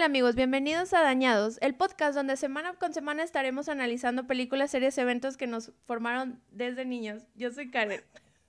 [0.00, 4.96] Hola amigos, bienvenidos a Dañados, el podcast donde semana con semana estaremos analizando películas, series,
[4.96, 7.24] eventos que nos formaron desde niños.
[7.34, 8.00] Yo soy Karen.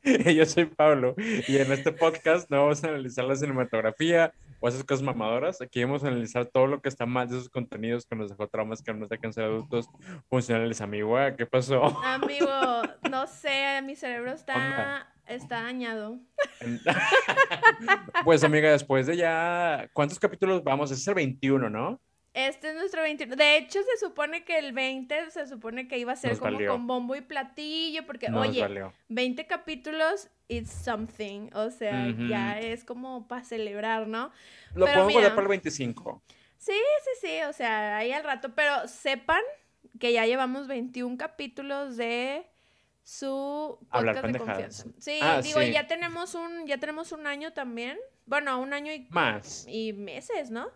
[0.34, 4.86] Yo soy Pablo y en este podcast no vamos a analizar la cinematografía o esas
[4.86, 5.62] cosas mamadoras.
[5.62, 8.48] Aquí vamos a analizar todo lo que está mal de esos contenidos que nos dejó
[8.48, 9.90] traumas que nos dejan ser adultos
[10.30, 10.80] funcionales.
[10.80, 11.84] Amigo, ¿qué pasó?
[12.06, 12.48] Amigo,
[13.10, 16.20] no sé, mi cerebro está, está dañado.
[18.26, 20.92] pues amiga, después de ya, ¿cuántos capítulos vamos?
[20.92, 22.00] Es el 21, ¿no?
[22.34, 23.36] Este es nuestro 21.
[23.36, 26.88] De hecho, se supone que el 20 se supone que iba a ser como con
[26.88, 28.66] bombo y platillo, porque, oye,
[29.10, 31.50] 20 capítulos is something.
[31.54, 34.32] O sea, ya es como para celebrar, ¿no?
[34.74, 36.24] Lo podemos guardar para el 25.
[36.58, 36.72] Sí,
[37.04, 38.54] sí, sí, o sea, ahí al rato.
[38.56, 39.42] Pero sepan
[40.00, 42.46] que ya llevamos 21 capítulos de
[43.04, 44.86] su podcast de confianza.
[44.98, 47.98] Sí, ah, digo, ya tenemos un, ya tenemos un año también.
[48.26, 49.66] Bueno, un año y más.
[49.68, 50.70] Y meses, ¿no?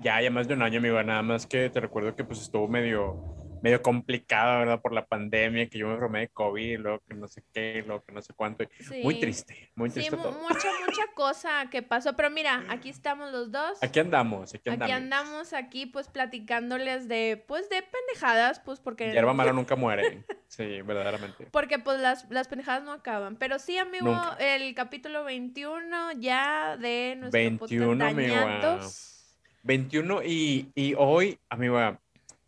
[0.00, 1.02] Ya, ya más de un año, amigo.
[1.02, 4.80] Nada más que te recuerdo que pues estuvo medio, medio complicado, ¿verdad?
[4.80, 8.04] Por la pandemia, que yo me enfermé de COVID, luego que no sé qué, luego
[8.04, 8.64] que no sé cuánto.
[9.02, 10.10] Muy triste, muy triste.
[10.10, 12.14] Sí, mucha, mucha cosa que pasó.
[12.16, 13.82] Pero mira, aquí estamos los dos.
[13.82, 14.92] Aquí andamos, aquí andamos.
[14.92, 19.12] Aquí andamos, aquí pues platicándoles de, pues de pendejadas, pues porque...
[19.12, 20.24] Hierba mala nunca muere.
[20.48, 21.46] Sí, verdaderamente.
[21.52, 23.36] Porque pues las, las pendejadas no acaban.
[23.36, 29.12] Pero sí, amigo, el capítulo 21 ya de nuestro 21, podcast amigo.
[29.62, 31.78] 21 y, y hoy, amigo,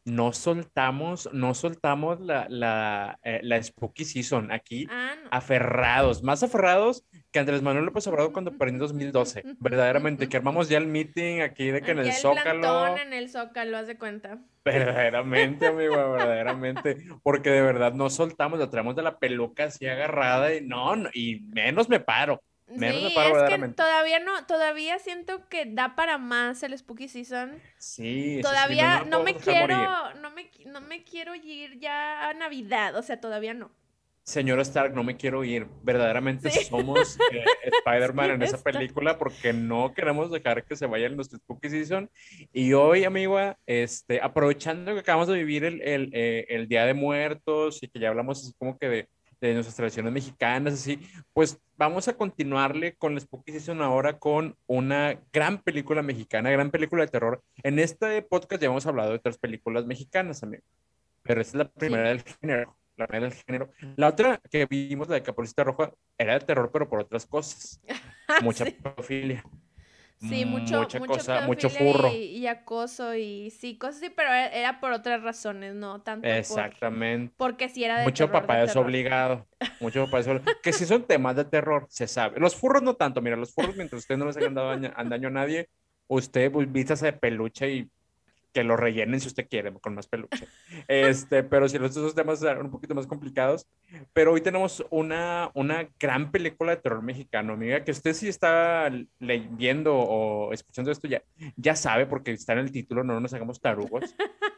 [0.05, 7.05] no soltamos, no soltamos la, la, eh, la Spooky Season aquí, ah, aferrados, más aferrados
[7.31, 11.41] que Andrés Manuel López Obrador cuando perdió en 2012, verdaderamente, que armamos ya el meeting
[11.41, 12.97] aquí de que en el, Zócalo.
[12.97, 14.39] en el Zócalo, haz de cuenta.
[14.65, 20.55] Verdaderamente, amigo, verdaderamente, porque de verdad no soltamos, la traemos de la peluca así agarrada
[20.55, 22.43] y no, no y menos me paro.
[22.67, 27.61] Sí, es que todavía no, todavía siento que da para más el Spooky Season.
[27.79, 29.77] Sí, todavía no, me quiero,
[30.15, 33.71] no me, no me quiero ir ya a Navidad, o sea, todavía no.
[34.25, 35.67] Señor Stark, no me quiero ir.
[35.83, 37.45] Verdaderamente somos eh,
[37.85, 42.11] Spider-Man en esa película porque no queremos dejar que se vaya en nuestro Spooky Season.
[42.51, 46.95] Y hoy, amiga, este, aprovechando que acabamos de vivir el, el, eh, el Día de
[46.95, 49.09] Muertos y que ya hablamos así como que de,
[49.49, 51.01] de nuestras tradiciones mexicanas, así,
[51.33, 56.71] pues vamos a continuarle con la Spooky Season ahora con una gran película mexicana, gran
[56.71, 57.43] película de terror.
[57.63, 60.63] En este podcast ya hemos hablado de otras películas mexicanas también,
[61.23, 62.77] pero esta es la primera del género.
[62.97, 63.71] La primera del género.
[63.97, 67.81] La otra que vimos, la de Capucita Roja, era de terror, pero por otras cosas.
[68.43, 69.41] Mucha sí.
[70.29, 72.11] Sí, mucho, mucha mucho cosa, mucho furro.
[72.13, 77.35] Y, acoso y sí, cosas así, pero e, era por otras razones, no tanto Exactamente.
[77.37, 79.47] porque si era de Mucho papá es obligado.
[79.81, 80.57] Mucho papá es obligado.
[80.63, 82.41] que si son temas de terror, se sabe.
[82.41, 85.29] Los furros no tanto, mira, los furros mientras usted no les haya dado daño, daño
[85.29, 85.69] a nadie,
[86.07, 87.91] usted pues, vístase de peluche y
[88.55, 90.47] que lo rellenen si usted quiere, con más peluche.
[90.87, 93.67] Este, pero si los esos temas son un poquito más complicados.
[94.13, 98.91] Pero hoy tenemos una, una gran película de terror mexicano, amiga, que usted si está
[99.19, 101.23] leyendo o escuchando esto ya,
[101.57, 104.15] ya sabe, porque está en el título, no nos hagamos tarugos.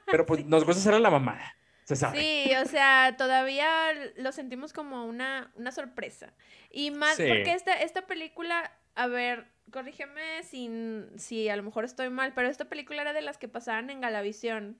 [0.06, 1.54] Pero pues nos gusta hacer la mamada.
[1.86, 2.20] Se sabe.
[2.20, 3.68] Sí, o sea, todavía
[4.16, 6.32] lo sentimos como una, una sorpresa.
[6.70, 12.10] Y más porque esta, esta película, a ver, corrígeme sin, si a lo mejor estoy
[12.10, 14.76] mal, pero esta película era de las que pasaban en Galavisión.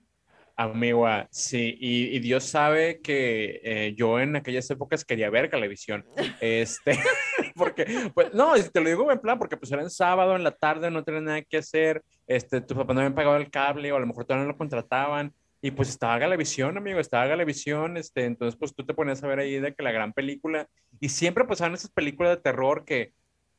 [0.59, 6.03] Amiga, sí, y, Dios sabe que eh, yo en aquellas épocas quería ver Galavisión.
[6.41, 6.99] Este,
[7.55, 10.51] porque, pues, no, te lo digo en plan, porque pues era en sábado, en la
[10.51, 13.95] tarde, no tenía nada que hacer, este, tus papás no habían pagado el cable, o
[13.95, 15.31] a lo mejor todavía no lo contrataban,
[15.61, 19.39] y pues estaba Galavisión, amigo, estaba Galavisión, este, entonces pues tú te ponías a ver
[19.39, 20.67] ahí de que la gran película,
[20.99, 23.13] y siempre pasaban esas películas de terror que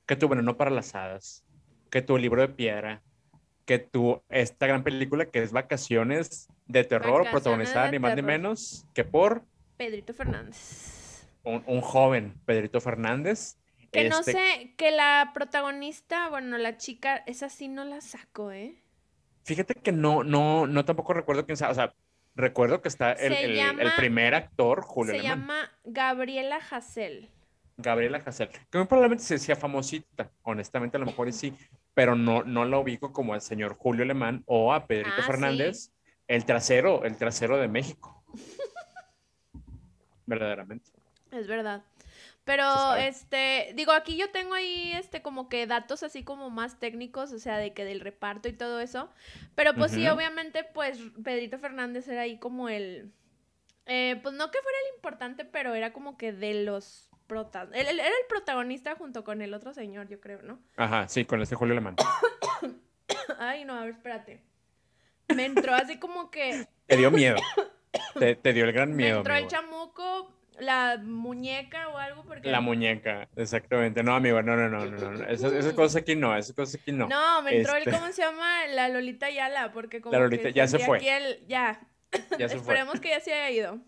[0.08, 1.44] que tu Veneno para las Hadas,
[1.90, 3.02] que tu Libro de Piedra,
[3.66, 8.86] que tu esta gran película que es Vacaciones de Terror, protagonizada ni más ni menos
[8.94, 9.44] que por
[9.76, 11.28] Pedrito Fernández.
[11.44, 13.58] Un, joven Pedrito Fernández.
[13.92, 18.50] Que no este sé, que la protagonista, bueno, la chica, esa sí no la saco,
[18.50, 18.82] ¿eh?
[19.48, 21.94] Fíjate que no, no, no tampoco recuerdo quién sea, o sea,
[22.34, 25.14] recuerdo que está el, el, primer actor, Julio.
[25.14, 27.30] Se llama Gabriela Hassel.
[27.78, 31.56] Gabriela Hassel, que muy probablemente se decía famosita, honestamente a lo mejor sí,
[31.94, 35.92] pero no, no la ubico como al señor Julio Alemán o a Pedrito ah, Fernández,
[36.26, 38.22] el trasero, el trasero de México.
[40.26, 40.90] Verdaderamente.
[41.30, 41.82] Es verdad.
[42.48, 47.30] Pero, este, digo, aquí yo tengo ahí, este, como que datos así como más técnicos,
[47.34, 49.10] o sea, de que del reparto y todo eso.
[49.54, 53.12] Pero pues sí, obviamente, pues Pedrito Fernández era ahí como el,
[53.84, 57.10] eh, pues no que fuera el importante, pero era como que de los
[57.74, 60.58] él, era el protagonista junto con el otro señor, yo creo, ¿no?
[60.78, 61.96] Ajá, sí, con este Julio Alemán.
[63.38, 64.42] Ay, no, a ver, espérate.
[65.36, 66.66] me entró así como que...
[66.86, 67.36] Te dio miedo.
[68.18, 69.16] te, te, dio el gran miedo.
[69.16, 72.24] Me entró el chamuco, la muñeca o algo.
[72.24, 72.50] Porque...
[72.50, 74.02] La muñeca, exactamente.
[74.02, 75.10] No, amigo, no, no, no, no.
[75.12, 75.24] no.
[75.28, 77.08] Esas, esas cosas aquí no, esas cosas aquí no.
[77.08, 78.66] No, me entró el, este ¿cómo se llama?
[78.68, 80.98] La Lolita Yala, porque como La Lolita, ya se fue.
[80.98, 81.80] El, ya.
[82.38, 83.78] ya se Esperemos que ya se haya ido.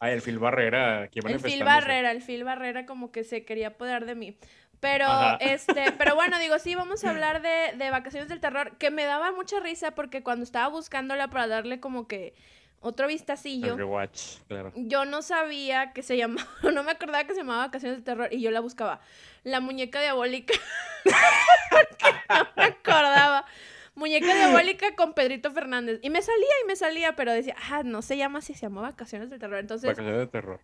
[0.00, 3.68] Ay, el Phil Barrera, aquí El Phil Barrera, el Phil Barrera como que se quería
[3.68, 4.36] apoderar de mí.
[4.80, 5.06] Pero,
[5.40, 9.04] este, pero bueno, digo, sí, vamos a hablar de, de Vacaciones del Terror, que me
[9.04, 12.34] daba mucha risa porque cuando estaba buscándola para darle como que
[12.82, 13.76] otro vistacillo.
[13.76, 14.72] rewatch, claro.
[14.76, 18.28] Yo no sabía que se llamaba, no me acordaba que se llamaba Vacaciones del Terror
[18.30, 19.00] y yo la buscaba.
[19.44, 20.54] La muñeca diabólica.
[21.70, 23.46] porque no me acordaba.
[23.94, 26.00] Muñeca diabólica con Pedrito Fernández.
[26.02, 28.82] Y me salía y me salía, pero decía, ah, no se llama si se llama
[28.82, 29.58] Vacaciones del Terror.
[29.58, 29.88] Entonces.
[29.88, 30.60] Vacaciones del Terror.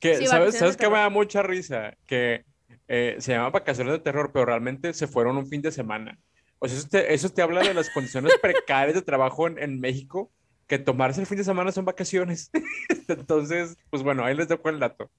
[0.00, 1.96] Que, ¿Sabes, ¿sabes qué me da mucha risa?
[2.06, 2.44] Que
[2.88, 6.18] eh, se llama Vacaciones de Terror, pero realmente se fueron un fin de semana.
[6.58, 9.80] O sea, eso te, eso te habla de las condiciones precarias de trabajo en, en,
[9.80, 10.30] México,
[10.66, 12.50] que tomarse el fin de semana son vacaciones.
[13.08, 15.10] Entonces, pues bueno, ahí les dejo el dato.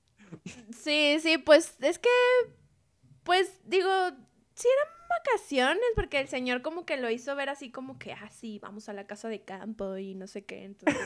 [0.75, 2.09] Sí, sí, pues es que,
[3.23, 3.89] pues digo,
[4.55, 8.29] sí eran vacaciones, porque el señor como que lo hizo ver así como que, ah,
[8.31, 11.01] sí, vamos a la casa de campo y no sé qué, entonces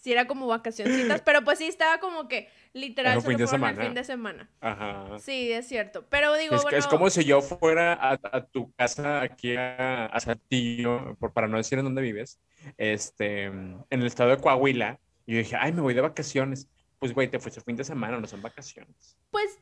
[0.00, 3.80] sí era como vacacioncitas, pero pues sí estaba como que literal solo fin semana.
[3.80, 4.50] el fin de semana.
[4.60, 5.18] Ajá.
[5.18, 6.06] Sí, es cierto.
[6.08, 6.78] Pero digo, es, bueno...
[6.78, 11.56] es como si yo fuera a, tu casa aquí a, a Saltillo, por, para no
[11.56, 12.40] decir en dónde vives,
[12.76, 16.68] este, en el estado de Coahuila, y yo dije, ay, me voy de vacaciones.
[16.98, 19.16] Pues, güey, te fuiste el fin de semana, no son vacaciones.
[19.30, 19.58] Pues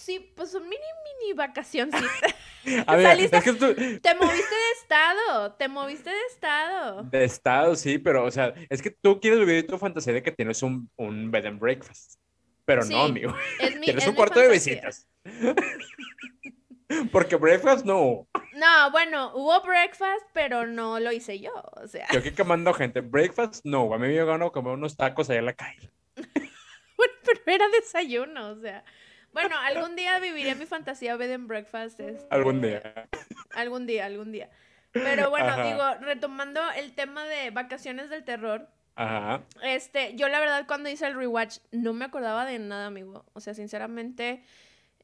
[0.00, 0.82] sí, pues son mini,
[1.20, 2.34] mini vacacioncitas.
[2.86, 3.74] A ver, es que tú...
[3.74, 7.02] Te moviste de estado, te moviste de estado.
[7.04, 10.32] De estado, sí, pero, o sea, es que tú quieres vivir tu fantasía de que
[10.32, 12.18] tienes un, un bed and breakfast.
[12.64, 13.34] Pero no, amigo.
[13.82, 15.06] tienes un cuarto de visitas.
[17.12, 18.26] Porque breakfast no.
[18.54, 22.06] No, bueno, hubo breakfast, pero no lo hice yo, o sea.
[22.12, 25.46] Yo aquí quemando gente, breakfast no, a mí me a comer unos tacos allá en
[25.46, 25.90] la calle.
[26.16, 28.84] bueno, pero era desayuno, o sea.
[29.32, 32.00] Bueno, algún día viviré mi fantasía bed and breakfast.
[32.00, 33.08] Este, algún día.
[33.54, 34.50] Algún día, algún día.
[34.92, 38.68] Pero bueno, digo, retomando el tema de vacaciones del terror.
[38.96, 39.42] Ajá.
[39.62, 43.24] Este, yo la verdad cuando hice el rewatch no me acordaba de nada, amigo.
[43.32, 44.42] O sea, sinceramente,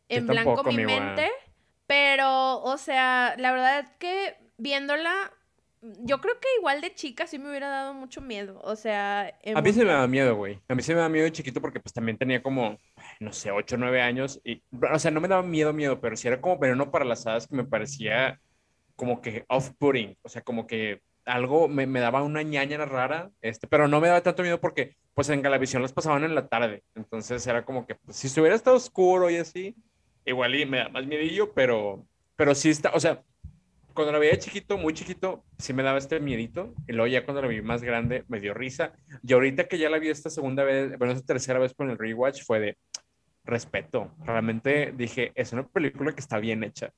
[0.08, 1.30] en blanco mi mente.
[1.86, 5.32] Pero, o sea, la verdad que viéndola
[6.02, 8.60] yo creo que igual de chica sí me hubiera dado mucho miedo.
[8.64, 9.32] O sea.
[9.54, 10.58] A mí se me da miedo, güey.
[10.68, 12.78] A mí se me da miedo de chiquito porque pues también tenía como,
[13.20, 14.40] no sé, 8 o 9 años.
[14.44, 17.26] Y, o sea, no me daba miedo, miedo, pero sí era como veneno para las
[17.26, 18.40] hadas que me parecía
[18.96, 20.16] como que off-putting.
[20.22, 24.08] O sea, como que algo me, me, daba una ñaña rara, este, pero no me
[24.08, 26.82] daba tanto miedo porque pues en Galavisión las pasaban en la tarde.
[26.94, 29.74] Entonces era como que pues, si estuviera estado oscuro y así,
[30.24, 33.22] igual y me da más miedillo, pero, pero sí está, o sea,
[33.96, 36.74] cuando la veía chiquito, muy chiquito, sí me daba este miedito.
[36.86, 38.92] Y luego ya cuando la vi más grande, me dio risa.
[39.26, 41.98] Y ahorita que ya la vi esta segunda vez, bueno, esta tercera vez con el
[41.98, 42.78] rewatch, fue de
[43.46, 44.12] respeto.
[44.24, 46.92] Realmente dije, es una película que está bien hecha.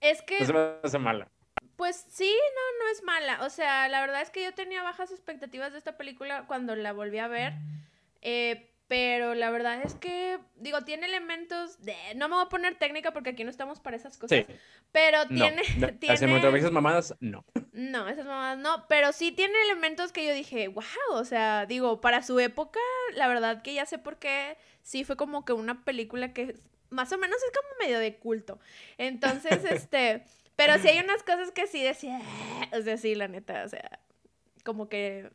[0.00, 0.40] Es que...
[0.40, 1.28] No se me hace mala.
[1.76, 3.44] Pues sí, no, no es mala.
[3.44, 6.92] O sea, la verdad es que yo tenía bajas expectativas de esta película cuando la
[6.92, 7.54] volví a ver.
[8.20, 11.96] Eh, pero la verdad es que, digo, tiene elementos de...
[12.14, 14.44] No me voy a poner técnica porque aquí no estamos para esas cosas.
[14.46, 14.54] Sí.
[14.92, 15.62] Pero tiene...
[15.78, 16.14] No, tiene...
[16.58, 17.42] esas mamadas, no.
[17.72, 18.86] No, esas mamadas no.
[18.88, 22.80] Pero sí tiene elementos que yo dije, wow, o sea, digo, para su época,
[23.14, 26.56] la verdad que ya sé por qué sí fue como que una película que
[26.90, 28.58] más o menos es como medio de culto.
[28.98, 30.24] Entonces, este...
[30.54, 32.20] Pero sí hay unas cosas que sí decía...
[32.72, 34.00] O sea, sí, la neta, o sea...
[34.64, 35.30] Como que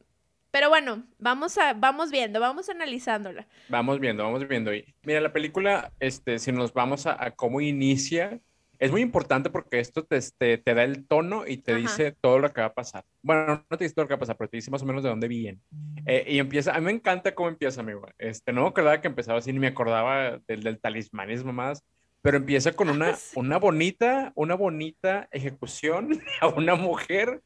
[0.57, 3.45] pero bueno, vamos a, vamos viendo, vamos analizándola.
[3.69, 4.73] Vamos viendo, vamos viendo.
[4.73, 8.39] Y mira, la película, este, si nos vamos a, cómo inicia,
[8.79, 12.39] es muy importante porque esto te, este, te, da el tono y te dice todo
[12.39, 13.03] lo que va a pasar.
[13.21, 14.85] Bueno, no te dice todo lo que va a pasar, pero te dice más o
[14.85, 15.59] menos de dónde viene.
[16.05, 18.07] Eh, y empieza, a mí me encanta cómo empieza, amigo.
[18.17, 21.83] Este, no me acordaba que empezaba así, ni me acordaba del, del talismanismo más,
[22.21, 27.41] pero empieza con una, una bonita, una bonita ejecución a una mujer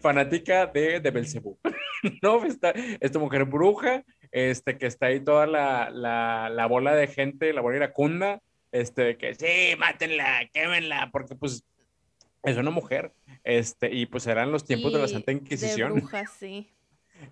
[0.00, 1.58] fanática de, de Belcebú.
[2.22, 2.44] ¿No?
[2.44, 7.52] Esta, esta mujer bruja, este, que está ahí toda la, la, la bola de gente,
[7.52, 8.40] la bola iracunda,
[8.72, 11.64] este, que sí, mátenla, quémenla, porque pues
[12.42, 13.12] es una mujer,
[13.44, 15.94] este, y pues eran los tiempos de la Santa Inquisición.
[15.94, 16.70] De bruja, sí.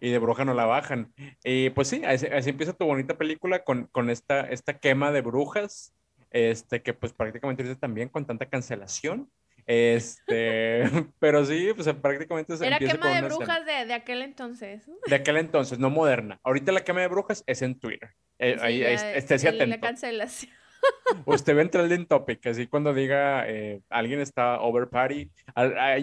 [0.00, 1.12] Y de bruja no la bajan.
[1.44, 5.94] Y pues sí, así, empieza tu bonita película con, con esta, esta quema de brujas,
[6.30, 9.30] este, que pues prácticamente también con tanta cancelación,
[9.66, 10.82] este,
[11.18, 14.88] pero sí, pues prácticamente se Era quema de brujas de, de, aquel entonces.
[15.06, 16.40] De aquel entonces, no moderna.
[16.42, 18.10] Ahorita la quema de brujas es en Twitter.
[18.38, 19.66] Eh, ahí, esté atento.
[19.66, 20.52] La cancelación.
[21.26, 25.30] Usted ve en trending topic, así cuando diga eh, alguien está over party,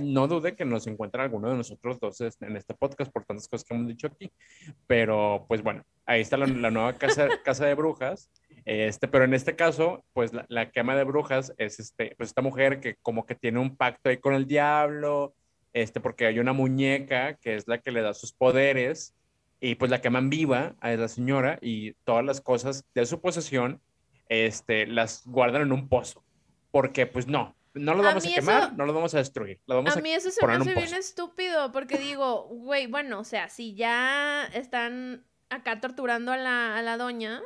[0.01, 3.65] no dude que nos encuentre alguno de nosotros dos en este podcast por tantas cosas
[3.65, 4.31] que hemos dicho aquí.
[4.87, 8.29] Pero pues bueno, ahí está la, nueva casa, casa de brujas.
[8.65, 12.41] Este, pero en este caso, pues la, la, quema de brujas es este, pues esta
[12.41, 15.33] mujer que como que tiene un pacto ahí con el diablo,
[15.73, 19.15] este, porque hay una muñeca que es la que le da sus poderes
[19.59, 23.79] y pues la queman viva a la señora y todas las cosas de su posesión
[24.31, 26.23] este, las guardan en un pozo.
[26.71, 29.59] Porque pues no, no lo vamos a, quemar, no lo vamos a destruir.
[29.67, 33.23] Lo vamos a, mí eso se me hace bien estúpido porque digo, güey, bueno, o
[33.25, 37.41] sea, si ya están acá torturando a la, a la doña,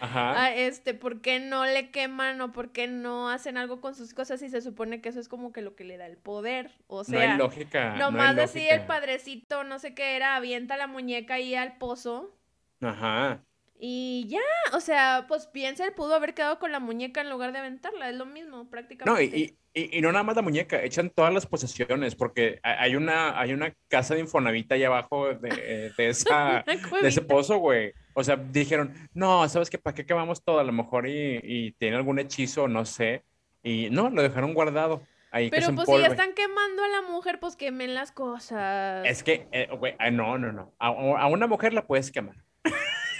[0.00, 0.52] Ajá.
[0.56, 4.40] este, ¿por qué no le queman o por qué no hacen algo con sus cosas
[4.40, 6.72] si se supone que eso es como que lo que le da el poder?
[6.88, 7.94] O sea, no hay lógica.
[7.94, 12.36] Nomás no así el padrecito, no sé qué era, avienta la muñeca ahí al pozo.
[12.80, 13.44] Ajá.
[13.76, 14.40] Y ya,
[14.72, 18.08] o sea, pues piensa, él pudo haber quedado con la muñeca en lugar de aventarla,
[18.08, 19.10] es lo mismo prácticamente.
[19.10, 22.94] No, y, y, y, no nada más la muñeca, echan todas las posesiones, porque hay
[22.94, 26.64] una, hay una casa de Infonavita ahí abajo de, de esa,
[27.02, 27.92] de ese pozo, güey.
[28.14, 29.78] O sea, dijeron, no, ¿sabes qué?
[29.78, 30.60] ¿Para qué quemamos todo?
[30.60, 33.24] A lo mejor y, y tiene algún hechizo, no sé.
[33.64, 35.02] Y no, lo dejaron guardado.
[35.32, 39.04] Ahí Pero pues si ya están quemando a la mujer, pues quemen las cosas.
[39.04, 40.72] Es que, eh, güey, no, no, no.
[40.78, 42.36] A, a, una mujer la puedes quemar.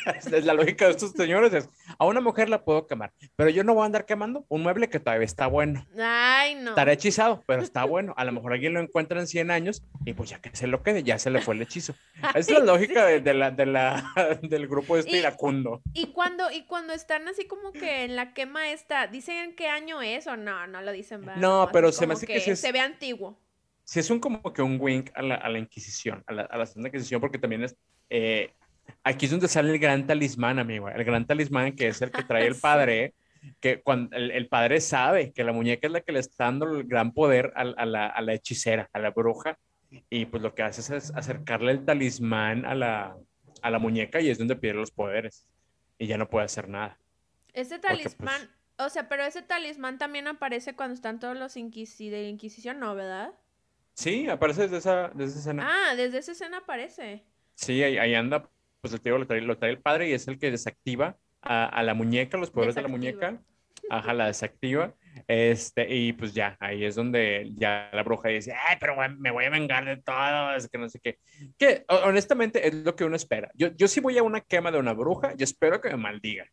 [0.06, 1.68] Es la lógica de estos señores es,
[1.98, 4.88] a una mujer la puedo quemar, pero yo no voy a andar quemando un mueble
[4.88, 5.86] que todavía está bueno.
[5.98, 6.70] Ay, no.
[6.70, 8.14] Estará hechizado, pero está bueno.
[8.16, 10.82] A lo mejor alguien lo encuentra en 100 años y pues ya que se lo
[10.82, 11.94] quede, ya se le fue el hechizo.
[12.34, 15.82] Esa es la lógica de, la, de la, del grupo este iracundo.
[15.92, 20.02] Y cuando, y cuando están así como que en la quema esta, ¿dicen qué año
[20.02, 20.66] es o no?
[20.66, 21.22] No lo dicen.
[21.36, 23.38] No, pero se me hace que, se ve antiguo.
[23.84, 26.56] Sí, es un como que un wink a la, a la Inquisición, a la, a
[26.56, 27.76] la Santa Inquisición, porque también es,
[28.08, 28.54] eh,
[29.02, 30.88] Aquí es donde sale el gran talismán, amigo.
[30.88, 33.14] El gran talismán que es el que trae el padre,
[33.60, 36.84] que cuando el, padre sabe que la muñeca es la que le está dando el
[36.84, 39.58] gran poder a, la, a la, hechicera, a la bruja,
[40.08, 43.16] y pues lo que hace es acercarle el talismán a la,
[43.62, 45.48] a la muñeca y es donde pierde los poderes.
[45.98, 46.98] Y ya no puede hacer nada.
[47.52, 52.10] Ese pues, talismán, o sea, pero ese talismán también aparece cuando están todos los inquisi
[52.10, 53.32] de Inquisición, ¿no, verdad?
[53.94, 55.68] Sí, aparece desde esa, desde esa escena.
[55.70, 57.22] Ah, desde esa escena aparece.
[57.54, 58.50] Sí, ahí, ahí anda
[58.84, 61.82] pues el tío lo trae, lo trae el padre y es el que desactiva a,
[61.82, 63.40] la muñeca, los poderes de la muñeca.
[63.88, 64.94] Ajá, la desactiva.
[65.26, 69.46] Este, y pues ya, ahí es donde ya la bruja dice, ay, pero me voy
[69.46, 71.18] a vengar de todo, es que no sé qué.
[71.56, 73.50] Que honestamente es lo que uno espera.
[73.54, 76.44] Yo, yo sí voy a una quema de una bruja y espero que me maldiga.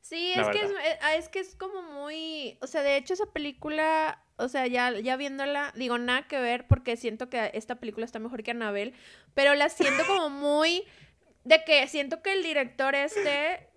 [0.00, 3.14] Sí, es que es, eh, ah, es, que es como muy, o sea, de hecho
[3.14, 7.76] esa película, o sea, ya, ya viéndola, digo, nada que ver porque siento que esta
[7.76, 8.94] película está mejor que Anabel,
[9.34, 10.84] pero la siento como muy
[11.46, 13.68] de que siento que el director este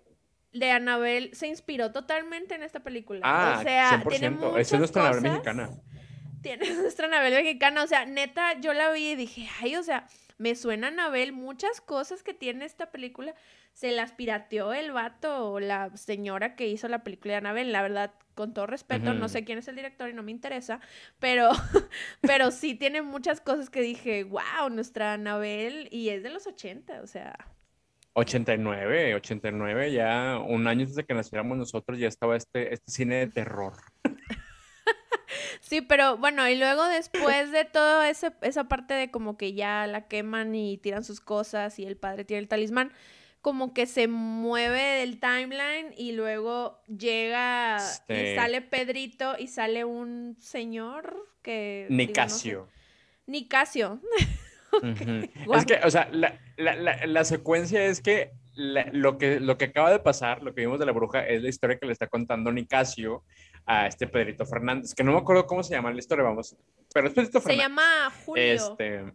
[0.52, 3.20] de Anabel se inspiró totalmente en esta película.
[3.22, 5.70] Ah, o sea, tiene muchas es nuestra Anabel mexicana.
[6.42, 7.84] Tiene nuestra Anabel mexicana.
[7.84, 11.32] O sea, neta, yo la vi y dije, ay, o sea, me suena Anabel.
[11.32, 13.34] Muchas cosas que tiene esta película
[13.72, 17.70] se las pirateó el vato o la señora que hizo la película de Anabel.
[17.70, 20.80] La verdad, con todo respeto, no sé quién es el director y no me interesa,
[21.20, 21.50] pero,
[22.22, 27.02] pero sí tiene muchas cosas que dije, wow, nuestra Anabel, y es de los 80,
[27.02, 27.36] o sea.
[28.14, 33.26] 89, 89, ya un año desde que naciéramos nosotros ya estaba este, este cine de
[33.28, 33.74] terror.
[35.60, 39.86] Sí, pero bueno, y luego después de todo ese, esa parte de como que ya
[39.86, 42.92] la queman y tiran sus cosas y el padre tiene el talismán,
[43.40, 49.84] como que se mueve el timeline y luego llega y este sale Pedrito y sale
[49.84, 51.86] un señor que...
[51.88, 52.68] Nicasio.
[53.26, 54.00] Nicasio.
[55.54, 59.90] Es que, o sea, la, la, la, secuencia es que lo que lo que acaba
[59.90, 62.52] de pasar, lo que vimos de la bruja, es la historia que le está contando
[62.52, 63.24] Nicasio
[63.66, 66.56] a este Pedrito Fernández, que no me acuerdo cómo se llama la historia, vamos,
[66.92, 67.56] pero es Pedrito Fernández.
[67.56, 68.42] Se llama Julio.
[68.42, 69.12] Este,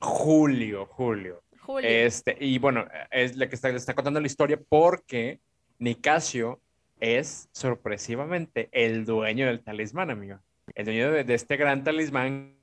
[0.00, 1.42] Julio, Julio.
[1.60, 1.88] Julio.
[1.88, 5.40] Este, y bueno, es la que está, le está contando la historia porque
[5.78, 6.60] Nicasio
[7.00, 10.38] es sorpresivamente el dueño del talismán, amigo.
[10.74, 12.54] El dueño de, de este gran talismán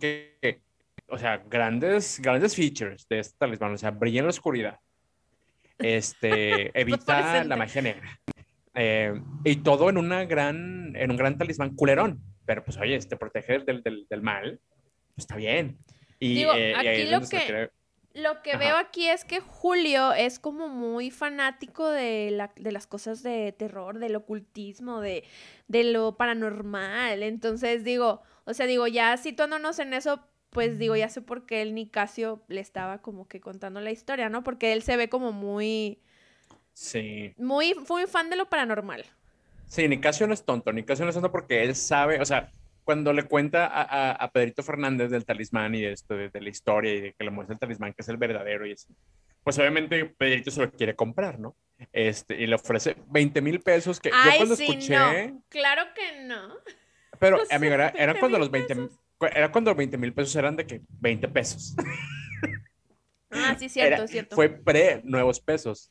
[0.00, 0.60] que,
[1.08, 4.80] o sea, grandes, grandes features de este talismán, o sea, brilla en la oscuridad,
[5.78, 8.20] este, evita la magia negra,
[8.74, 13.16] eh, y todo en, una gran, en un gran talismán culerón, pero pues oye, te
[13.16, 14.60] protege del, del, del mal,
[15.14, 15.78] pues, está bien.
[16.18, 17.70] Y, Digo, eh, aquí lo que,
[18.14, 22.86] lo que veo aquí es que Julio es como muy fanático de, la, de las
[22.86, 25.24] cosas de terror, del ocultismo, de,
[25.68, 31.10] de lo paranormal, entonces digo, o sea, digo, ya situándonos en eso, pues digo, ya
[31.10, 34.42] sé por qué el Nicasio le estaba como que contando la historia, ¿no?
[34.42, 36.00] Porque él se ve como muy...
[36.72, 37.34] Sí.
[37.36, 39.04] Muy, muy fan de lo paranormal.
[39.66, 42.50] Sí, Nicasio no es tonto, Nicasio no es tonto porque él sabe, o sea,
[42.84, 46.94] cuando le cuenta a, a, Pedrito Fernández del talismán y de esto, de, la historia
[46.94, 48.88] y de que le muestra el talismán que es el verdadero y eso,
[49.44, 51.54] pues obviamente Pedrito se lo quiere comprar, ¿no?
[51.92, 55.34] Este, y le ofrece 20 mil pesos que yo cuando escuché...
[55.50, 56.54] Claro que no.
[57.18, 58.88] Pero, amigo, era, eran cuando los 20
[59.20, 61.74] era cuando los 20 mil pesos eran de que 20 pesos.
[63.30, 64.36] Ah, sí, cierto, cierto.
[64.36, 65.90] Fue pre nuevos pesos.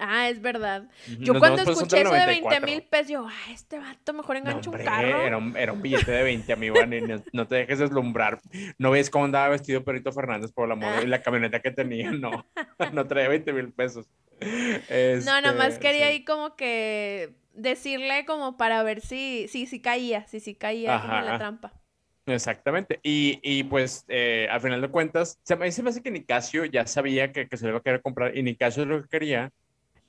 [0.00, 0.88] Ah, es verdad.
[1.18, 4.78] Yo cuando escuché eso de 20 mil pesos, yo, ah, este vato mejor engancha un
[4.78, 5.22] carro.
[5.22, 8.40] Era un, era un, billete de 20, amigo, no, no, te dejes deslumbrar.
[8.78, 12.12] No ves cómo andaba vestido Perito Fernández por la moda y la camioneta que tenía,
[12.12, 12.46] no,
[12.92, 14.06] no traía 20 mil pesos.
[14.40, 20.26] no, nomás este, quería ahí como que decirle como para ver si, si, si caía,
[20.28, 21.72] si, si caía en la trampa.
[22.32, 23.00] Exactamente.
[23.02, 26.64] Y, y pues, eh, al final de cuentas, se me, se me hace que Nicasio
[26.64, 29.50] ya sabía que, que se le iba a querer comprar y Nicasio lo que quería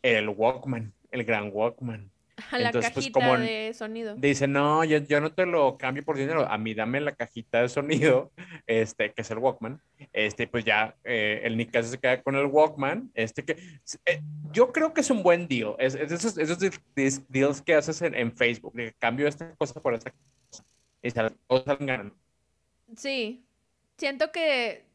[0.02, 2.10] el Walkman, el gran Walkman.
[2.52, 4.16] la Entonces, pues, cajita como de sonido.
[4.16, 7.62] Dice, no, yo, yo, no te lo cambio por dinero, a mí dame la cajita
[7.62, 8.32] de sonido,
[8.68, 9.82] este, que es el Walkman.
[10.14, 13.12] Este, pues ya eh, el Nick se queda con el Walkman.
[13.14, 13.58] Este que
[14.06, 14.22] eh,
[14.52, 15.76] yo creo que es un buen deal.
[15.80, 16.60] Es, esos, esos,
[17.28, 20.64] deals que haces en, en, Facebook, de cambio esta cosa por esta cosa.
[21.02, 21.22] Y se
[21.80, 22.14] ganan.
[22.96, 23.46] Sí.
[23.98, 24.90] Siento que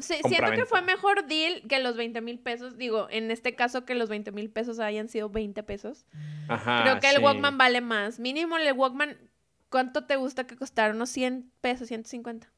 [0.00, 2.76] siento que fue mejor deal que los 20 mil pesos.
[2.76, 6.06] Digo, en este caso que los 20 mil pesos hayan sido 20 pesos.
[6.48, 8.18] Ajá, Creo que el Walkman vale más.
[8.20, 9.16] Mínimo el Walkman,
[9.68, 10.94] ¿cuánto te gusta que costara?
[10.94, 12.50] ¿Unos 100 pesos, 150?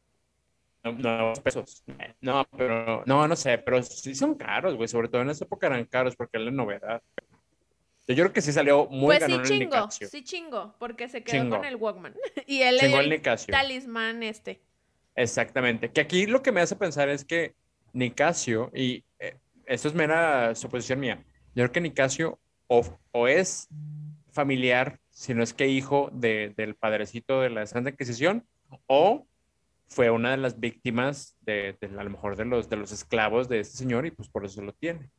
[0.84, 1.82] No, no, pesos.
[2.20, 4.88] No, pero, no, no sé, pero sí son caros, güey.
[4.88, 7.02] Sobre todo en esa época eran caros porque es la novedad.
[8.08, 11.64] Yo creo que sí salió muy pues sí chingo, sí chingo, porque se quedó con
[11.64, 12.14] el Walkman.
[12.46, 14.60] y él le dio el talismán este.
[15.14, 15.90] Exactamente.
[15.90, 17.54] Que aquí lo que me hace pensar es que
[17.92, 19.36] Nicasio, y eh,
[19.66, 21.22] esto es mera suposición mía,
[21.54, 23.68] yo creo que Nicasio o, o es
[24.30, 28.46] familiar, si no es que hijo de, del padrecito de la Santa Inquisición,
[28.86, 29.26] o
[29.88, 33.60] fue una de las víctimas de, a lo mejor de los, de los esclavos de
[33.60, 35.10] este señor y pues por eso lo tiene.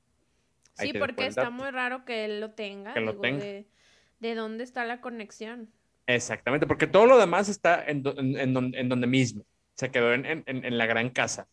[0.79, 2.93] Sí, porque está muy raro que él lo tenga.
[2.93, 3.43] Que lo tenga.
[3.43, 3.67] De,
[4.19, 5.69] de, dónde está la conexión?
[6.07, 9.45] Exactamente, porque todo lo demás está en, en, en donde mismo
[9.79, 11.47] se quedó en, la gran casa,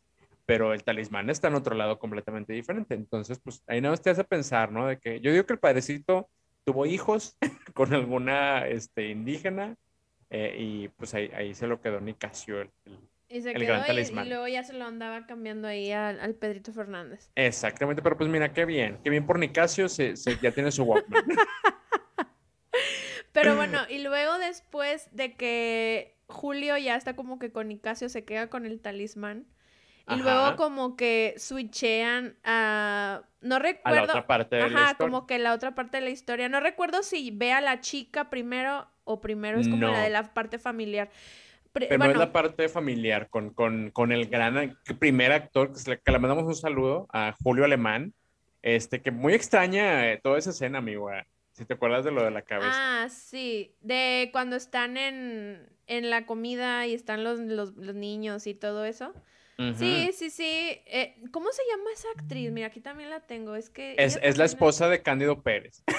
[0.46, 2.96] pero el talismán está en otro lado completamente diferente.
[2.96, 4.88] Entonces, pues ahí no te hace pensar, ¿no?
[4.88, 6.28] De que yo digo que el padrecito
[6.64, 7.38] tuvo hijos
[7.72, 9.76] con alguna este, indígena
[10.28, 14.26] eh, y pues ahí, ahí, se lo quedó Nicasio, el, el, gran talismán.
[14.26, 17.30] Y, luego ya se lo andaba cambiando ahí al, al, Pedrito Fernández.
[17.34, 20.84] Exactamente, pero pues mira, qué bien, qué bien por Nicasio, se, se ya tiene su
[20.84, 21.24] Walkman.
[23.32, 28.24] pero bueno, y luego después de que Julio ya está como que con Nicasio se
[28.24, 29.46] queda con el talismán.
[30.08, 33.22] Y luego como que switchean a...
[33.40, 33.98] No recuerdo...
[33.98, 34.94] A la otra parte de la historia.
[34.98, 36.48] como que la otra parte de la historia.
[36.48, 40.32] No recuerdo si ve a la chica primero o primero es como la de la
[40.32, 41.10] parte familiar.
[41.78, 46.44] Pero es la parte familiar con, con, con el gran primer actor, que, le mandamos
[46.44, 48.14] un saludo a Julio Alemán,
[48.62, 51.12] este, que muy extraña eh, toda esa escena, amigo.
[51.12, 51.24] Eh.
[51.52, 53.04] Si te acuerdas de lo de la cabeza.
[53.04, 53.74] Ah, sí.
[53.80, 58.84] De cuando están en, en la comida y están los, los, los niños y todo
[58.84, 59.14] eso.
[59.78, 60.82] Sí, sí, sí.
[60.86, 62.52] Eh, ¿Cómo se llama esa actriz?
[62.52, 63.56] Mira, aquí también la tengo.
[63.56, 63.94] Es que.
[63.96, 65.82] Es, es la esposa de Cándido Pérez.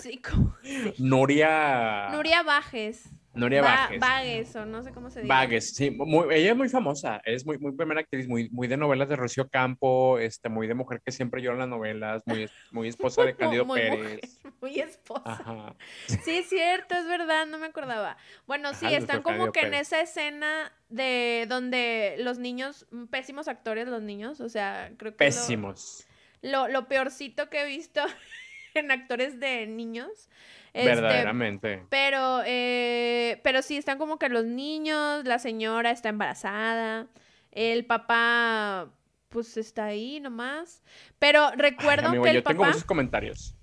[0.00, 0.56] Sí, ¿cómo?
[0.98, 2.08] Nuria.
[2.12, 3.10] Nuria Bajes.
[3.34, 3.98] Nuria Bajes.
[4.00, 5.28] Vagues, o no sé cómo se dice.
[5.28, 5.96] Vagues, sí.
[6.30, 7.22] ella es muy famosa.
[7.24, 10.74] Es muy, muy primera actriz, muy, muy de novelas de Rocío Campo, este, muy de
[10.74, 14.38] mujer que siempre llora en las novelas, muy, muy esposa de Cándido Pérez.
[14.60, 15.22] muy esposa.
[15.24, 15.74] Ajá.
[16.06, 18.18] Sí, es cierto, es verdad, no me acordaba.
[18.46, 24.02] Bueno, sí, están como que en esa escena de donde los niños, pésimos actores los
[24.02, 25.18] niños, o sea, creo que.
[25.18, 26.06] Pésimos.
[26.42, 28.02] Lo, lo, lo peorcito que he visto
[28.74, 30.28] en actores de niños.
[30.72, 31.86] Este, Verdaderamente.
[31.90, 37.08] Pero, eh, pero sí, están como que los niños, la señora está embarazada,
[37.50, 38.90] el papá,
[39.28, 40.82] pues está ahí nomás.
[41.18, 43.54] Pero recuerdo que el yo tengo muchos comentarios.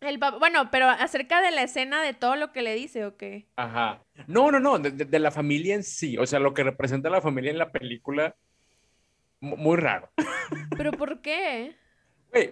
[0.00, 3.16] El papá, bueno, pero acerca de la escena de todo lo que le dice, ¿o
[3.16, 3.48] qué?
[3.56, 4.04] Ajá.
[4.26, 7.20] No, no, no, de, de la familia en sí, o sea, lo que representa la
[7.20, 8.36] familia en la película,
[9.40, 10.10] muy raro.
[10.76, 11.76] ¿Pero por qué?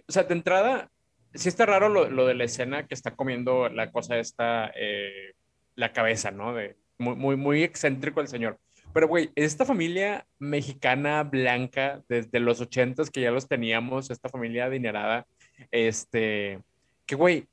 [0.08, 0.90] o sea, de entrada,
[1.34, 5.34] sí está raro lo, de la escena que está comiendo la cosa esta, eh,
[5.74, 6.54] la cabeza, ¿no?
[6.54, 8.58] De, muy, muy, muy excéntrico el señor.
[8.92, 14.66] Pero, güey, esta familia mexicana blanca desde los ochentas que ya los teníamos, esta familia
[14.66, 15.26] adinerada,
[15.70, 16.60] este,
[17.04, 17.46] que, güey,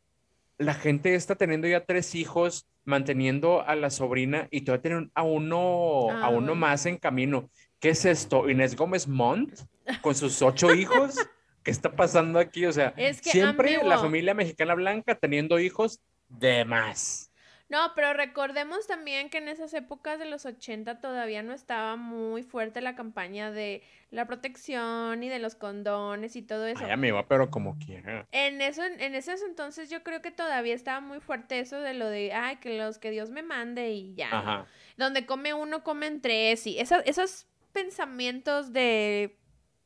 [0.58, 5.24] la gente está teniendo ya tres hijos, manteniendo a la sobrina y todavía tienen a
[5.24, 7.50] uno, a uno más en camino.
[7.80, 8.50] ¿Qué es esto?
[8.50, 9.60] Inés Gómez Montt
[10.02, 11.16] con sus ocho hijos.
[11.64, 12.66] ¿Qué está pasando aquí?
[12.66, 16.00] O sea, siempre la familia mexicana blanca teniendo hijos
[16.30, 17.30] de más.
[17.70, 22.44] No, pero recordemos también que en esas épocas de los 80 todavía no estaba muy
[22.44, 26.86] fuerte la campaña de la protección y de los condones y todo eso.
[26.86, 28.28] Ay, amiga, pero como quiera.
[28.32, 32.10] En eso, en esos entonces yo creo que todavía estaba muy fuerte eso de lo
[32.10, 34.30] de, ay, que los que Dios me mande y ya.
[34.32, 34.68] Ajá.
[34.98, 39.36] Donde come uno, comen tres y esos, esos pensamientos de,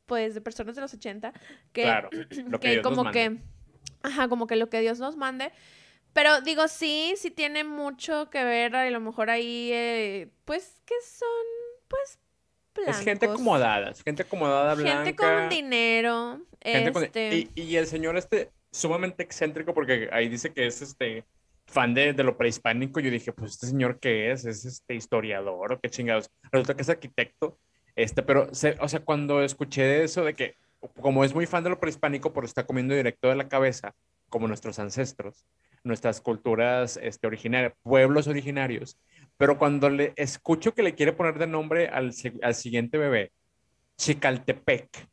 [0.08, 1.32] pues, de personas de los 80
[1.72, 2.08] que, Claro,
[2.48, 3.36] lo que nos como que,
[4.02, 5.52] ajá, como que lo que Dios nos mande.
[6.12, 10.94] Pero digo, sí, sí tiene mucho que ver, a lo mejor ahí, eh, pues, que
[11.06, 11.28] son,
[11.86, 12.18] pues,
[12.74, 12.96] blancos.
[12.98, 15.04] Es gente acomodada, es gente acomodada blanca.
[15.04, 17.50] Gente con dinero, gente con- este...
[17.54, 21.24] y, y el señor este sumamente excéntrico porque ahí dice que es este
[21.66, 23.00] fan de, de lo prehispánico.
[23.00, 26.30] Yo dije, pues este señor qué es, es este historiador o qué chingados.
[26.50, 27.58] Resulta que es arquitecto.
[27.98, 30.54] Este, pero, o sea, cuando escuché de eso de que
[31.00, 33.92] como es muy fan de lo prehispánico, pero está comiendo directo de la cabeza,
[34.28, 35.44] como nuestros ancestros,
[35.82, 38.96] nuestras culturas este, originarias, pueblos originarios.
[39.36, 43.32] Pero cuando le escucho que le quiere poner de nombre al, al siguiente bebé,
[43.96, 45.08] Chicaltepec,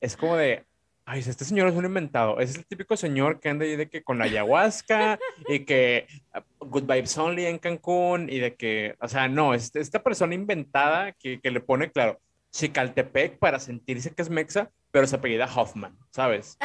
[0.00, 0.64] es como de,
[1.06, 2.40] ay, este señor es un inventado.
[2.40, 6.66] Es el típico señor que anda ahí de que con la ayahuasca y que uh,
[6.66, 11.12] Good Vibes Only en Cancún y de que, o sea, no, es esta persona inventada
[11.12, 15.96] que, que le pone, claro, Chicaltepec para sentirse que es mexa, pero se apellida Hoffman,
[16.10, 16.58] ¿sabes?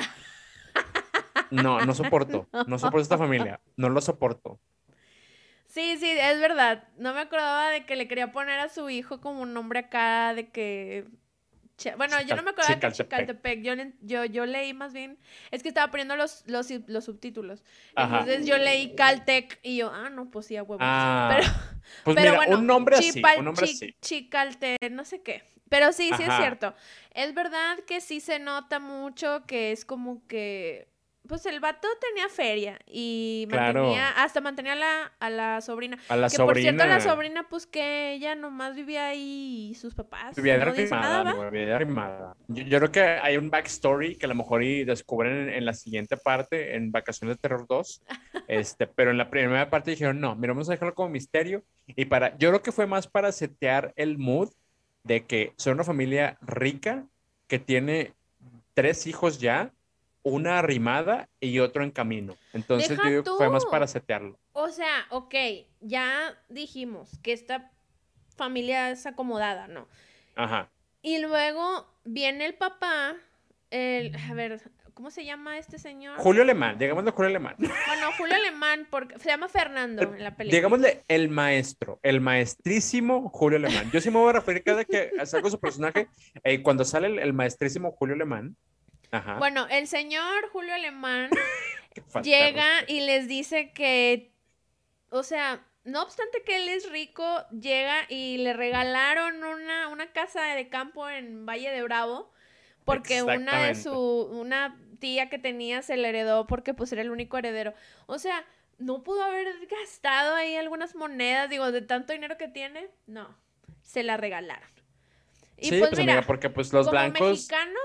[1.51, 4.59] No, no soporto, no soporto esta familia, no lo soporto.
[5.67, 6.87] Sí, sí, es verdad.
[6.97, 10.33] No me acordaba de que le quería poner a su hijo como un nombre acá
[10.33, 11.05] de que...
[11.97, 12.93] Bueno, yo no me que Chicaltepec.
[12.93, 13.61] Chicaltepec.
[13.61, 15.17] Yo, yo, yo leí más bien...
[15.51, 17.63] Es que estaba poniendo los, los, los subtítulos.
[17.95, 18.19] Ajá.
[18.19, 20.77] Entonces yo leí Caltech y yo, ah, no, pues sí, a huevo.
[20.81, 21.49] Ah, Pero,
[22.03, 23.95] pues pero mira, bueno, un nombre así, un nombre Chi- así.
[24.01, 25.43] Chicalte, no sé qué.
[25.69, 26.75] Pero sí, sí es cierto.
[27.13, 30.89] Es verdad que sí se nota mucho que es como que.
[31.27, 33.81] Pues el vato tenía feria y Claro.
[33.83, 35.97] mantenía, hasta mantenía a la, a la sobrina.
[36.09, 37.11] A la que por cierto, la sobrina.
[37.13, 40.35] sobrina, pues que ella nomás vivía ahí y sus papás.
[40.35, 42.35] Vivía de no nada, arrimada, amigo, vivía de arrimada.
[42.47, 45.65] Yo, yo creo que hay un backstory que a lo mejor y descubren en, en
[45.65, 48.01] la siguiente parte, en Vacaciones de Terror 2,
[48.47, 52.05] este, pero en la primera parte dijeron, no, mira, vamos a dejarlo como misterio, y
[52.05, 54.49] para, yo creo que fue más para setear el mood
[55.03, 57.05] de que son una familia rica
[57.47, 58.13] que tiene
[58.73, 59.71] tres hijos ya,
[60.23, 62.35] una arrimada y otro en camino.
[62.53, 64.39] Entonces Deja yo fue más para setearlo.
[64.53, 65.35] O sea, ok,
[65.79, 67.71] ya dijimos que esta
[68.35, 69.87] familia es acomodada, ¿no?
[70.35, 70.69] Ajá.
[71.01, 73.15] Y luego viene el papá,
[73.71, 74.61] el, a ver,
[74.93, 76.17] ¿cómo se llama este señor?
[76.19, 77.55] Julio Alemán, digámosle Julio Alemán.
[77.57, 80.57] Bueno, Julio Alemán, porque se llama Fernando en la película.
[80.57, 83.89] Digámosle el maestro, el maestrísimo Julio Alemán.
[83.91, 86.07] Yo sí me voy a referir cada que salgo su personaje,
[86.43, 88.55] eh, cuando sale el, el maestrísimo Julio Alemán.
[89.11, 89.35] Ajá.
[89.35, 91.29] Bueno, el señor Julio Alemán
[92.23, 94.31] llega y les dice que,
[95.09, 100.41] o sea, no obstante que él es rico, llega y le regalaron una, una casa
[100.43, 102.31] de campo en Valle de Bravo
[102.85, 107.11] porque una de su, una tía que tenía se le heredó porque pues era el
[107.11, 107.73] único heredero.
[108.05, 108.45] O sea,
[108.77, 113.35] no pudo haber gastado ahí algunas monedas, digo, de tanto dinero que tiene, no,
[113.81, 114.69] se la regalaron.
[115.57, 117.79] Y sí, pues, pues, mira, amiga, porque pues los como blancos, mexicano,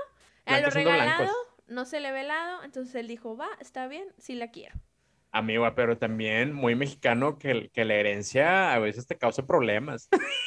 [0.47, 1.37] a lo regalado blancos.
[1.67, 4.75] no se le ve helado, entonces él dijo, va, está bien, sí la quiero.
[5.31, 10.09] amiga, pero también muy mexicano que, que la herencia a veces te causa problemas.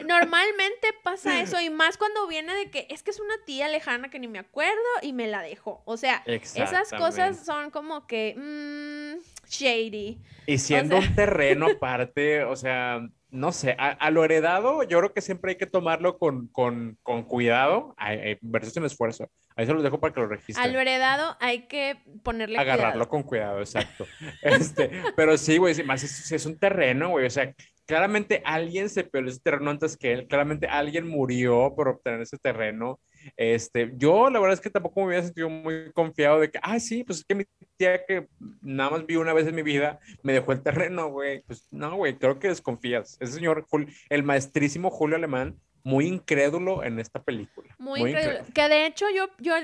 [0.00, 4.10] Normalmente pasa eso y más cuando viene de que es que es una tía lejana
[4.10, 5.82] que ni me acuerdo y me la dejó.
[5.86, 10.20] O sea, esas cosas son como que mm, shady.
[10.46, 13.00] Y siendo sea- un terreno aparte, o sea,
[13.32, 16.98] no sé, a, a lo heredado yo creo que siempre hay que tomarlo con, con,
[17.02, 19.30] con cuidado, ay, ay, versus un esfuerzo.
[19.56, 20.72] Ahí se los dejo para que lo A registren.
[20.72, 23.08] lo heredado hay que ponerle agarrarlo cuidado.
[23.08, 24.06] con cuidado, exacto.
[24.42, 27.52] Este, pero sí, güey, si más es, si es un terreno, güey, o sea,
[27.86, 32.38] claramente alguien se peleó ese terreno antes que él, claramente alguien murió por obtener ese
[32.38, 33.00] terreno.
[33.36, 36.80] Este, yo la verdad es que tampoco me hubiera sentido muy confiado de que, ah,
[36.80, 37.44] sí, pues es que mi
[37.76, 38.26] tía que
[38.60, 41.42] nada más vi una vez en mi vida me dejó el terreno, güey.
[41.42, 43.16] Pues no, güey, creo que desconfías.
[43.20, 43.66] Ese señor,
[44.08, 47.74] el maestrísimo Julio Alemán, muy incrédulo en esta película.
[47.78, 48.42] Muy increíble.
[48.54, 49.54] Que de hecho yo, yo,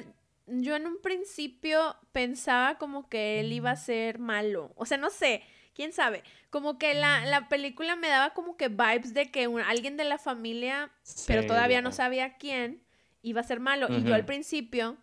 [0.46, 4.72] yo en un principio pensaba como que él iba a ser malo.
[4.76, 5.42] O sea, no sé,
[5.78, 6.24] quién sabe.
[6.50, 10.02] Como que la, la película me daba como que vibes de que un- alguien de
[10.02, 10.90] la familia,
[11.28, 12.82] pero todavía no sabía quién,
[13.22, 13.86] iba a ser malo.
[13.96, 14.96] Y yo al principio,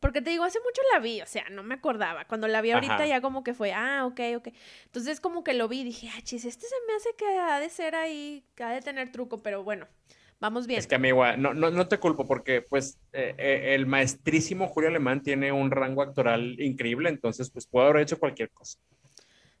[0.00, 2.24] porque te digo, hace mucho la vi, o sea, no me acordaba.
[2.24, 3.06] Cuando la vi ahorita Ajá.
[3.06, 4.48] ya como que fue, ah, ok, ok.
[4.86, 7.60] Entonces como que lo vi y dije, ah, chis, este se me hace que ha
[7.60, 9.86] de ser ahí, que ha de tener truco, pero bueno,
[10.40, 10.78] vamos bien.
[10.80, 14.88] Es que, amigo, no, no, no te culpo porque, pues, eh, eh, el maestrísimo Julio
[14.88, 18.78] Alemán tiene un rango actoral increíble, entonces, pues, puede haber hecho cualquier cosa.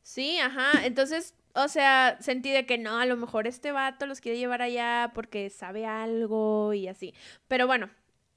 [0.04, 0.84] Sí, ajá.
[0.84, 4.60] Entonces, o sea, sentí de que no, a lo mejor este vato los quiere llevar
[4.60, 7.14] allá porque sabe algo y así.
[7.48, 7.88] Pero bueno,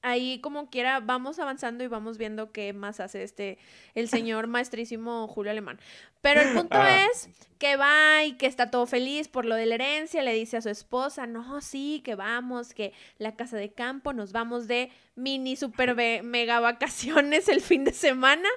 [0.01, 3.57] ahí como quiera vamos avanzando y vamos viendo qué más hace este
[3.95, 5.77] el señor maestrísimo Julio Alemán.
[6.21, 7.05] Pero el punto Ah.
[7.11, 7.27] es
[7.59, 10.61] que va y que está todo feliz por lo de la herencia, le dice a
[10.61, 15.57] su esposa, "No, sí, que vamos, que la casa de campo nos vamos de mini
[15.57, 18.47] super mega vacaciones el fin de semana."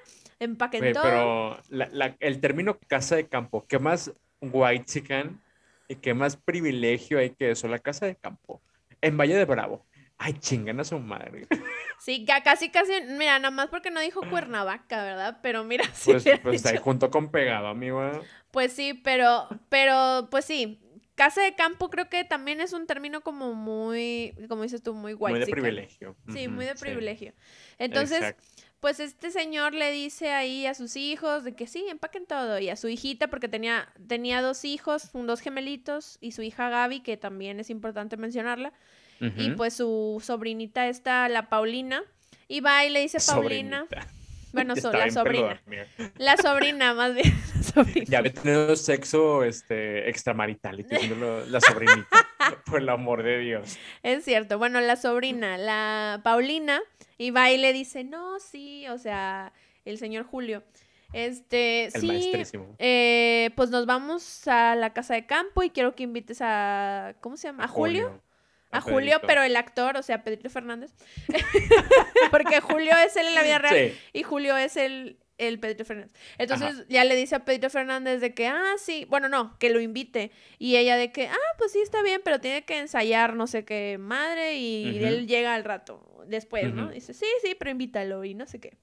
[0.40, 1.02] Todo.
[1.02, 5.40] pero la- la- el término casa de campo, ¿qué más white chican
[5.86, 7.68] y qué más privilegio hay que eso?
[7.68, 8.62] La casa de campo
[9.02, 9.86] en Valle de Bravo.
[10.16, 11.46] Ay, chingan a su madre.
[12.00, 15.38] Sí, ca- casi, casi, mira, nada más porque no dijo Cuernavaca, ¿verdad?
[15.42, 18.00] Pero mira, sí Pues, pues está ahí junto con pegado, amigo.
[18.50, 20.80] Pues sí, pero, pero, pues sí,
[21.14, 25.12] casa de campo creo que también es un término como muy, como dices tú, muy
[25.12, 25.30] white.
[25.30, 26.16] Muy de privilegio.
[26.32, 26.80] Sí, muy de sí.
[26.80, 27.34] privilegio.
[27.76, 28.42] Entonces, Exacto.
[28.80, 32.58] Pues este señor le dice ahí a sus hijos de que sí, empaquen todo.
[32.58, 37.00] Y a su hijita, porque tenía, tenía dos hijos, dos gemelitos, y su hija Gaby,
[37.00, 38.72] que también es importante mencionarla.
[39.36, 42.02] Y pues su sobrinita está, la Paulina.
[42.48, 43.86] Y va y le dice Paulina.
[43.86, 44.20] Sobrinita.
[44.52, 45.60] Bueno, so- la sobrina.
[46.16, 47.32] La sobrina, más bien.
[47.54, 48.06] La sobrina.
[48.08, 52.08] Ya había tenido sexo este, extramarital y diciéndolo la sobrinita.
[52.66, 53.78] Por el amor de Dios.
[54.02, 54.58] Es cierto.
[54.58, 56.80] Bueno, la sobrina, la Paulina,
[57.20, 59.52] y va y le dice, no, sí, o sea,
[59.84, 60.64] el señor Julio.
[61.12, 62.32] Este, El sí,
[62.78, 67.36] eh, pues nos vamos a la casa de campo y quiero que invites a, ¿cómo
[67.36, 67.64] se llama?
[67.64, 68.22] ¿A Julio?
[68.70, 70.94] A Julio, pero el actor, o sea, Pedrito Fernández.
[72.30, 73.98] Porque Julio es él en la vida real Sí.
[74.14, 76.12] y Julio es el, el Pedrito Fernández.
[76.38, 79.80] Entonces ya le dice a Pedrito Fernández de que, ah, sí, bueno, no, que lo
[79.80, 80.30] invite.
[80.58, 83.64] Y ella de que, ah, pues sí, está bien, pero tiene que ensayar no sé
[83.64, 86.90] qué madre y él llega al rato después, ¿no?
[86.90, 88.76] Dice, sí, sí, pero invítalo y no sé qué.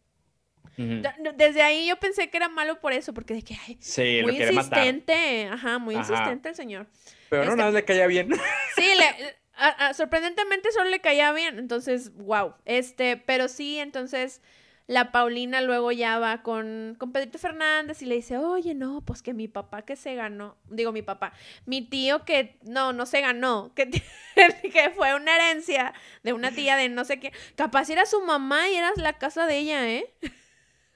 [1.36, 4.38] Desde ahí yo pensé que era malo por eso, porque de que, ay, Sí, muy
[4.54, 4.54] matar.
[4.84, 6.12] insistente, ajá, muy Ajá.
[6.12, 6.88] insistente el señor.
[7.30, 8.30] Pero no, nada, le caía bien.
[8.76, 12.54] Sí, le, a- a- sorprendentemente solo le caía bien, entonces, wow.
[12.66, 14.42] Este, pero sí, entonces
[14.88, 19.22] la Paulina luego ya va con, con Pedrito Fernández y le dice, oye, no, pues
[19.22, 21.34] que mi papá que se ganó, digo mi papá,
[21.66, 23.90] mi tío que, no, no se ganó, que,
[24.72, 28.70] que fue una herencia de una tía de no sé qué, capaz era su mamá
[28.70, 30.14] y era la casa de ella, ¿eh?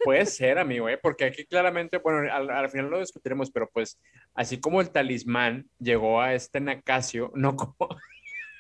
[0.04, 0.98] Puede ser, amigo, ¿eh?
[0.98, 4.00] porque aquí claramente, bueno, al, al final lo discutiremos, pero pues
[4.34, 7.76] así como el talismán llegó a este Nacasio, no como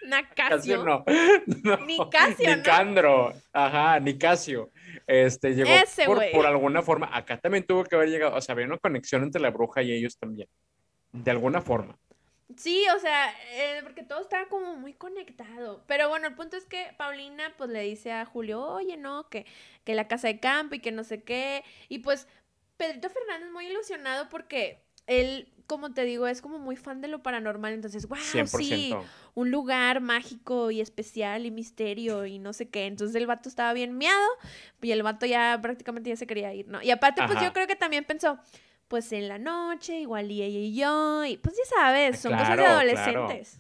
[0.07, 0.83] Nacasio.
[0.83, 1.03] Casio, no,
[1.63, 2.55] no, Nicasio, ¿no?
[2.57, 4.71] Nicandro, ajá, Nicasio,
[5.07, 6.31] este, llegó Ese por, güey.
[6.31, 9.41] por alguna forma, acá también tuvo que haber llegado, o sea, había una conexión entre
[9.41, 10.47] la bruja y ellos también,
[11.11, 11.97] de alguna forma.
[12.57, 15.83] Sí, o sea, eh, porque todo estaba como muy conectado.
[15.87, 19.45] Pero bueno, el punto es que Paulina pues le dice a Julio, oye, no, que,
[19.83, 21.63] que la casa de campo y que no sé qué.
[21.87, 22.27] Y pues
[22.77, 27.23] Pedrito Fernández muy ilusionado porque él, como te digo, es como muy fan de lo
[27.23, 27.71] paranormal.
[27.71, 28.45] Entonces, wow, 100%.
[28.49, 28.93] sí,
[29.35, 32.87] un lugar mágico y especial y misterio y no sé qué.
[32.87, 34.27] Entonces el vato estaba bien miado
[34.81, 36.81] y el vato ya prácticamente ya se quería ir, ¿no?
[36.81, 38.37] Y aparte, pues yo creo que también pensó,
[38.89, 42.49] pues en la noche, igual y ella y yo, y pues ya sabes, son cosas
[42.49, 43.57] de Claro, adolescentes.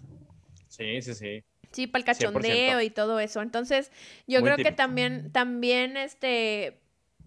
[0.67, 1.43] Sí, sí, sí.
[1.71, 2.85] Sí, para el cachondeo 100%.
[2.85, 3.41] y todo eso.
[3.41, 3.89] Entonces,
[4.27, 6.81] yo Muy creo que también, también, este,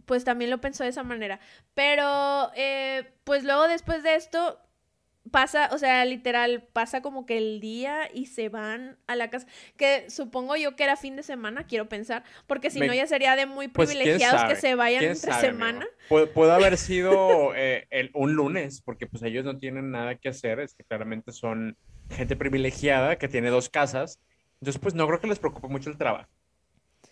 [0.05, 1.41] pues también lo pensó de esa manera.
[1.75, 4.61] Pero, eh, pues luego después de esto,
[5.31, 9.47] pasa, o sea, literal, pasa como que el día y se van a la casa,
[9.77, 13.07] que supongo yo que era fin de semana, quiero pensar, porque si Me- no ya
[13.07, 15.87] sería de muy Pues, ¿quién privilegiados que se vayan ¿Quién entre sabe, semana.
[16.09, 20.29] Pu- pudo haber sido eh, el- un lunes, porque pues ellos no tienen nada que
[20.29, 21.77] hacer, es que claramente son
[22.11, 24.21] gente privilegiada que tiene dos casas,
[24.61, 26.29] entonces pues no creo que les preocupe mucho el trabajo.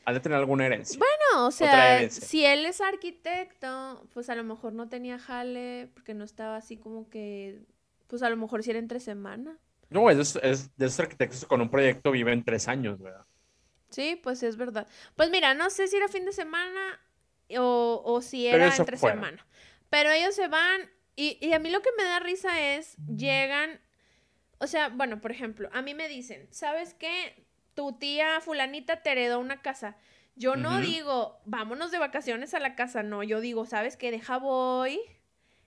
[0.05, 0.99] Han de tener alguna herencia.
[1.35, 6.13] No, o sea, si él es arquitecto, pues a lo mejor no tenía jale, porque
[6.13, 7.61] no estaba así como que,
[8.13, 9.59] pues a lo mejor si era entre semana.
[9.89, 13.25] No, es, es de esos arquitectos que con un proyecto viven tres años, ¿verdad?
[13.89, 14.87] Sí, pues es verdad.
[15.17, 17.01] Pues mira, no sé si era fin de semana
[17.57, 19.47] o, o si era entre semana.
[19.89, 23.81] Pero ellos se van y, y a mí lo que me da risa es, llegan,
[24.59, 27.47] o sea, bueno, por ejemplo, a mí me dicen, ¿sabes qué?
[27.73, 29.97] Tu tía fulanita te heredó una casa.
[30.37, 34.11] Yo no digo, vámonos de vacaciones a la casa, no, yo digo, ¿sabes qué?
[34.11, 35.01] Deja voy,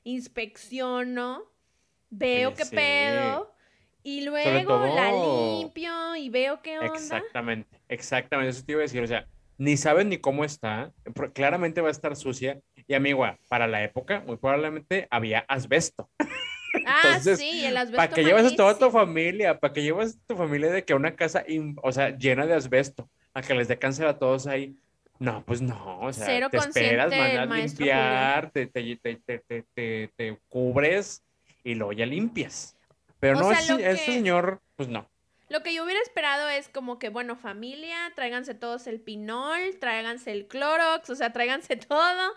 [0.03, 1.54] inspecciono,
[2.09, 2.75] veo Oye, qué sí.
[2.75, 3.51] pedo
[4.03, 6.87] y luego la todo- limpio y veo qué onda.
[6.87, 10.91] Exactamente, exactamente, eso te iba a decir, o sea, ni saben ni cómo está,
[11.33, 16.09] claramente va a estar sucia, y amiga, para la época, muy probablemente había asbesto.
[16.87, 18.99] Ah, Entonces, sí, el asbesto Para que lleves a toda tu malísimo.
[18.99, 22.45] familia, para que lleves a tu familia de que una casa, in- o sea, llena
[22.45, 24.75] de asbesto, a que les dé cáncer a todos ahí.
[25.17, 31.23] No, pues no, o sea, te esperas, mandas limpiar, te, te, te, cubres
[31.65, 32.77] y luego ya limpias.
[33.19, 35.09] Pero no, ese, señor, pues no.
[35.49, 40.31] Lo que yo hubiera esperado es como que, bueno, familia, tráiganse todos el pinol, tráiganse
[40.31, 42.33] el clorox, o sea, tráiganse todo,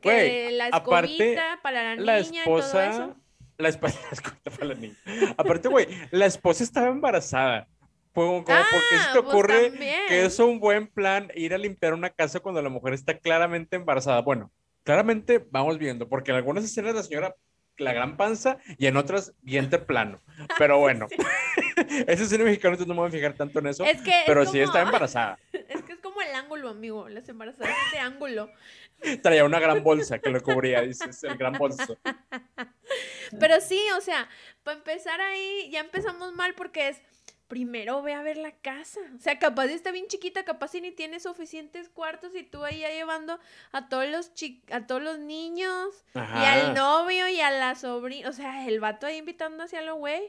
[0.00, 3.16] que la escobita para la niña y todo eso.
[3.58, 3.98] La, esposa,
[4.44, 4.96] para la niña.
[5.36, 7.66] Aparte, güey, la esposa estaba embarazada.
[8.14, 9.72] Como, como porque se te pues ocurre
[10.08, 13.76] que es un buen plan ir a limpiar una casa cuando la mujer está claramente
[13.76, 14.22] embarazada.
[14.22, 14.50] Bueno,
[14.82, 17.34] claramente vamos viendo, porque en algunas escenas la señora
[17.78, 20.20] la gran panza y en otras vientre plano.
[20.58, 21.06] Pero bueno,
[22.06, 23.84] ese cine mexicano, entonces no me voy a fijar tanto en eso.
[24.26, 25.38] pero sí está embarazada.
[25.52, 28.50] Es que es como el ángulo, amigo, las embarazadas, ese ángulo.
[29.22, 31.98] Traía una gran bolsa que lo cubría, dices, el gran bolso.
[33.38, 34.28] Pero sí, o sea,
[34.64, 37.00] para empezar ahí, ya empezamos mal porque es
[37.48, 39.00] primero ve a ver la casa.
[39.16, 42.80] O sea, capaz está bien chiquita, capaz si ni tiene suficientes cuartos y tú ahí
[42.80, 43.38] ya llevando
[43.72, 44.30] a todos los
[44.70, 48.28] a todos los niños y al novio y a la sobrina.
[48.28, 50.22] O sea, el vato ahí invitando hacia lo güey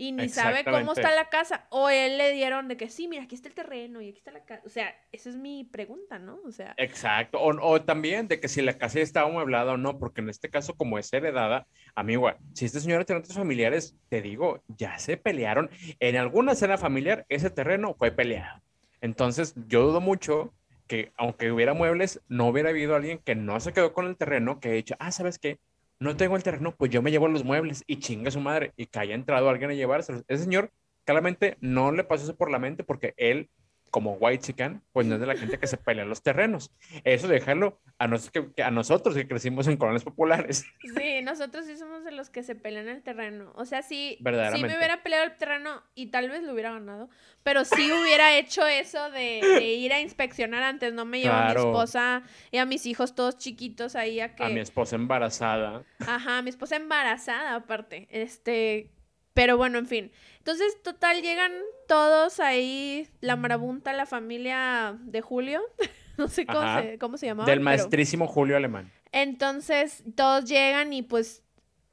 [0.00, 1.66] y ni sabe cómo está la casa.
[1.68, 4.30] O él le dieron de que sí, mira, aquí está el terreno y aquí está
[4.30, 4.62] la casa.
[4.64, 6.40] O sea, esa es mi pregunta, ¿no?
[6.46, 6.72] O sea.
[6.78, 7.38] Exacto.
[7.38, 10.48] O, también de que si la casa ya está amueblada o no, porque en este
[10.48, 15.18] caso, como es heredada, amigo, si este señor tiene otros familiares, te digo, ya se
[15.18, 15.68] pelearon.
[15.98, 18.62] En alguna cena familiar, ese terreno fue peleado.
[19.02, 20.54] Entonces, yo dudo mucho
[20.86, 24.60] que aunque hubiera muebles, no hubiera habido alguien que no se quedó con el terreno,
[24.60, 25.58] que ha dicho, ah, ¿sabes qué?
[26.00, 28.86] No tengo el terreno, pues yo me llevo los muebles y chinga su madre y
[28.86, 30.24] que haya entrado alguien a llevárselos.
[30.28, 30.72] Ese señor
[31.04, 33.50] claramente no le pasó eso por la mente porque él
[33.90, 36.70] como white chican, pues no es de la gente que se pelea los terrenos.
[37.04, 40.64] Eso dejarlo a, que, a nosotros que crecimos en colonias populares.
[40.96, 43.52] Sí, nosotros sí somos de los que se pelean el terreno.
[43.56, 47.10] O sea, sí, sí me hubiera peleado el terreno y tal vez lo hubiera ganado,
[47.42, 50.92] pero sí hubiera hecho eso de, ir a inspeccionar antes.
[50.92, 54.44] No me llevo a mi esposa y a mis hijos todos chiquitos ahí a que...
[54.44, 55.84] A mi esposa embarazada.
[56.06, 58.08] Ajá, mi esposa embarazada aparte.
[58.10, 58.90] Este,
[59.34, 60.12] pero bueno, en fin.
[60.40, 61.52] Entonces, total, llegan
[61.86, 65.60] todos ahí, la marabunta, la familia de Julio.
[66.18, 67.48] no sé cómo se, cómo se llamaba.
[67.48, 68.90] Del maestrísimo Julio Alemán.
[69.12, 71.42] Entonces, todos llegan y pues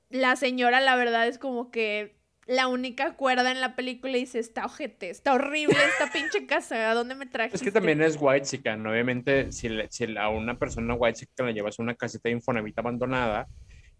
[0.10, 4.40] la señora, la verdad, es como que la única cuerda en la película y dice,
[4.40, 7.58] está ojete, está horrible esta pinche casa, ¿a dónde me trajiste?
[7.58, 11.52] Es que también es white chican, obviamente si, si a una persona white chican la
[11.52, 13.48] llevas a una casita de Infonavit abandonada,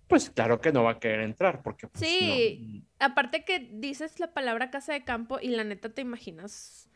[0.08, 4.34] pues claro que no va a querer entrar, porque pues, Sí, aparte que dices la
[4.34, 6.90] palabra casa de campo y la neta te imaginas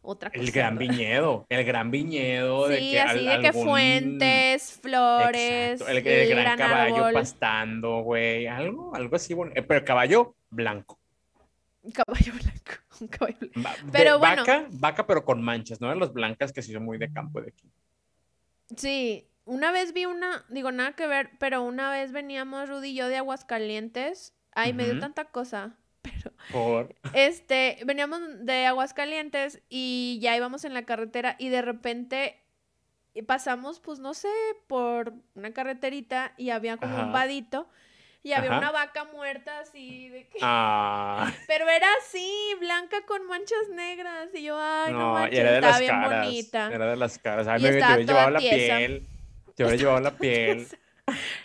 [0.00, 0.42] otra cosa.
[0.42, 2.68] El gran viñedo, el gran viñedo.
[2.68, 9.16] Sí, de que así de que fuentes, flores, el, gran, caballo pastando, güey, algo, algo
[9.16, 10.98] así, bueno, eh, pero el caballo blanco.
[11.92, 13.82] Caballo blanco, un caballo blanco.
[13.92, 14.42] Pero bueno.
[14.42, 15.94] Vaca, vaca, pero con manchas, ¿no?
[15.94, 17.68] Las blancas que sí son muy de campo de aquí.
[18.76, 22.94] Sí, una vez vi una, digo, nada que ver, pero una vez veníamos Rudy y
[22.94, 24.34] yo de Aguascalientes.
[24.52, 25.76] Ay, me dio tanta cosa.
[26.02, 26.32] Pero.
[26.52, 26.94] Por.
[27.14, 32.44] Este, veníamos de Aguascalientes y ya íbamos en la carretera y de repente
[33.22, 34.28] pasamos, pues no sé,
[34.66, 37.68] por una carreterita y había como un vadito.
[38.22, 40.38] Y había una vaca muerta así de que...
[40.40, 41.30] Ah.
[41.46, 44.30] Pero era así, blanca con manchas negras.
[44.34, 46.70] Y yo, ay, no, manches, era de estaba las bien caras, bonita.
[46.72, 47.46] Era de las caras.
[47.46, 49.06] Ay, y me, había llevado la piel.
[49.54, 50.66] Te hubiera llevado la piel.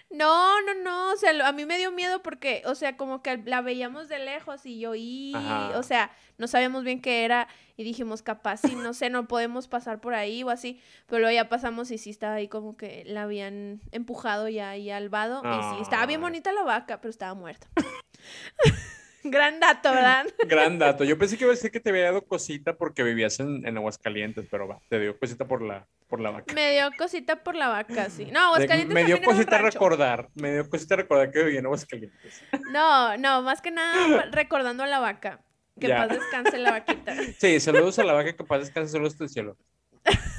[0.10, 3.38] No, no, no, o sea, a mí me dio miedo porque, o sea, como que
[3.46, 5.34] la veíamos de lejos y yo, y,
[5.76, 9.68] o sea, no sabíamos bien qué era y dijimos, capaz, sí, no sé, no podemos
[9.68, 13.04] pasar por ahí o así, pero luego ya pasamos y sí estaba ahí como que
[13.06, 17.12] la habían empujado ya ahí al vado y sí, estaba bien bonita la vaca, pero
[17.12, 17.68] estaba muerta.
[19.24, 20.26] Gran dato, ¿verdad?
[20.48, 21.04] Gran dato.
[21.04, 23.78] Yo pensé que iba a decir que te había dado cosita porque vivías en, en
[23.78, 26.54] Aguascalientes, pero va, te dio cosita por la, por la vaca.
[26.54, 28.26] Me dio cosita por la vaca, sí.
[28.32, 32.44] No, Aguascalientes Me dio cosita recordar, me dio cosita recordar que vivía en Aguascalientes.
[32.72, 35.42] No, no, más que nada recordando a la vaca.
[35.80, 37.16] Que paz descanse la vaquita.
[37.38, 39.58] Sí, saludos a la vaca, que paz descanse, saludos del cielo.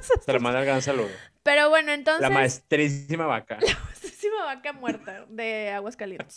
[0.00, 1.10] Se le manda el gran saludo.
[1.42, 2.20] Pero bueno, entonces.
[2.20, 3.58] La maestrísima vaca.
[3.60, 6.36] La maestrísima vaca muerta de Aguascalientes.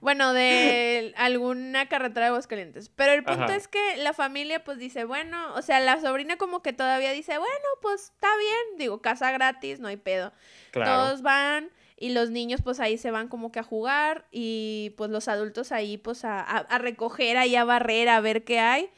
[0.00, 2.88] bueno, de alguna carretera de Aguascalientes.
[2.88, 6.62] Pero el punto es que la familia, pues dice, bueno, o sea, la sobrina como
[6.62, 8.78] que todavía dice, bueno, pues está bien.
[8.78, 10.32] Digo, casa gratis, no hay pedo.
[10.72, 15.10] Todos van y los niños pues ahí se van como que a jugar y pues
[15.10, 18.90] los adultos ahí pues a, a, recoger ahí a barrer a ver qué hay.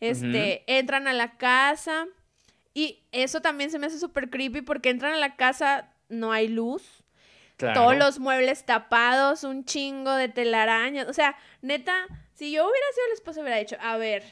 [0.00, 2.08] Este, entran a la casa
[2.74, 6.48] y eso también se me hace súper creepy porque entran a la casa, no hay
[6.48, 7.04] luz.
[7.56, 11.06] Todos los muebles tapados, un chingo de telarañas.
[11.06, 11.94] O sea, neta,
[12.34, 14.24] si yo hubiera sido el esposo, hubiera dicho, a ver,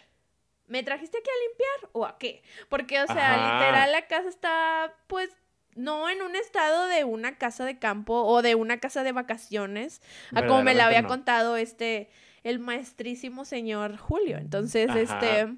[0.66, 2.42] ¿me trajiste aquí a limpiar o a qué?
[2.68, 5.30] Porque, o sea, literal la casa está, pues,
[5.76, 10.02] no en un estado de una casa de campo o de una casa de vacaciones,
[10.34, 12.10] a como me la había contado este,
[12.42, 14.38] el maestrísimo señor Julio.
[14.38, 15.54] Entonces, este,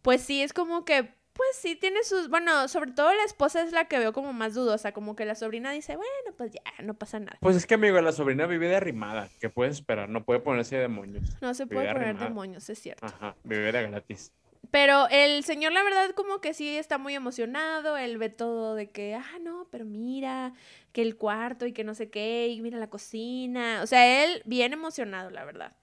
[0.00, 3.70] pues sí, es como que pues sí tiene sus, bueno, sobre todo la esposa es
[3.70, 6.94] la que veo como más dudosa, como que la sobrina dice, bueno, pues ya, no
[6.94, 7.38] pasa nada.
[7.40, 10.08] Pues es que amigo, la sobrina vive de arrimada, ¿qué puedes esperar?
[10.08, 11.22] No puede ponerse de demonios.
[11.40, 13.06] No se puede poner demonios, es cierto.
[13.06, 14.32] Ajá, vive de gratis.
[14.72, 17.96] Pero el señor, la verdad, como que sí está muy emocionado.
[17.96, 20.54] Él ve todo de que, ah, no, pero mira,
[20.92, 23.80] que el cuarto y que no sé qué, y mira la cocina.
[23.84, 25.76] O sea, él bien emocionado, la verdad.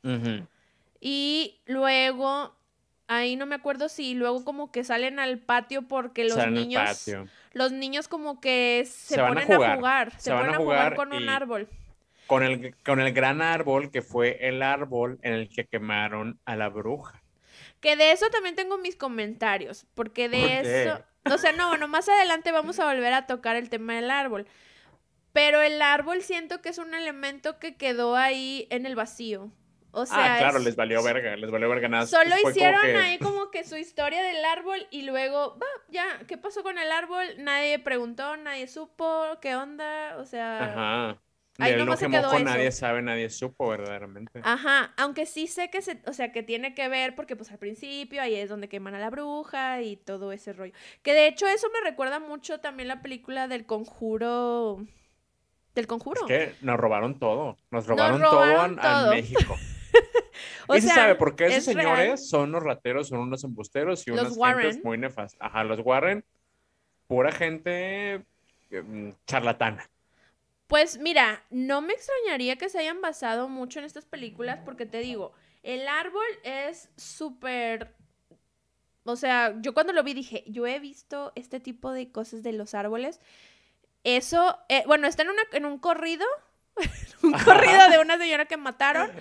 [1.00, 2.54] Y luego
[3.08, 7.08] Ahí no me acuerdo si luego como que salen al patio porque los niños
[7.56, 11.70] los niños como que se, ponen a jugar, se, van a jugar, con un árbol.
[12.28, 16.58] Con el, con el gran árbol que fue el árbol en el que quemaron a
[16.58, 17.22] la bruja.
[17.80, 22.10] Que de eso también tengo mis comentarios, porque de eso, o sea, no, bueno, más
[22.10, 24.48] adelante vamos a volver a tocar el tema del árbol.
[25.32, 29.50] Pero el árbol siento que es un elemento que quedó ahí en el vacío.
[29.96, 32.06] O ah, sea, ah, claro, les valió verga, les valió verga nada.
[32.06, 36.64] Solo hicieron ahí como que su historia del árbol y luego, va, ya, ¿qué pasó
[36.64, 37.26] con el árbol?
[37.38, 40.18] Nadie preguntó, nadie supo, ¿qué onda?
[40.18, 41.22] O sea, Ajá.
[41.58, 44.42] Ahí no se quedó nadie sabe, nadie supo verdaderamente.
[44.44, 47.60] Ajá, aunque sí sé que se, o sea, que tiene que ver porque pues al
[47.60, 50.74] principio ahí es donde queman a la bruja y todo ese rollo.
[51.02, 54.86] Que de hecho eso me recuerda mucho también la película del Conjuro
[55.74, 56.22] del Conjuro.
[56.22, 59.12] Es que nos robaron todo, nos robaron, todo, todo.
[59.12, 59.56] México.
[60.76, 64.38] y se sabe por qué esos señores son unos rateros, son unos embusteros y unos
[64.38, 65.38] gentes muy nefastas.
[65.42, 66.24] Ajá, los Warren,
[67.08, 68.26] pura gente
[68.72, 69.90] em, charlatana.
[70.68, 75.00] Pues mira, no me extrañaría que se hayan basado mucho en estas películas porque te
[75.00, 75.34] digo,
[75.64, 77.96] el árbol es súper...
[79.04, 82.54] O sea, yo cuando lo vi dije, yo he visto este tipo de cosas de
[82.54, 83.22] los árboles.
[84.04, 86.26] Eso, eh, bueno, está en, una, en un corrido
[87.24, 89.12] un corrido de una señora que mataron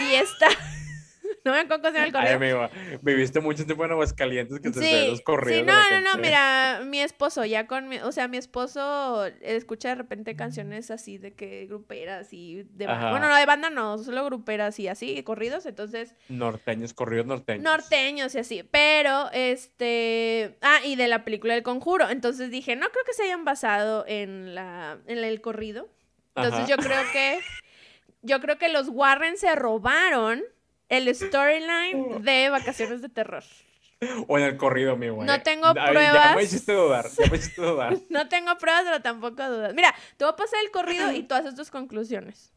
[0.00, 0.48] y está...
[1.44, 2.70] No me acuerdo el corrido.
[3.02, 5.60] viviste mucho tiempo en Aguascalientes que te sí, los corridos.
[5.60, 9.90] Sí, no, no, no, mira, mi esposo, ya con mi, o sea, mi esposo escucha
[9.90, 14.24] de repente canciones así de que gruperas y de bueno, no de banda no, solo
[14.24, 17.62] gruperas y así, corridos, entonces norteños, corridos norteños.
[17.62, 22.88] Norteños y así, pero este, ah, y de la película del Conjuro, entonces dije, no
[22.90, 25.88] creo que se hayan basado en la en el corrido.
[26.42, 27.40] Entonces yo creo que
[28.22, 30.42] yo creo que los Warren se robaron
[30.88, 33.44] el storyline de Vacaciones de Terror.
[34.28, 35.26] O en el corrido, mi güey.
[35.26, 36.30] No tengo pruebas.
[36.30, 37.96] Ya me hiciste dudar, ya me hiciste dudar.
[38.10, 39.74] no tengo pruebas, pero tampoco dudas.
[39.74, 42.52] Mira, te voy a pasar el corrido y tú haces tus conclusiones.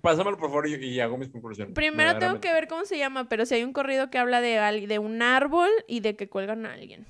[0.00, 1.74] Pásamelo, por favor, y, hago mis conclusiones.
[1.74, 4.86] Primero tengo que ver cómo se llama, pero si hay un corrido que habla de,
[4.86, 7.04] de un árbol y de que cuelgan a alguien.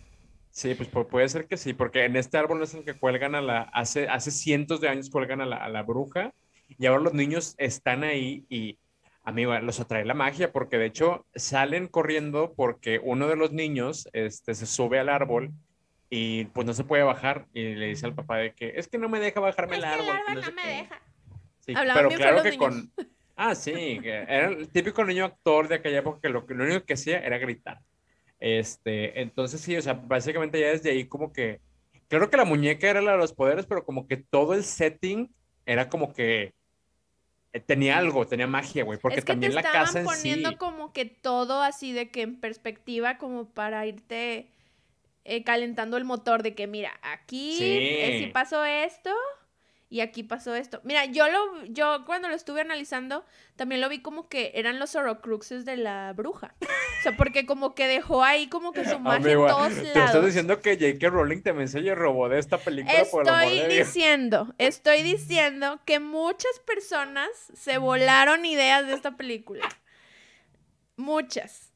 [0.57, 3.35] Sí, pues puede ser que sí, porque en este árbol no es el que cuelgan
[3.35, 6.33] a la, hace, hace cientos de años cuelgan a la, a la bruja
[6.79, 8.79] y ahora los niños están ahí y,
[9.23, 14.09] amigo, los atrae la magia porque de hecho salen corriendo porque uno de los niños
[14.15, 15.53] este, se sube al árbol
[16.09, 18.97] y pues no se puede bajar y le dice al papá de que es que
[18.97, 20.07] no me deja bajarme el árbol.
[20.07, 21.03] el árbol no, me deja.
[21.67, 22.91] Sí, pero claro que con...
[23.37, 26.95] Ah, sí, era el típico niño actor de aquella época que lo, lo único que
[26.95, 27.79] hacía era gritar.
[28.47, 31.61] Este, entonces sí, o sea, básicamente ya desde ahí como que,
[32.07, 35.35] claro que la muñeca era la de los poderes, pero como que todo el setting
[35.65, 36.55] era como que
[37.53, 41.61] eh, tenía algo, tenía magia, güey, porque también la casa en poniendo como que todo
[41.61, 44.47] así de que en perspectiva como para irte
[45.25, 49.11] eh, calentando el motor de que mira, aquí eh, si pasó esto,
[49.89, 50.81] y aquí pasó esto.
[50.83, 53.25] Mira, yo lo, yo cuando lo estuve analizando,
[53.55, 56.55] también lo vi como que eran los horocruxes de la bruja.
[56.61, 59.93] O sea, porque como que dejó ahí como que su magia en todos lados.
[59.93, 61.09] Te estás diciendo que J.K.
[61.09, 66.59] Rowling también se robó de esta película estoy por el diciendo, estoy diciendo que muchas
[66.67, 69.69] personas se volaron ideas de esta película.
[70.97, 71.73] Muchas.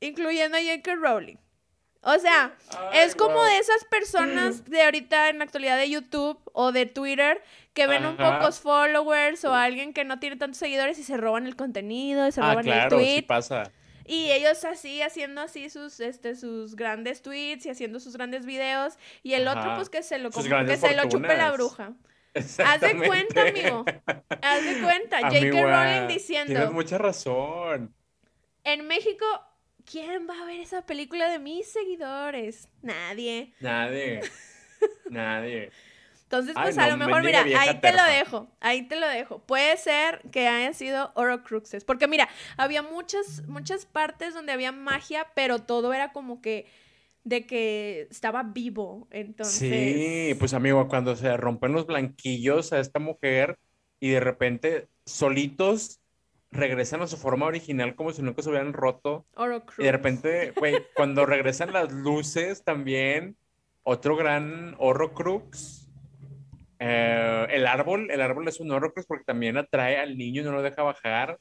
[0.00, 0.96] Incluyendo a J.K.
[0.96, 1.38] Rowling.
[2.02, 2.54] O sea,
[2.94, 7.42] es como de esas personas de ahorita en la actualidad de YouTube o de Twitter
[7.74, 11.46] que ven un pocos followers o alguien que no tiene tantos seguidores y se roban
[11.46, 13.16] el contenido, y se ah, roban el tweet.
[13.16, 13.70] Sí pasa.
[14.04, 18.94] Y ellos así, haciendo así sus, este, sus grandes tweets y haciendo sus grandes videos.
[19.22, 21.92] Y el otro, pues que se lo, que se lo chupe la bruja.
[22.34, 23.84] Haz de cuenta, amigo.
[24.42, 25.20] Haz de cuenta.
[25.30, 25.62] J.K.
[25.62, 26.54] Rowling diciendo.
[26.54, 27.94] Tienes mucha razón.
[28.64, 29.26] En México
[29.90, 32.68] ¿quién va a ver esa película de mis seguidores?
[32.82, 33.52] Nadie.
[33.60, 34.20] Nadie.
[35.10, 35.70] Nadie.
[36.24, 39.38] Entonces, pues a lo mejor, mira, ahí te lo dejo, ahí te lo dejo.
[39.38, 42.28] Puede ser que hayan sido Horrocruxes, porque mira,
[42.58, 46.66] había muchas, muchas partes donde había magia, pero todo era como que
[47.24, 49.58] de que estaba vivo, entonces...
[49.58, 53.58] Sí, pues amigo, cuando se rompen los blanquillos a esta mujer
[53.98, 56.00] y de repente solitos
[56.50, 59.26] regresan a su forma original como si nunca se hubieran roto.
[59.78, 63.36] Y de repente, güey, cuando regresan las luces también,
[63.82, 65.88] otro gran Horrocrux
[66.78, 70.52] eh, el árbol, el árbol es un horrocrux porque también atrae al niño y no
[70.52, 71.38] lo deja bajar.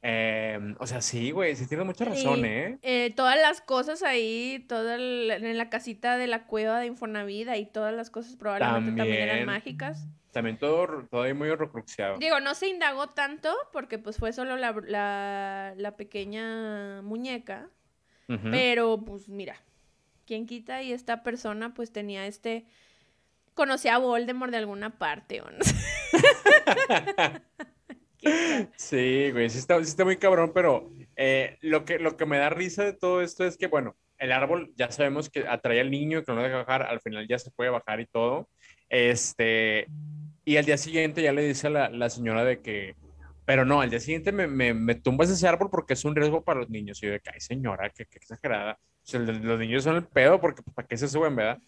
[0.00, 2.78] Em, o sea, sí, güey, sí tienes mucha razón, ¿eh?
[2.82, 3.12] ¿eh?
[3.16, 7.92] Todas las cosas ahí, toda en la casita de la cueva de Infonavida y todas
[7.92, 10.06] las cosas probablemente también, eran mágicas.
[10.38, 12.16] También todo, todo ahí muy horrocruxiado.
[12.18, 17.68] Digo, no se indagó tanto porque pues fue solo la, la, pequeña muñeca.
[18.28, 19.56] Pero pues mira,
[20.26, 20.80] ¿quién quita?
[20.80, 22.66] Y esta persona pues tenía este
[23.54, 25.58] conocía a Voldemort de alguna parte o no
[28.76, 32.84] sí, güey, sí está, muy cabrón, pero eh, lo, que, lo que me da risa
[32.84, 36.32] de todo esto es que, bueno, el árbol ya sabemos que atrae al niño, que
[36.32, 38.48] no deja bajar, al final ya se puede bajar y todo.
[38.88, 39.88] Este,
[40.48, 42.96] y al día siguiente ya le dice a la, señora de que,
[43.44, 46.60] pero no, al día siguiente me, me, tumbas ese árbol porque es un riesgo para
[46.60, 47.02] los niños.
[47.02, 48.78] Y yo de que, ay, señora, qué, exagerada.
[49.12, 51.58] los niños son el pedo porque, ¿para qué se suben, verdad?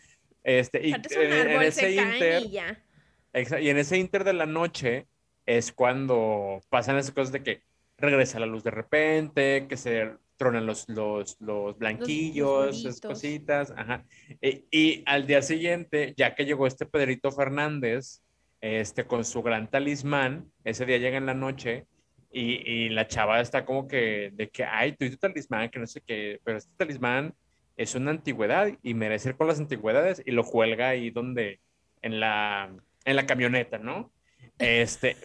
[0.42, 5.06] Este, y, en, ese inter, y, en ese inter de la noche
[5.44, 7.62] es cuando pasan esas cosas de que
[7.98, 14.06] regresa la luz de repente, que se tronan los, los, los blanquillos, esas cositas, ajá.
[14.40, 18.22] Y, y, al día siguiente, ya que llegó este Pedrito Fernández,
[18.61, 21.86] este, con su gran talismán, ese día llega en la noche
[22.32, 25.78] y, y la chava está como que, de que, ay, tú y tu talismán, que
[25.78, 27.34] no sé qué, pero este talismán
[27.76, 31.61] es una antigüedad y merece ir con las antigüedades y lo cuelga ahí donde,
[32.02, 32.70] en la,
[33.04, 34.12] en la camioneta, ¿no?
[34.58, 35.16] Este,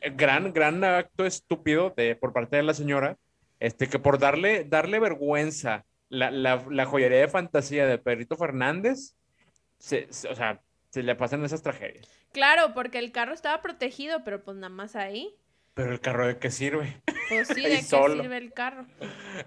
[0.00, 3.18] eh, gran, gran acto estúpido de, por parte de la señora,
[3.58, 9.14] este, que por darle, darle vergüenza la, la, la joyería de fantasía de Pedrito Fernández,
[9.78, 10.60] se, o sea,
[10.90, 12.08] se le pasan esas tragedias.
[12.32, 15.34] Claro, porque el carro estaba protegido, pero pues nada más ahí.
[15.74, 17.00] Pero el carro de qué sirve?
[17.28, 18.86] Pues sí, ¿de qué sirve el carro?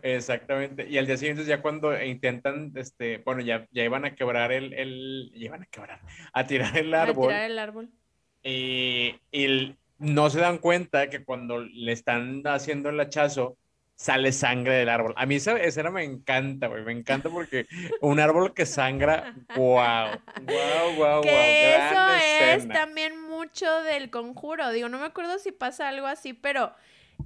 [0.01, 0.87] Exactamente.
[0.89, 4.73] Y al día siguiente ya cuando intentan, este, bueno, ya, ya iban a quebrar el,
[4.73, 7.25] el, iban a quebrar, a tirar el árbol.
[7.25, 7.89] A tirar el árbol.
[8.41, 13.57] Y, y no se dan cuenta que cuando le están haciendo el hachazo,
[14.03, 15.13] sale sangre del árbol.
[15.15, 16.83] A mí esa escena me encanta, güey.
[16.83, 17.67] Me encanta porque
[18.01, 20.09] un árbol que sangra, wow,
[20.41, 24.71] wow, wow, que Eso es también mucho del conjuro.
[24.71, 26.73] Digo, no me acuerdo si pasa algo así, pero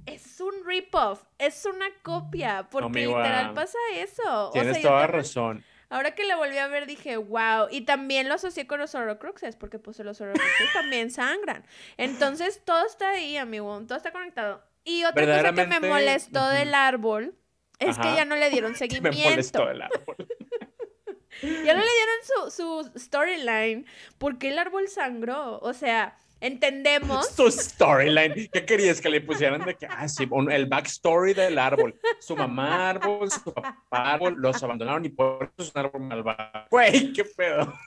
[0.06, 4.50] es un rip-off, es una copia, porque literal pasa eso.
[4.52, 5.64] Tienes toda razón.
[5.90, 9.56] Ahora que la volví a ver dije, wow, y también lo asocié con los Horrocruxes,
[9.56, 11.64] porque pues los Horrocruxes también sangran.
[11.96, 14.67] Entonces todo está ahí, amigo, todo está conectado.
[14.84, 17.34] Y otra cosa que me molestó del árbol
[17.78, 19.16] es que ya no le dieron seguimiento.
[19.18, 20.16] me molestó del árbol.
[21.42, 23.86] ya no le dieron su, su storyline
[24.18, 25.58] porque el árbol sangró.
[25.60, 27.28] O sea, entendemos.
[27.28, 28.48] Su storyline.
[28.52, 31.98] ¿Qué querías que le pusieran de que, ah, sí, el backstory del árbol?
[32.20, 36.66] Su mamá árbol, su papá árbol, los abandonaron y por eso es un árbol malvado.
[36.70, 37.72] Güey, qué pedo.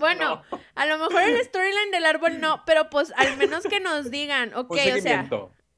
[0.00, 0.42] Bueno,
[0.74, 4.52] a lo mejor el storyline del árbol no, pero pues al menos que nos digan,
[4.52, 5.28] ok, o sea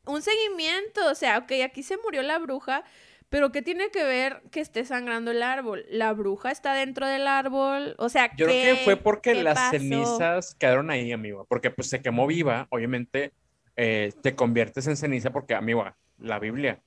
[0.07, 2.85] un seguimiento, o sea, ok, aquí se murió la bruja,
[3.29, 5.85] pero ¿qué tiene que ver que esté sangrando el árbol?
[5.91, 10.55] La bruja está dentro del árbol, o sea, Yo creo que fue porque las cenizas
[10.55, 13.33] quedaron ahí, amigo, porque pues se quemó viva, obviamente
[13.77, 15.85] eh, te conviertes en ceniza porque, amigo,
[16.19, 16.81] la Biblia,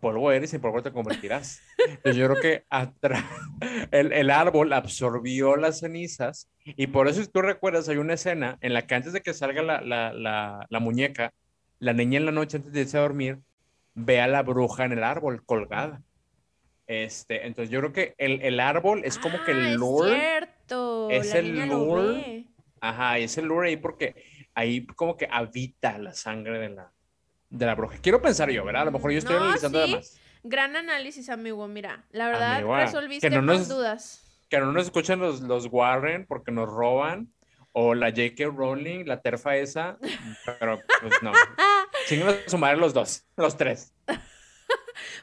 [0.00, 1.62] polvo eres y polvo te convertirás.
[1.88, 2.64] Entonces yo creo que
[3.90, 8.58] el, el, árbol absorbió las cenizas y por eso si tú recuerdas hay una escena
[8.60, 11.32] en la que antes de que salga la, la, la, la muñeca,
[11.78, 13.40] la niña en la noche antes de irse a dormir
[13.94, 16.02] ve a la bruja en el árbol colgada.
[16.86, 20.12] Este, entonces yo creo que el, árbol es como que el ah, lure.
[20.12, 21.10] Es cierto.
[21.10, 22.46] Es el lure.
[22.80, 24.14] Ajá, es el lure ahí porque
[24.54, 26.92] ahí como que habita la sangre de la,
[27.50, 27.98] de la bruja.
[28.00, 28.82] Quiero pensar yo, ¿verdad?
[28.82, 30.18] A lo mejor yo estoy analizando además.
[30.44, 31.66] Gran análisis, amigo.
[31.68, 34.24] Mira, la verdad, resolviste que no dudas.
[34.48, 37.30] Que no nos escuchan los, los Warren porque nos roban
[37.80, 38.46] o la J.K.
[38.46, 39.98] Rowling, la terfa esa,
[40.58, 41.32] pero pues no.
[42.26, 43.94] A sumar los dos, los tres.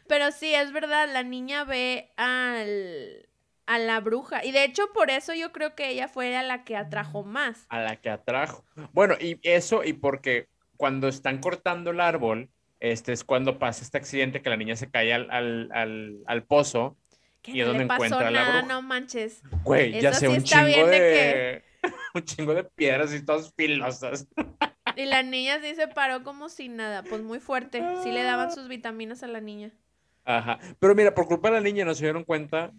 [0.08, 3.28] Pero sí, es verdad, la niña ve al,
[3.66, 4.46] a la bruja.
[4.46, 7.66] Y de hecho, por eso yo creo que ella fue a la que atrajo más.
[7.68, 8.64] A la que atrajo.
[8.94, 10.48] Bueno, y eso, y porque
[10.78, 12.50] cuando están cortando el árbol,
[12.80, 16.96] este es cuando pasa este accidente que la niña se cae al, al, al, pozo.
[17.44, 18.62] y es donde encuentra la bruja.
[18.62, 19.42] No manches.
[19.64, 21.64] Güey, ya sé un chingo de...
[22.16, 24.28] un chingo de piedras y todas filosas.
[24.96, 27.84] Y la niña sí se paró como sin nada, pues muy fuerte.
[28.04, 29.72] Sí le daban sus vitaminas a la niña.
[30.24, 30.60] Ajá.
[30.80, 32.72] Pero mira, por culpa de la niña no se dieron cuenta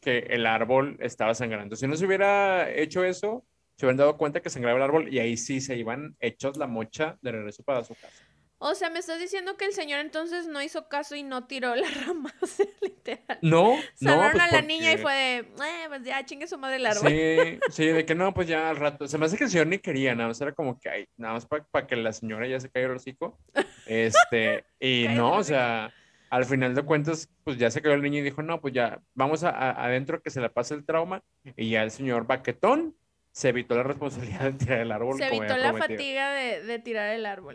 [0.00, 1.76] que el árbol estaba sangrando.
[1.76, 3.44] Si no se hubiera hecho eso,
[3.76, 6.66] se hubieran dado cuenta que sangraba el árbol y ahí sí se iban hechos la
[6.66, 8.24] mocha de regreso para su casa.
[8.60, 11.76] O sea, me estás diciendo que el señor entonces no hizo caso y no tiró
[11.76, 13.38] la rama, o sea, literal.
[13.40, 14.30] No, no.
[14.32, 17.08] Pues a la niña y fue de, eh, pues ya chingue su madre el árbol.
[17.08, 19.06] Sí, sí, de que no, pues ya al rato.
[19.06, 21.34] Se me hace que el señor ni quería, nada más era como que, ay, nada
[21.34, 23.38] más para que la señora ya se caiga el hocico.
[23.86, 25.94] Este, y no, o sea,
[26.28, 29.00] al final de cuentas, pues ya se cayó el niño y dijo, no, pues ya,
[29.14, 31.22] vamos a, adentro que se le pase el trauma.
[31.56, 32.96] Y ya el señor baquetón
[33.30, 35.16] se evitó la responsabilidad de tirar el árbol.
[35.16, 37.54] Se evitó la fatiga de, de tirar el árbol.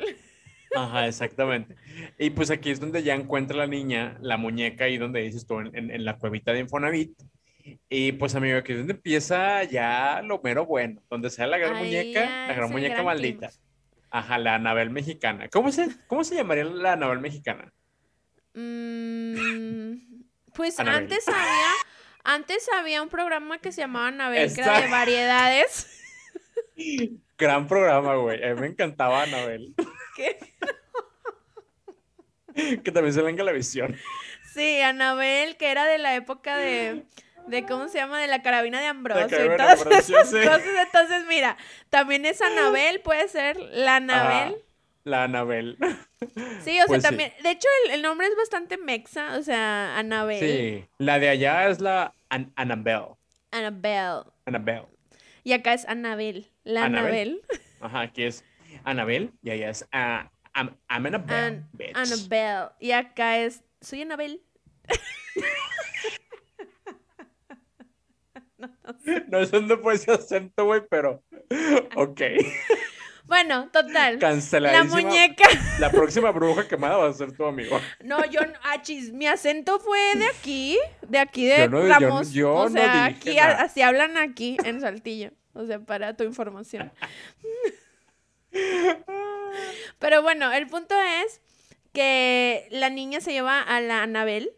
[0.75, 1.75] Ajá, exactamente.
[2.17, 5.59] Y pues aquí es donde ya encuentra la niña la muñeca ahí donde dices tú,
[5.59, 7.13] en, en, la cuevita de Infonavit.
[7.89, 11.77] Y pues amigo, aquí es donde empieza ya lo mero bueno, donde sale la gran
[11.77, 13.51] muñeca, la gran muñeca maldita.
[14.09, 15.47] Ajá, la Anabel mexicana.
[15.49, 17.71] ¿Cómo se, cómo se llamaría la Anabel mexicana?
[18.53, 19.95] Mm,
[20.53, 21.71] pues antes había,
[22.23, 25.87] antes había un programa que se llamaba Anabel, que era de variedades.
[27.37, 28.43] Gran programa, güey.
[28.43, 29.73] A mí me encantaba Anabel.
[30.15, 30.37] ¿Qué?
[32.83, 33.95] que también se venga la visión.
[34.53, 37.03] Sí, Anabel, que era de la época de,
[37.47, 38.21] de ¿cómo se llama?
[38.21, 39.37] De la carabina de Ambrosio.
[39.37, 41.57] entonces, mira,
[41.89, 44.55] también es Anabel, puede ser la Anabel.
[45.03, 45.77] la Anabel.
[46.63, 50.39] Sí, o sea, pues también, de hecho, el, nombre es bastante mexa, o sea, Anabel.
[50.39, 53.17] Sí, la de allá es la Anabel.
[53.51, 54.23] Anabel.
[54.45, 54.83] Anabel.
[55.43, 57.41] Y acá es Anabel, la Anabel.
[57.81, 58.45] Ajá, aquí es
[58.83, 61.63] Anabel y allá es uh, I'm, Annabelle.
[61.93, 62.69] Annabelle.
[62.79, 64.41] Y acá es soy Anabel.
[68.57, 68.69] no,
[69.27, 71.23] no, eso no puede ser acento, güey, pero
[71.95, 72.21] ok.
[73.25, 74.19] Bueno, total.
[74.19, 75.45] La muñeca.
[75.79, 77.79] La próxima bruja quemada va a ser tu amigo.
[78.03, 80.77] No, yo, achis, mi acento fue de aquí,
[81.07, 82.31] de aquí de Ramos.
[82.31, 85.31] Yo, o sea, aquí, así hablan aquí en Saltillo.
[85.53, 86.91] O sea, para tu información.
[89.99, 91.41] Pero bueno, el punto es
[91.93, 94.51] que la niña se lleva a la Anabel.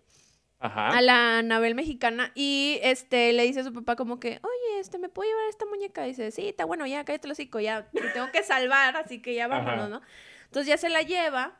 [0.60, 4.98] A la Anabel mexicana y este le dice a su papá como que, oye, este,
[4.98, 6.04] ¿me puedo llevar esta muñeca?
[6.06, 9.36] dice, sí, está bueno, ya cállate el hocico, ya te tengo que salvar, así que
[9.36, 10.02] ya vámonos, ¿no?
[10.46, 11.60] Entonces ya se la lleva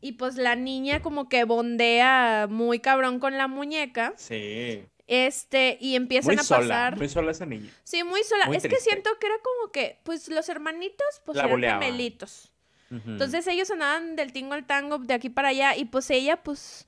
[0.00, 4.14] y pues la niña como que bondea muy cabrón con la muñeca.
[4.16, 4.84] Sí.
[5.10, 6.96] Este, y empiezan a pasar.
[6.96, 7.68] Muy sola esa niña.
[7.82, 8.44] Sí, muy sola.
[8.56, 12.52] es que siento que era como que, pues los hermanitos, pues eran gemelitos.
[12.90, 16.86] Entonces ellos andaban del tingo al tango de aquí para allá y pues ella, pues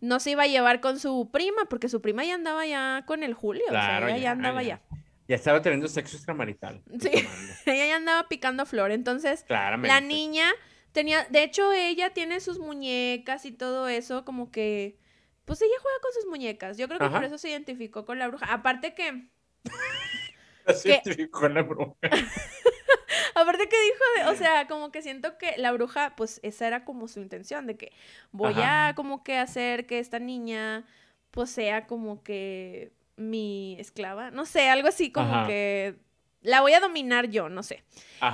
[0.00, 3.22] no se iba a llevar con su prima, porque su prima ya andaba ya con
[3.22, 3.62] el Julio.
[3.68, 4.80] o sea, ella ya, andaba ya.
[5.28, 5.36] ya.
[5.36, 6.82] estaba teniendo sexo extramarital.
[6.98, 7.10] Sí,
[7.66, 8.90] ella ya andaba picando flor.
[8.90, 10.50] Entonces, la niña
[10.90, 14.98] tenía, de hecho, ella tiene sus muñecas y todo eso, como que
[15.44, 16.76] pues ella juega con sus muñecas.
[16.76, 18.46] Yo creo que por eso se identificó con la bruja.
[18.52, 19.28] Aparte que.
[20.74, 21.94] se identificó con la bruja.
[23.34, 27.08] Aparte que dijo, o sea, como que siento que la bruja, pues esa era como
[27.08, 27.92] su intención, de que
[28.32, 30.84] voy a como que hacer que esta niña,
[31.30, 35.96] pues sea como que mi esclava, no sé, algo así como que
[36.42, 37.84] la voy a dominar yo, no sé.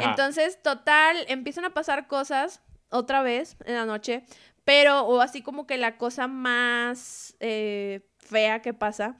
[0.00, 4.24] Entonces, total, empiezan a pasar cosas otra vez en la noche,
[4.66, 9.16] pero, o así como que la cosa más eh, fea que pasa.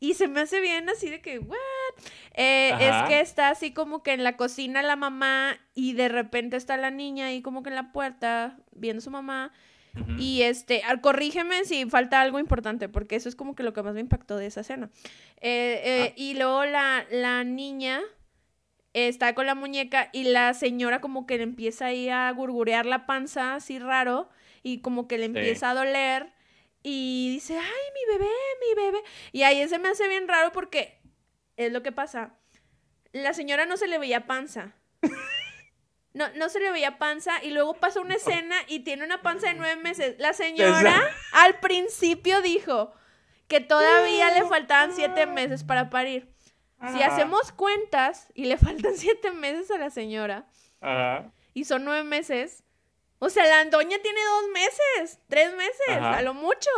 [0.00, 1.56] Y se me hace bien así de que, ¿what?
[2.34, 6.56] Eh, es que está así como que en la cocina la mamá y de repente
[6.56, 9.52] está la niña ahí como que en la puerta viendo a su mamá.
[10.18, 13.94] Y este, corrígeme si falta algo importante, porque eso es como que lo que más
[13.94, 14.90] me impactó de esa escena.
[15.40, 16.12] Eh, ah.
[16.16, 18.00] Y luego la, la niña
[18.92, 23.06] está con la muñeca y la señora como que le empieza ahí a gurgurear la
[23.06, 24.28] panza así raro
[24.64, 26.32] y como que le empieza a doler
[26.82, 28.32] y dice, ay, mi bebé,
[28.66, 28.98] mi bebé.
[29.30, 31.00] Y ahí se me hace bien raro porque
[31.56, 32.34] es lo que pasa.
[33.12, 34.74] La señora no se le veía panza.
[36.16, 39.48] No, no se le veía panza y luego pasa una escena y tiene una panza
[39.48, 40.14] de nueve meses.
[40.20, 42.94] La señora al principio dijo
[43.48, 46.32] que todavía le faltaban siete meses para parir.
[46.92, 50.46] Si hacemos cuentas y le faltan siete meses a la señora
[51.52, 52.62] y son nueve meses,
[53.24, 56.70] o sea, la doña tiene dos meses, tres meses, a lo mucho.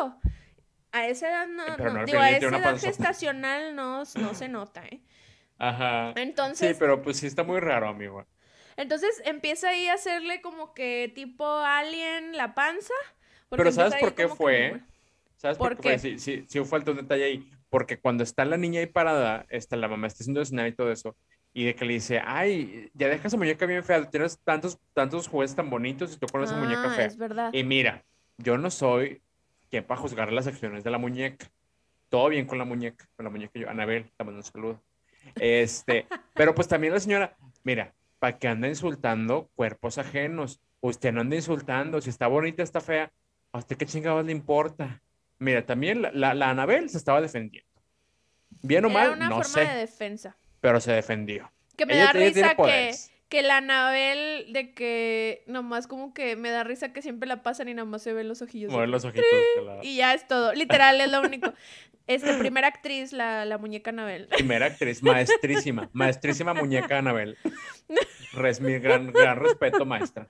[0.92, 5.00] A esa edad no, digo, a esa edad gestacional no, no se nota, ¿eh?
[5.58, 6.12] Ajá.
[6.16, 6.68] Entonces.
[6.68, 8.24] Sí, pero pues sí está muy raro, amigo.
[8.76, 12.94] Entonces empieza ahí a hacerle como que tipo alien la panza.
[13.50, 14.80] Pero ¿sabes por qué fue?
[15.36, 15.98] ¿Sabes por, qué?
[15.98, 17.50] Sí, sí, sí falta un detalle ahí.
[17.70, 20.92] Porque cuando está la niña ahí parada, está la mamá está haciendo snap y todo
[20.92, 21.16] eso,
[21.56, 25.26] y de que le dice, ay, ya deja esa muñeca bien fea, tienes tantos, tantos
[25.26, 27.06] juguetes tan bonitos y tú con esa muñeca Ah, fea.
[27.06, 27.50] Es verdad.
[27.50, 28.04] Y mira,
[28.36, 29.22] yo no soy
[29.70, 31.50] quien para juzgar las acciones de la muñeca.
[32.10, 34.82] Todo bien con la muñeca, con la muñeca yo, Anabel, te mando un saludo.
[35.36, 37.34] Este, pero pues también la señora,
[37.64, 40.60] mira, ¿para qué anda insultando cuerpos ajenos?
[40.82, 43.10] Usted no anda insultando, si está bonita, está fea,
[43.52, 45.00] ¿a usted qué chingados le importa?
[45.38, 47.70] Mira, también la, la, la Anabel se estaba defendiendo.
[48.60, 50.36] Bien o Era mal, una no forma de sé, defensa.
[50.66, 51.52] Pero se defendió.
[51.76, 52.90] Que me Ella- da risa que,
[53.28, 57.68] que la Anabel de que nomás como que me da risa que siempre la pasan
[57.68, 58.72] y nomás se ven los ojillos.
[58.72, 59.24] Mover los ojitos.
[59.64, 60.52] la Y ya es todo.
[60.54, 61.52] Literal, es lo único.
[62.08, 64.26] Este, primera actriz, la, la muñeca Anabel.
[64.28, 67.36] primera actriz, maestrísima, maestrísima muñeca Anabel.
[68.32, 70.28] Res, mi gran, gran respeto, maestra.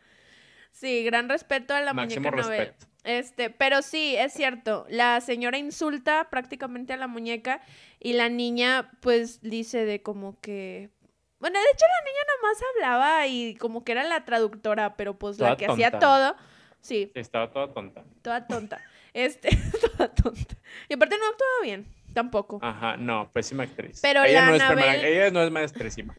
[0.76, 2.86] Sí, gran respeto a la Máximo muñeca respeto.
[3.02, 4.84] Este, pero sí, es cierto.
[4.90, 7.62] La señora insulta prácticamente a la muñeca
[7.98, 10.90] y la niña, pues, dice de como que.
[11.38, 15.38] Bueno, de hecho, la niña nomás hablaba y como que era la traductora, pero pues
[15.38, 16.36] la que hacía todo.
[16.80, 18.04] Sí, estaba toda tonta.
[18.20, 18.78] toda tonta.
[19.14, 19.48] Este,
[19.96, 20.56] toda tonta.
[20.90, 22.58] Y aparte no actuaba bien, tampoco.
[22.60, 24.00] Ajá, no, pésima actriz.
[24.02, 26.14] Pero ella, la no es Anabel- ella no es maestrísima.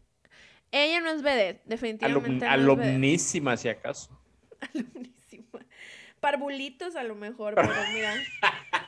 [0.72, 2.30] Ella no es vedette, Alum- definitivamente.
[2.30, 4.17] no es alumnísima, si acaso.
[4.74, 5.60] Alumnísima.
[6.20, 8.14] Parvulitos a lo mejor, pero mira.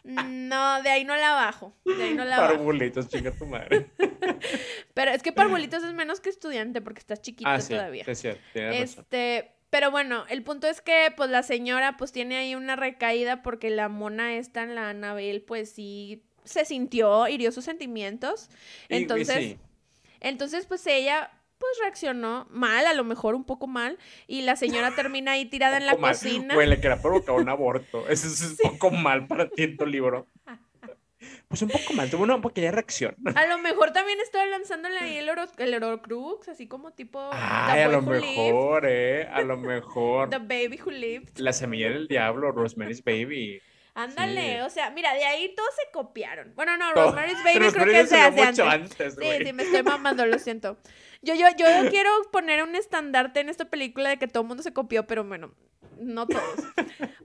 [0.05, 1.73] No, de ahí no la bajo.
[1.85, 2.55] De ahí no la bajo.
[2.55, 3.87] Parvulitos, chinga tu madre.
[4.95, 8.05] Pero es que Parvulitos es menos que estudiante porque estás chiquito Ah, sí, todavía.
[8.07, 9.05] es cierto, tienes razón.
[9.05, 13.43] Este, pero bueno, el punto es que pues la señora pues tiene ahí una recaída
[13.43, 18.49] porque la mona esta, la Anabel, pues sí se sintió, hirió sus sentimientos.
[18.89, 19.59] Y- y Entonces, sí,
[20.18, 21.31] entonces pues ella
[21.61, 25.77] pues reaccionó mal, a lo mejor un poco mal, y la señora termina ahí tirada
[25.77, 26.13] en la mal.
[26.15, 26.55] cocina.
[26.55, 28.09] Güey, le quería provocar un aborto.
[28.09, 30.27] Eso es un poco mal para ti en tu libro.
[31.49, 33.15] Pues un poco mal, tuvo una pequeña reacción.
[33.37, 37.83] A lo mejor también estaba lanzándole ahí el, oro, el Horocrux, así como tipo Ay,
[37.83, 39.29] a lo Who Lived, mejor, eh.
[39.31, 40.31] A lo mejor.
[40.31, 41.37] The Baby Who Lived.
[41.39, 43.61] La semilla del diablo, Rosemary's Baby.
[43.93, 44.61] Ándale, Sí.
[44.61, 46.55] o sea, mira, de ahí todos se copiaron.
[46.55, 48.61] Bueno, no, Rosemary's Baby creo que es de antes.
[48.61, 50.79] antes, Sí, sí, me estoy mamando, lo siento.
[51.23, 54.62] Yo, yo, yo quiero poner un estandarte en esta película de que todo el mundo
[54.62, 55.53] se copió, pero bueno,
[55.99, 56.61] no todos.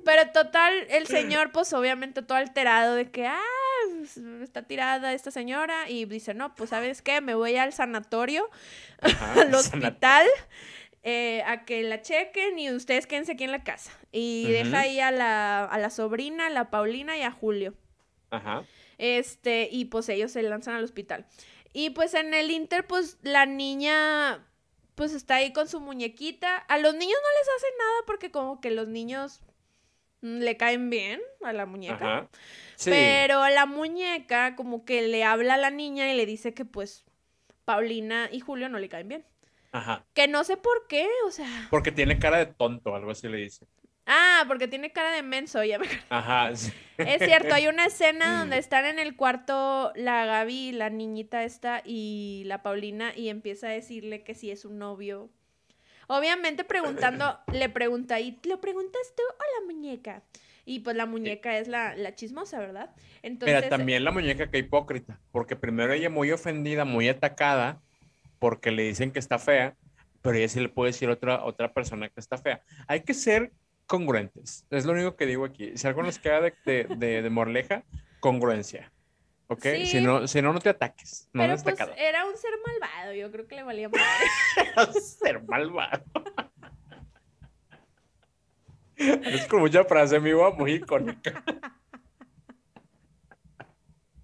[0.03, 3.39] Pero total, el señor, pues obviamente todo alterado de que, ah,
[3.97, 8.49] pues, está tirada esta señora y dice, no, pues sabes qué, me voy al sanatorio,
[9.01, 10.27] Ajá, al hospital.
[11.03, 13.91] eh, a que la chequen y ustedes quédense aquí en la casa.
[14.11, 17.75] Y deja ahí a la, a la sobrina, a la Paulina y a Julio.
[18.31, 18.63] Ajá.
[18.97, 21.25] Este, y pues ellos se lanzan al hospital.
[21.77, 24.47] Y pues en el Inter, pues la niña,
[24.95, 26.55] pues está ahí con su muñequita.
[26.55, 29.41] A los niños no les hace nada porque como que los niños
[30.21, 31.95] mm, le caen bien a la muñeca.
[31.95, 32.29] Ajá.
[32.77, 32.91] Sí.
[32.91, 37.03] Pero la muñeca como que le habla a la niña y le dice que pues
[37.65, 39.25] Paulina y Julio no le caen bien.
[39.73, 40.05] Ajá.
[40.13, 41.67] Que no sé por qué, o sea...
[41.69, 43.67] Porque tiene cara de tonto, algo así le dice.
[44.05, 46.55] Ah, porque tiene cara de menso, ya me Ajá.
[46.55, 46.71] sí.
[46.97, 51.81] Es cierto, hay una escena donde están en el cuarto la Gaby, la niñita esta
[51.83, 55.29] y la Paulina y empieza a decirle que si es un novio.
[56.07, 60.21] Obviamente preguntando, le pregunta, ¿y lo preguntas tú o la muñeca?
[60.65, 62.91] Y pues la muñeca es la, la chismosa, ¿verdad?
[63.21, 67.81] Entonces, Mira, también la muñeca que hipócrita, porque primero ella muy ofendida, muy atacada,
[68.39, 69.75] porque le dicen que está fea,
[70.23, 72.61] pero ella sí le puede decir a otra, otra persona que está fea.
[72.87, 73.51] Hay que ser
[73.85, 75.77] congruentes, es lo único que digo aquí.
[75.77, 77.83] Si algo nos queda de, de, de- de morleja,
[78.19, 78.91] congruencia.
[79.47, 79.61] ¿Ok?
[79.61, 79.85] Sí.
[79.85, 81.29] Si, no, si no, no te ataques.
[81.33, 83.89] No pero eres pues era un ser malvado, yo creo que le valía
[84.77, 84.99] madre.
[85.01, 86.03] ser malvado.
[88.97, 91.43] Es como mucha frase, mi voz muy icónica.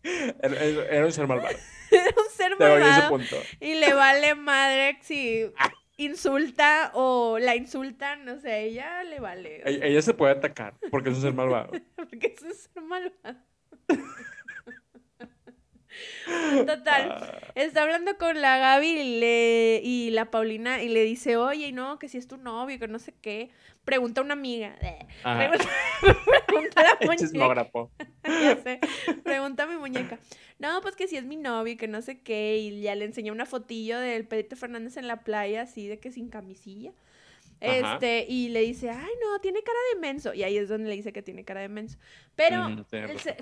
[0.04, 1.56] Era, era un ser malvado.
[1.92, 3.36] Era un ser Te doy ese malvado punto.
[3.60, 5.52] y le vale madre si
[6.04, 9.62] insulta o la insultan, no sé, ella le vale.
[9.66, 11.72] E- Ella se puede atacar porque es un ser malvado.
[11.96, 13.40] Porque es un ser malvado.
[16.66, 21.38] Total, Ah, está hablando con la Gaby y, le- y la Paulina y le dice,
[21.38, 23.50] oye, no, que si es tu novio, que no sé qué.
[23.86, 24.76] Pregunta a una amiga.
[25.24, 25.70] Pregunta,
[26.48, 27.16] pregunta a la muñeca.
[27.18, 27.92] chismógrafo.
[28.24, 28.80] Ya sé.
[29.24, 30.20] Pregunta a mi muñeca.
[30.60, 32.58] No, pues que si es mi novio, que no sé qué.
[32.58, 36.12] Y ya le enseñé una fotillo del Pedrito Fernández en la playa, así de que
[36.12, 36.92] sin camisilla.
[37.62, 40.34] Este, y le dice, ay, no, tiene cara de menso.
[40.34, 42.00] Y ahí es donde le dice que tiene cara de menso.
[42.36, 42.86] Pero, el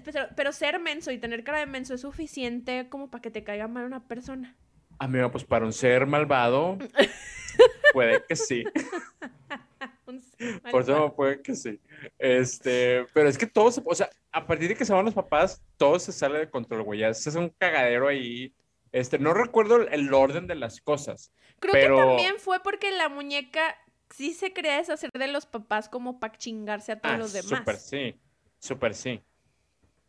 [0.03, 3.45] pero, pero ser menso y tener cara de menso es suficiente como para que te
[3.45, 4.57] caiga mal una persona.
[4.99, 6.77] Amigo, pues para un ser malvado,
[7.93, 8.65] puede que sí.
[10.71, 11.79] Por eso puede que sí.
[12.17, 15.13] Este, pero es que todo se, o sea, a partir de que se van los
[15.13, 16.99] papás, todo se sale de control, güey.
[16.99, 18.53] Ya hace un cagadero ahí
[18.91, 21.31] Este, no recuerdo el orden de las cosas.
[21.59, 23.75] Creo que también fue porque la muñeca
[24.09, 27.59] sí se quería deshacer de los papás como para chingarse a todos ah, los demás.
[27.59, 28.15] Súper sí,
[28.59, 29.21] súper sí.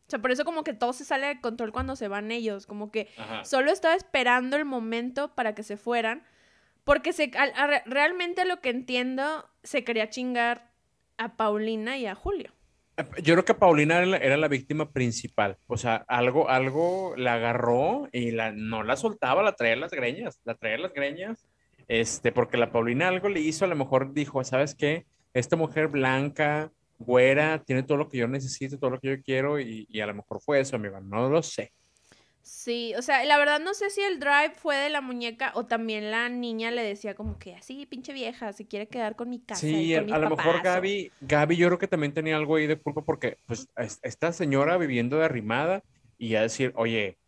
[0.06, 2.66] O sea, por eso como que todo se sale de control cuando se van ellos,
[2.66, 3.08] como que
[3.44, 6.24] solo estaba esperando el momento para que se fueran,
[6.82, 7.30] porque se,
[7.86, 10.72] realmente lo que entiendo, se quería chingar
[11.16, 12.50] a Paulina y a Julio.
[13.22, 18.32] Yo creo que Paulina era la, víctima principal, o sea, algo, algo la agarró y
[18.32, 21.46] la, no la soltaba, la traía las greñas, la traía las greñas,
[21.90, 25.06] este, porque la Paulina algo le hizo, a lo mejor dijo, ¿sabes qué?
[25.34, 26.70] Esta mujer blanca,
[27.00, 30.14] güera, tiene todo lo que yo necesito, todo lo que yo quiero y, a lo
[30.14, 31.72] mejor fue eso, amigo, no lo sé.
[32.42, 35.66] Sí, o sea, la verdad no sé si el drive fue de la muñeca o
[35.66, 39.40] también la niña le decía como que así, pinche vieja, se quiere quedar con mi
[39.40, 39.60] casa.
[39.60, 43.02] Sí, a, lo mejor Gaby, Gaby yo creo que también tenía algo ahí de culpa
[43.02, 43.68] porque pues
[44.02, 45.82] esta señora viviendo de arrimada
[46.18, 47.18] y a decir, oye,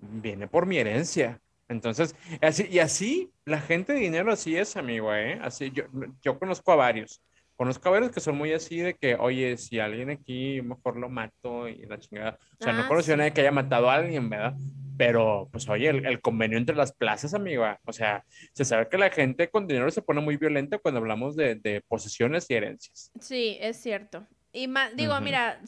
[0.00, 1.40] viene por mi herencia.
[1.70, 5.38] Entonces, así, y así, la gente de dinero así es, amigo, ¿eh?
[5.40, 5.84] Así, yo,
[6.20, 7.22] yo conozco a varios
[7.60, 11.10] Conozco a varios que son muy así de que, oye, si alguien aquí mejor lo
[11.10, 12.38] mato y la chingada.
[12.58, 14.54] O sea, no ah, conozco a nadie que haya matado a alguien, ¿verdad?
[14.96, 17.66] Pero, pues, oye, el, convenio entre las plazas, amigo.
[17.84, 21.36] O sea, se sabe que la gente con dinero se pone muy violenta cuando hablamos
[21.36, 23.12] de, posesiones y herencias.
[23.20, 24.26] Sí, es cierto.
[24.54, 25.60] Y digo, mira,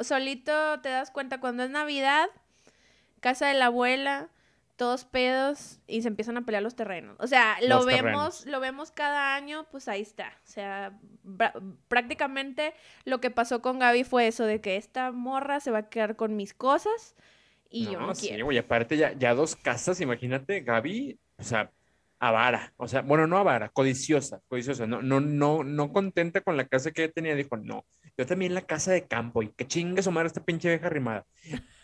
[0.00, 2.26] solito te das cuenta cuando es Navidad,
[3.20, 4.30] casa de la abuela,
[4.76, 7.16] todos pedos y se empiezan a pelear los terrenos.
[7.18, 10.38] O sea, lo vemos, lo vemos cada año, pues ahí está.
[10.44, 10.98] O sea,
[11.88, 12.74] prácticamente
[13.04, 16.16] lo que pasó con Gaby fue eso de que esta morra se va a quedar
[16.16, 17.16] con mis cosas
[17.70, 18.52] y yo no sí, quiero.
[18.52, 21.72] Y aparte ya, ya dos casas, imagínate, Gaby, o sea,
[22.18, 26.66] avara, o sea, bueno, no avara, codiciosa, codiciosa, no, no, no, no contenta con la
[26.66, 27.86] casa que ella tenía, dijo, no,
[28.18, 31.26] yo también la casa de campo y que chingue su madre esta pinche vieja arrimada.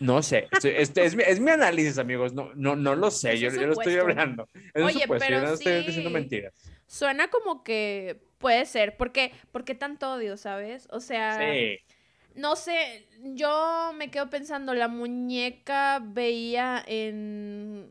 [0.01, 3.51] No sé, este, es, mi, es, mi, análisis, amigos, no, no, no lo sé, yo,
[3.51, 4.49] yo, lo estoy hablando.
[4.74, 6.55] Es Oye, supuesto, pero yo no estoy diciendo mentiras.
[6.87, 10.89] Suena como que puede ser, porque, porque tanto odio, ¿sabes?
[10.91, 11.78] O sea, sí.
[12.35, 17.91] no sé, yo me quedo pensando, la muñeca veía en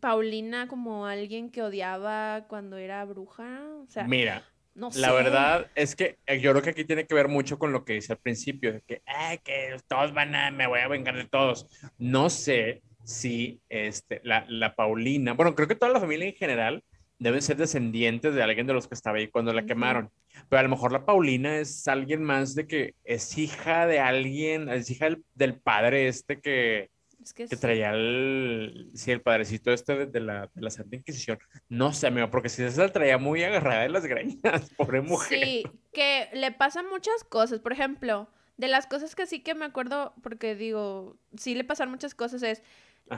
[0.00, 4.44] Paulina como alguien que odiaba cuando era bruja, o sea, mira,
[4.74, 7.84] la verdad es que eh, yo creo que aquí tiene que ver mucho con lo
[7.84, 9.02] que dice al principio, de que,
[9.44, 11.66] que todos van a, me voy a vengar de todos.
[11.98, 16.84] No sé si este, la, la Paulina, bueno, creo que toda la familia en general
[17.18, 20.10] deben ser descendientes de alguien de los que estaba ahí cuando la quemaron.
[20.48, 24.68] Pero a lo mejor la Paulina es alguien más de que es hija de alguien,
[24.68, 26.90] es hija del padre este que,
[27.32, 31.38] que, traía el, sí, el padrecito este de, la, de la Santa Inquisición.
[31.68, 35.38] No sé, amigo, porque si se la traía muy agarrada de las greñas, pobre mujer.
[35.38, 37.60] Sí, que le pasan muchas cosas.
[37.60, 41.90] Por ejemplo, de las cosas que sí que me acuerdo, porque digo, sí le pasan
[41.90, 42.62] muchas cosas, es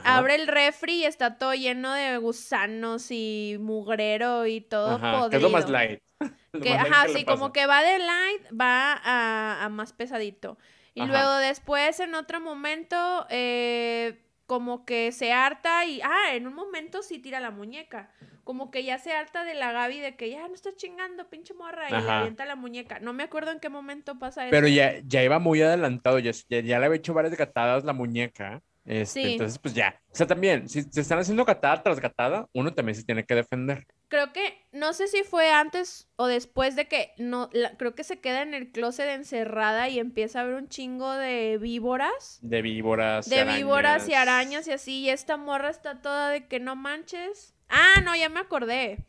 [0.04, 5.30] abre el refri y está todo lleno de gusanos y mugrero y todo podrido.
[5.30, 6.00] Que es lo más light.
[6.20, 10.59] ajá, sí, como que va de light, va a, a más pesadito.
[10.97, 16.55] Y luego después, en otro momento, eh, como que se harta y, ah, en un
[16.55, 18.11] momento sí tira la muñeca.
[18.44, 21.53] Como que ya se harta de la Gaby de que ya no está chingando, pinche
[21.53, 22.99] morra, y le avienta la muñeca.
[23.01, 24.51] No me acuerdo en qué momento pasa eso.
[24.51, 27.92] Pero ya, ya iba muy adelantado, ya, ya, ya le había hecho varias gatadas la
[27.92, 28.62] muñeca.
[28.87, 30.01] Este, entonces, pues ya.
[30.12, 33.34] O sea, también, si se están haciendo gatada tras gatada, uno también se tiene que
[33.34, 33.87] defender.
[34.09, 38.20] Creo que, no sé si fue antes o después de que, no, creo que se
[38.20, 42.39] queda en el closet encerrada y empieza a ver un chingo de víboras.
[42.43, 43.28] De víboras.
[43.28, 45.01] De víboras y arañas y así.
[45.01, 47.55] Y esta morra está toda de que no manches.
[47.68, 49.05] Ah, no, ya me acordé.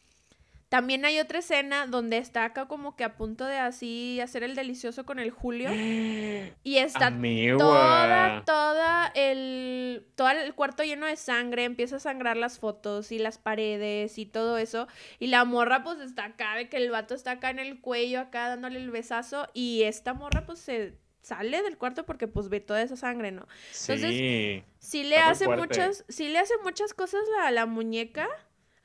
[0.70, 4.54] También hay otra escena donde está acá como que a punto de así hacer el
[4.54, 5.70] delicioso con el Julio.
[6.64, 7.14] Y está
[7.58, 11.64] toda, toda el, todo el cuarto lleno de sangre.
[11.64, 14.88] Empieza a sangrar las fotos y las paredes y todo eso.
[15.20, 18.20] Y la morra pues está acá, de que el vato está acá en el cuello,
[18.20, 19.48] acá dándole el besazo.
[19.54, 23.48] Y esta morra pues se sale del cuarto porque pues ve toda esa sangre, ¿no?
[23.80, 28.28] Entonces, sí, le hace muchas, sí le hace muchas cosas a la muñeca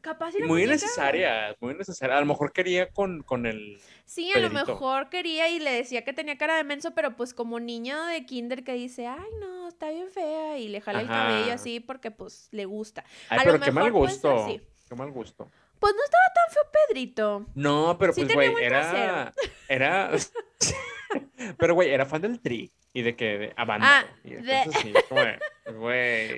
[0.02, 2.16] Capaz muy necesaria, muy necesaria.
[2.16, 3.80] A lo mejor quería con, con el.
[4.04, 7.32] Sí, a lo mejor quería y le decía que tenía cara de menso, pero pues
[7.32, 11.06] como niño de kinder que dice, ay no, está bien fea, y le jala el
[11.06, 13.04] cabello así porque pues le gusta.
[13.28, 14.46] Ay, pero qué mal gusto.
[14.88, 15.48] Qué mal gusto.
[15.78, 17.46] Pues no estaba tan feo Pedrito.
[17.54, 19.32] No, pero pues güey, era.
[19.68, 20.10] Era.
[21.58, 24.04] pero güey, era fan del tri y de que de Ah,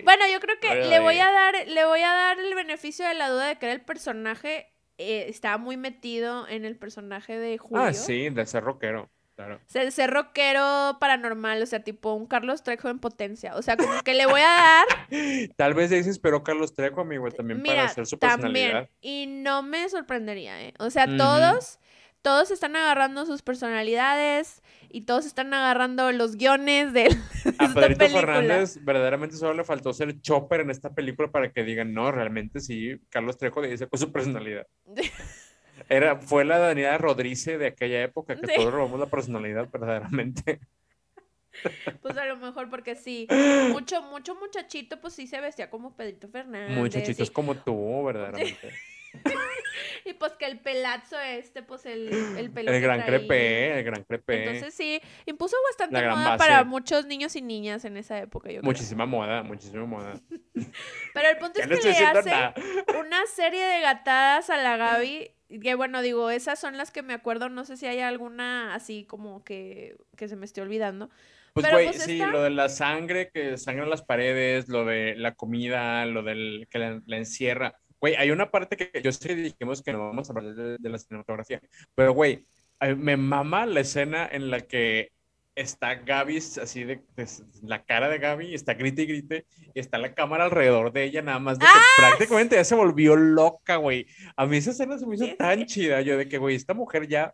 [0.05, 3.15] Bueno, yo creo que le voy a dar, le voy a dar el beneficio de
[3.15, 4.69] la duda de que el personaje
[4.99, 7.85] eh, estaba muy metido en el personaje de Julio.
[7.85, 9.11] Ah, sí, de ser rockero.
[9.37, 9.61] Claro.
[9.67, 13.57] Ser, ser rockero paranormal, o sea, tipo un Carlos Trejo en potencia.
[13.57, 14.87] O sea, como que le voy a dar.
[15.57, 18.71] Tal vez se inspiró Carlos Trejo, amigo, también para Mira, hacer su también.
[18.71, 18.91] personalidad.
[19.01, 20.75] Y no me sorprendería, ¿eh?
[20.79, 21.81] O sea, todos,
[22.25, 27.05] todos están agarrando sus personalidades y todos están agarrando los guiones de
[27.59, 28.21] A esta Pedrito película.
[28.23, 32.61] Fernández verdaderamente solo le faltó ser Chopper en esta película para que digan, no, realmente
[32.61, 34.67] sí, Carlos Trejo dice con su personalidad.
[35.91, 38.53] Era, fue la Daniela Rodríguez de aquella época que Sí.
[38.57, 40.61] todos robamos la personalidad verdaderamente.
[42.03, 43.29] Pues a lo mejor porque sí,
[43.71, 46.77] mucho, mucho muchachito, pues sí se vestía como Pedrito Fernández.
[46.77, 48.73] Muchachitos y- como tú, verdaderamente.
[50.15, 54.05] Y, pues que el pelazo este, pues el, el pelo El gran crepé, el gran
[54.05, 54.45] crepé.
[54.45, 56.39] Entonces sí, impuso bastante moda base.
[56.39, 58.71] para muchos niños y niñas en esa época, yo creo.
[58.71, 60.15] Muchísima moda, muchísima moda.
[61.15, 62.55] Pero el punto es no que le hace nada.
[63.01, 65.31] una serie de gatadas a la Gaby.
[65.63, 67.49] Que bueno, digo, esas son las que me acuerdo.
[67.49, 71.11] No sé si hay alguna así como que, que se me esté olvidando.
[71.53, 75.15] Pues, güey, pues, sí, esta- lo de la sangre, que sangran las paredes, lo de
[75.17, 77.79] la comida, lo del que la, la encierra.
[78.05, 80.77] Güey, hay una parte que yo sé que dijimos que no vamos a hablar de,
[80.79, 81.59] de la cinematografía,
[81.95, 82.45] pero, güey,
[82.99, 85.09] me mama la escena en la que
[85.55, 87.27] está Gaby, así de, de-
[87.63, 91.23] la cara de Gaby, está grite y grite, y está la cámara alrededor de ella,
[91.23, 91.83] nada más de que ¡Ah!
[91.97, 94.07] prácticamente ya se volvió loca, güey.
[94.37, 97.09] A mí esa escena se me hizo tan chida, yo de que, güey, esta mujer
[97.09, 97.33] ya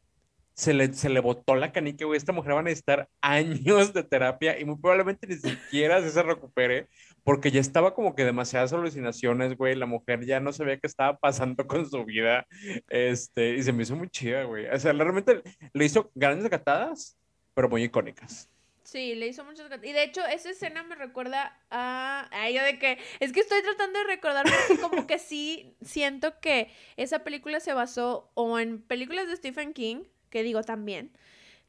[0.54, 2.16] se le, se le botó la canica, güey.
[2.16, 6.22] Esta mujer va a necesitar años de terapia y muy probablemente ni siquiera se, se
[6.22, 6.86] recupere
[7.24, 9.74] porque ya estaba como que demasiadas alucinaciones, güey.
[9.74, 12.46] La mujer ya no sabía qué estaba pasando con su vida.
[12.88, 14.66] Este, y se me hizo muy chida, güey.
[14.66, 15.42] O sea, realmente
[15.72, 17.18] le hizo grandes gatadas,
[17.54, 18.48] pero muy icónicas.
[18.82, 22.28] Sí, le hizo muchos gat- Y de hecho, esa escena me recuerda a.
[22.32, 22.98] A yo de que.
[23.20, 27.72] Es que estoy tratando de recordar porque como que sí siento que esa película se
[27.72, 31.12] basó o en películas de Stephen King, que digo también.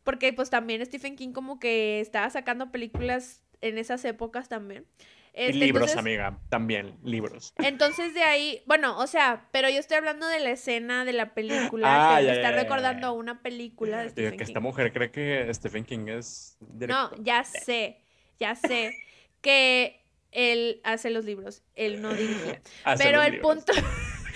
[0.04, 4.88] Porque pues también Stephen King como que estaba sacando películas en esas épocas también.
[5.34, 7.53] Y Este, libros, entonces- amiga, también, libros.
[7.57, 11.34] Entonces de ahí, bueno, o sea, pero yo estoy hablando de la escena de la
[11.34, 13.11] película, Ah, que ya, me está ya, recordando ya.
[13.11, 14.43] una película de Stephen que King.
[14.43, 17.23] esta mujer cree que Stephen King es No, director.
[17.23, 18.01] ya sé,
[18.39, 18.93] ya sé
[19.41, 22.61] que él hace los libros, él no dirige.
[22.97, 23.55] Pero el libros.
[23.55, 23.71] punto,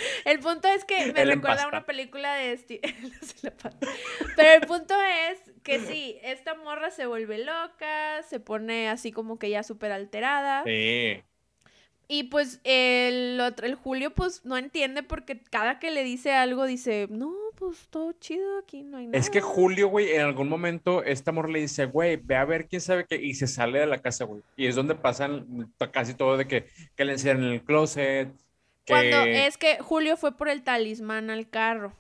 [0.25, 2.81] el punto es que me recuerda a una película de Steve.
[4.35, 4.95] Pero el punto
[5.29, 9.91] es que sí, esta morra se vuelve loca, se pone así como que ya súper
[9.91, 10.63] alterada.
[10.63, 11.23] Sí.
[12.07, 16.65] Y pues el otro, el Julio, pues no entiende porque cada que le dice algo
[16.65, 19.17] dice, no, pues todo chido, aquí no hay nada.
[19.17, 22.67] Es que Julio, güey, en algún momento este amor le dice, güey, ve a ver
[22.67, 24.43] quién sabe qué, y se sale de la casa, güey.
[24.55, 28.29] Y es donde pasan casi todo de que, que le encierran en el closet,
[28.88, 31.93] Cuando es que Julio fue por el talismán al carro.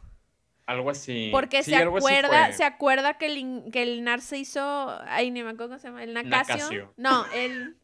[0.67, 1.29] algo así.
[1.31, 5.49] Porque Sí, se acuerda, se acuerda que el, que el Narce hizo, ay, ni me
[5.49, 6.55] acuerdo cómo se llama, el Nacasio.
[6.55, 6.93] Nacasio.
[6.97, 7.75] No, el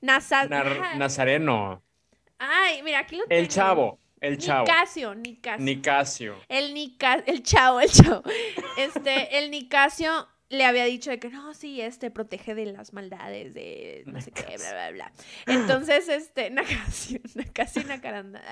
[0.00, 0.46] Nasa...
[0.46, 0.96] Nar-.
[0.96, 1.82] Nazareno,
[2.38, 3.48] Ay, mira, aquí lo el tengo.
[3.48, 5.64] chavo, el chavo, Nicasio, Nicasio.
[5.64, 6.36] Nicasio.
[6.48, 8.22] El Nica, el chavo, el chavo.
[8.78, 13.54] Este, el Nicasio le había dicho de que no, sí, este protege de las maldades
[13.54, 15.12] de no sé qué, bla, bla, bla.
[15.46, 18.42] Entonces, este, Nacasio y Nacaranda.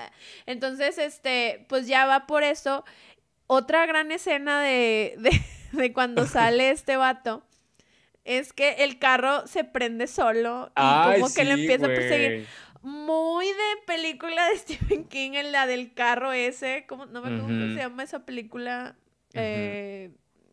[0.45, 2.85] Entonces, este, pues ya va por eso.
[3.47, 5.41] Otra gran escena de, de,
[5.73, 7.43] de cuando sale este vato
[8.23, 12.47] es que el carro se prende solo y Ay, como que le empieza a perseguir
[12.81, 17.47] muy de película de Stephen King, en la del carro ese, ¿cómo, no me acuerdo
[17.47, 18.95] cómo se llama esa película,
[19.33, 20.11] eh,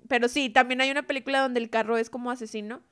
[0.08, 2.82] pero sí, también hay una película donde el carro es como asesino.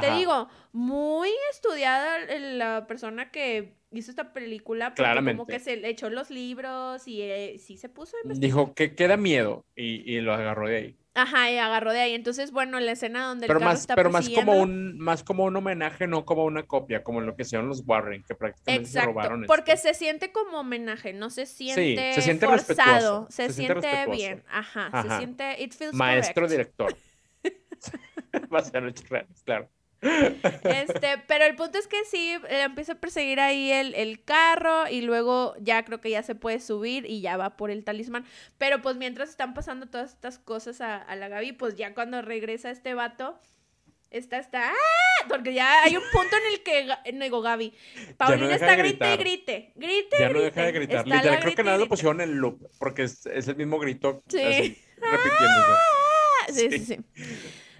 [0.00, 5.52] Te digo, muy estudiada la persona que hizo esta película, porque como Claramente.
[5.52, 8.48] que se le echó los libros y eh, sí se puso a investigar.
[8.48, 10.96] Dijo que queda miedo y, y lo agarró de ahí.
[11.20, 12.14] Ajá, y agarró de ahí.
[12.14, 15.24] Entonces, bueno, la escena donde el Pero carro más, está pero más como un, más
[15.24, 18.88] como un homenaje, no como una copia, como lo que hicieron los Warren, que prácticamente
[18.88, 19.88] se robaron porque esto.
[19.88, 25.02] se siente como homenaje, no se siente, se siente forzado, se, se siente bien, ajá,
[25.02, 26.50] se siente, it feels Maestro correct.
[26.52, 26.96] director.
[28.52, 29.68] Va a ser reales, claro.
[30.00, 34.88] Este, pero el punto es que sí, le empieza a perseguir ahí el, el carro
[34.88, 38.24] y luego ya creo que ya se puede subir y ya va por el talismán.
[38.58, 42.22] Pero pues mientras están pasando todas estas cosas a, a la Gaby, pues ya cuando
[42.22, 43.38] regresa este vato,
[44.10, 45.26] está, está, ¡ah!
[45.28, 47.74] Porque ya hay un punto en el que, no digo Gaby,
[48.16, 50.98] Paulina deja está de grite y grite, grite Ya no deja de gritar.
[51.04, 54.22] Está Literal, creo que nada lo pusieron en loop, porque es, es el mismo grito
[54.28, 54.40] Sí.
[54.42, 55.82] así, repitiéndose.
[56.50, 56.84] Sí, sí, Sí.
[56.86, 57.00] sí.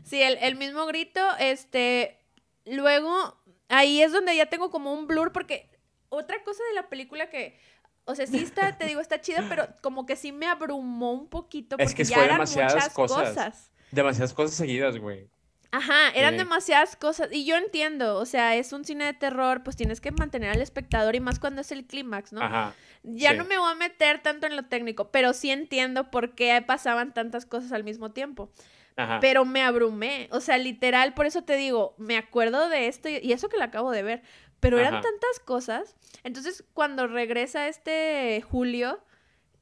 [0.08, 2.18] Sí, el, el mismo grito, este,
[2.64, 3.36] luego,
[3.68, 5.68] ahí es donde ya tengo como un blur, porque
[6.08, 7.58] otra cosa de la película que,
[8.04, 11.28] o sea, sí está, te digo, está chida, pero como que sí me abrumó un
[11.28, 13.28] poquito, porque Es que ya fue eran demasiadas muchas cosas.
[13.28, 13.70] cosas.
[13.90, 15.28] Demasiadas cosas seguidas, güey.
[15.70, 17.28] Ajá, eran demasiadas cosas.
[17.30, 20.62] Y yo entiendo, o sea, es un cine de terror, pues tienes que mantener al
[20.62, 22.40] espectador y más cuando es el clímax, ¿no?
[22.40, 22.74] Ajá.
[23.02, 26.62] Ya no me voy a meter tanto en lo técnico, pero sí entiendo por qué
[26.66, 28.50] pasaban tantas cosas al mismo tiempo.
[28.98, 29.18] Ajá.
[29.20, 33.32] Pero me abrumé, o sea, literal, por eso te digo, me acuerdo de esto y
[33.32, 34.22] eso que lo acabo de ver,
[34.60, 35.96] pero eran tantas cosas.
[36.24, 39.00] Entonces, cuando regresa este Julio,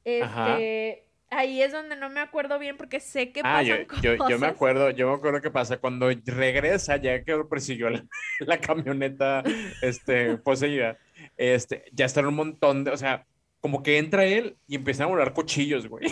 [0.03, 4.29] este Ahí es donde no me acuerdo bien porque sé que ah, pasan yo, Yo,
[4.29, 7.89] yo, me acuerdo, yo me acuerdo que pasa cuando regresa, ya que persiguió
[8.39, 9.43] la, camioneta
[9.81, 10.97] este, poseída,
[11.35, 13.25] este, ya están un montón de, o sea,
[13.59, 16.07] como que entra él y empiezan a volar cuchillos, güey.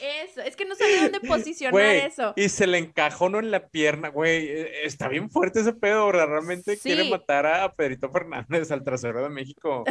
[0.00, 2.32] Eso, es que no sabía dónde posicionar eso.
[2.36, 4.48] Y se le encajó uno en la pierna, güey.
[4.48, 9.28] E, está bien fuerte ese pedo, realmente quiere matar a Pedrito Fernández, al trasero de
[9.28, 9.84] México.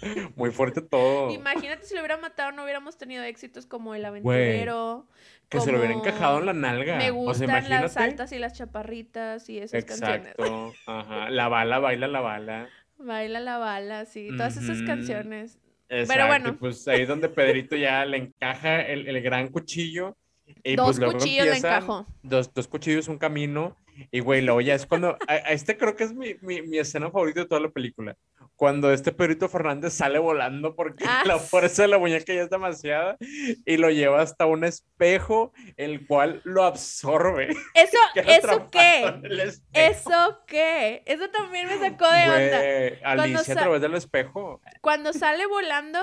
[0.36, 1.30] Muy fuerte todo.
[1.30, 5.08] Imagínate si lo hubiera matado, no hubiéramos tenido éxitos como El Aventurero.
[5.48, 6.96] que se lo hubiera encajado en la nalga.
[6.96, 10.72] Me gustan las altas y las chaparritas y esas Exacto.
[10.86, 11.30] Ajá.
[11.30, 12.68] La bala, baila la bala.
[12.98, 14.28] Baila la bala, sí.
[14.36, 15.58] Todas esas canciones.
[15.88, 16.56] Pero bueno.
[16.58, 20.16] Pues ahí es donde Pedrito ya le encaja el, el gran cuchillo.
[20.64, 22.06] Y dos pues cuchillos le encajó.
[22.22, 23.76] Dos, dos cuchillos, un camino.
[24.10, 25.16] Y güey, luego ya es cuando.
[25.26, 28.16] a, este creo que es mi, mi, mi escena favorita de toda la película
[28.58, 32.50] cuando este Pedrito Fernández sale volando porque ah, la fuerza de la muñeca ya es
[32.50, 33.16] demasiada
[33.64, 37.50] y lo lleva hasta un espejo, el cual lo absorbe.
[37.74, 39.60] ¿Eso, ¿eso qué?
[39.72, 41.04] ¿Eso qué?
[41.06, 43.22] Eso también me sacó de onda.
[43.22, 44.60] Alicia a través del espejo.
[44.80, 46.00] Cuando sale volando,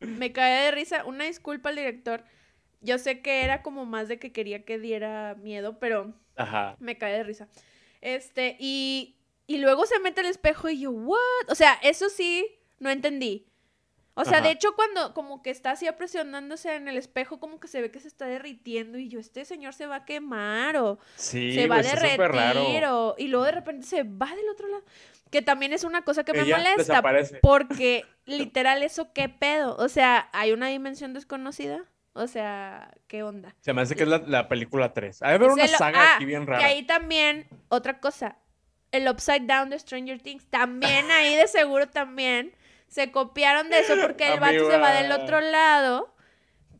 [0.00, 1.04] me cae de risa.
[1.04, 2.24] Una disculpa al director.
[2.82, 6.12] Yo sé que era como más de que quería que diera miedo, pero
[6.78, 7.48] me cae de risa.
[8.00, 9.16] Este, y
[9.46, 11.18] y luego se mete el espejo y yo, ¿what?
[11.48, 12.46] O sea, eso sí,
[12.78, 13.46] no entendí.
[14.14, 17.66] O sea, de hecho, cuando como que está así presionándose en el espejo, como que
[17.66, 20.98] se ve que se está derritiendo y yo, este señor se va a quemar o
[21.16, 23.14] se va a derretir o...
[23.16, 24.84] Y luego de repente se va del otro lado.
[25.30, 27.02] Que también es una cosa que me molesta.
[27.40, 29.76] Porque literal eso, ¿qué pedo?
[29.76, 31.82] O sea, hay una dimensión desconocida.
[32.14, 33.54] O sea, ¿qué onda?
[33.60, 35.22] Se me hace que es la, película 3.
[35.22, 36.58] Hay ver una saga ah, aquí bien rara.
[36.58, 38.36] Que ahí también, otra cosa,
[38.90, 42.54] el Upside Down de Stranger Things, también ahí de seguro también
[42.88, 46.14] se copiaron de eso porque el vato se va del otro lado.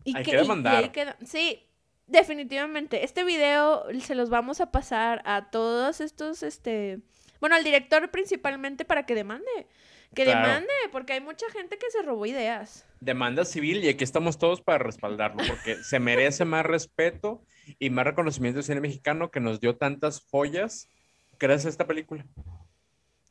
[0.05, 1.67] Y Hay que, Sí,
[2.07, 3.05] definitivamente.
[3.05, 7.01] Este video se los vamos a pasar a todos estos, este...
[7.41, 9.67] Bueno, al director principalmente para que demande.
[10.15, 12.87] Que demande, porque hay mucha gente que se robó ideas.
[13.01, 17.43] Demanda civil y aquí estamos todos para respaldarlo, porque se merece más respeto
[17.79, 20.89] y más reconocimiento del cine mexicano que nos dio tantas joyas
[21.39, 22.27] gracias a esta película.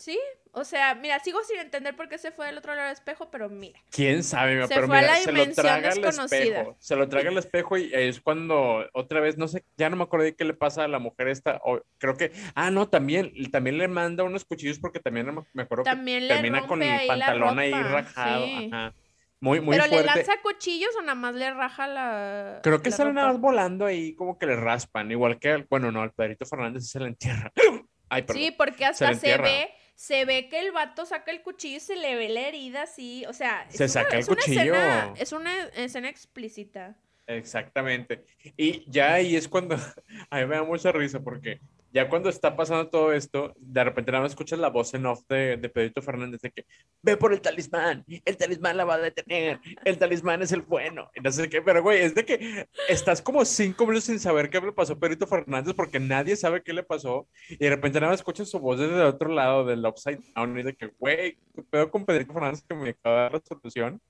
[0.01, 0.19] Sí,
[0.51, 3.29] o sea, mira, sigo sin entender por qué se fue del otro lado del espejo,
[3.29, 3.79] pero mira.
[3.91, 4.65] ¿Quién sabe?
[4.65, 6.75] Se pero fue mira, a la se lo traga al espejo.
[6.79, 10.03] Se lo traga al espejo y es cuando otra vez, no sé, ya no me
[10.03, 11.61] acuerdo de qué le pasa a la mujer esta.
[11.63, 15.83] O creo que, ah, no, también, también le manda unos cuchillos porque también me acuerdo
[15.83, 18.45] también que termina con el pantalón ahí rajado.
[18.45, 18.95] Ajá.
[19.39, 22.59] Muy, muy ¿Pero le lanza cuchillos o nada más le raja la.
[22.63, 25.11] Creo que sale nada más volando ahí, como que le raspan.
[25.11, 27.51] Igual que, bueno, no, al Pedrito Fernández se le entierra.
[28.33, 31.95] Sí, porque hasta se, ve, se ve que el vato saca el cuchillo y se
[31.95, 34.73] le ve la herida así, o sea, se saca el cuchillo.
[35.15, 36.97] es una escena explícita.
[37.27, 38.25] Exactamente.
[38.57, 39.75] Y ya ahí es cuando
[40.31, 41.61] a mí me da mucha risa porque
[41.91, 45.21] ya cuando está pasando todo esto, de repente nada más escuchas la voz en off
[45.27, 46.65] de, de Pedrito Fernández de que
[47.01, 51.09] ve por el talismán, el talismán la va a detener, el talismán es el bueno.
[51.15, 54.49] Y no sé qué, pero güey, es de que estás como cinco minutos sin saber
[54.49, 57.28] qué le pasó a Pedrito Fernández porque nadie sabe qué le pasó.
[57.49, 60.59] Y de repente nada más escuchas su voz desde el otro lado del Upside Down
[60.59, 63.41] y de que, güey, ¿qué pedo con Pedrito Fernández que me acaba de dar la
[63.45, 64.01] solución?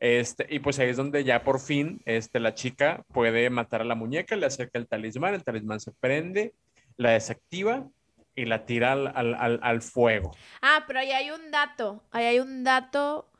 [0.00, 3.84] Este, y pues ahí es donde ya por fin este, la chica puede matar a
[3.84, 6.52] la muñeca, le acerca el talismán, el talismán se prende,
[6.96, 7.88] la desactiva
[8.34, 10.32] y la tira al, fuego.
[10.62, 13.30] Ah, pero ahí hay un dato, ahí hay un dato,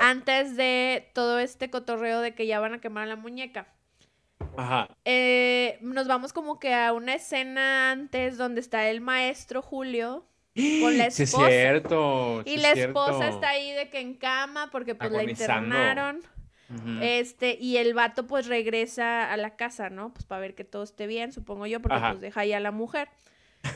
[0.00, 3.68] antes de todo este cotorreo de que ya van a quemar la muñeca.
[4.56, 4.88] Ajá.
[5.04, 10.26] Eh, nos vamos como que a una escena antes donde está el maestro Julio
[10.80, 11.38] con la esposa.
[11.38, 12.42] Sí, es cierto.
[12.44, 16.22] Y la esposa está ahí de que en cama porque pues la internaron.
[17.02, 20.12] Este, y el vato pues regresa a la casa, ¿no?
[20.12, 22.70] Pues para ver que todo esté bien, supongo yo, porque pues deja ahí a la
[22.70, 23.08] mujer.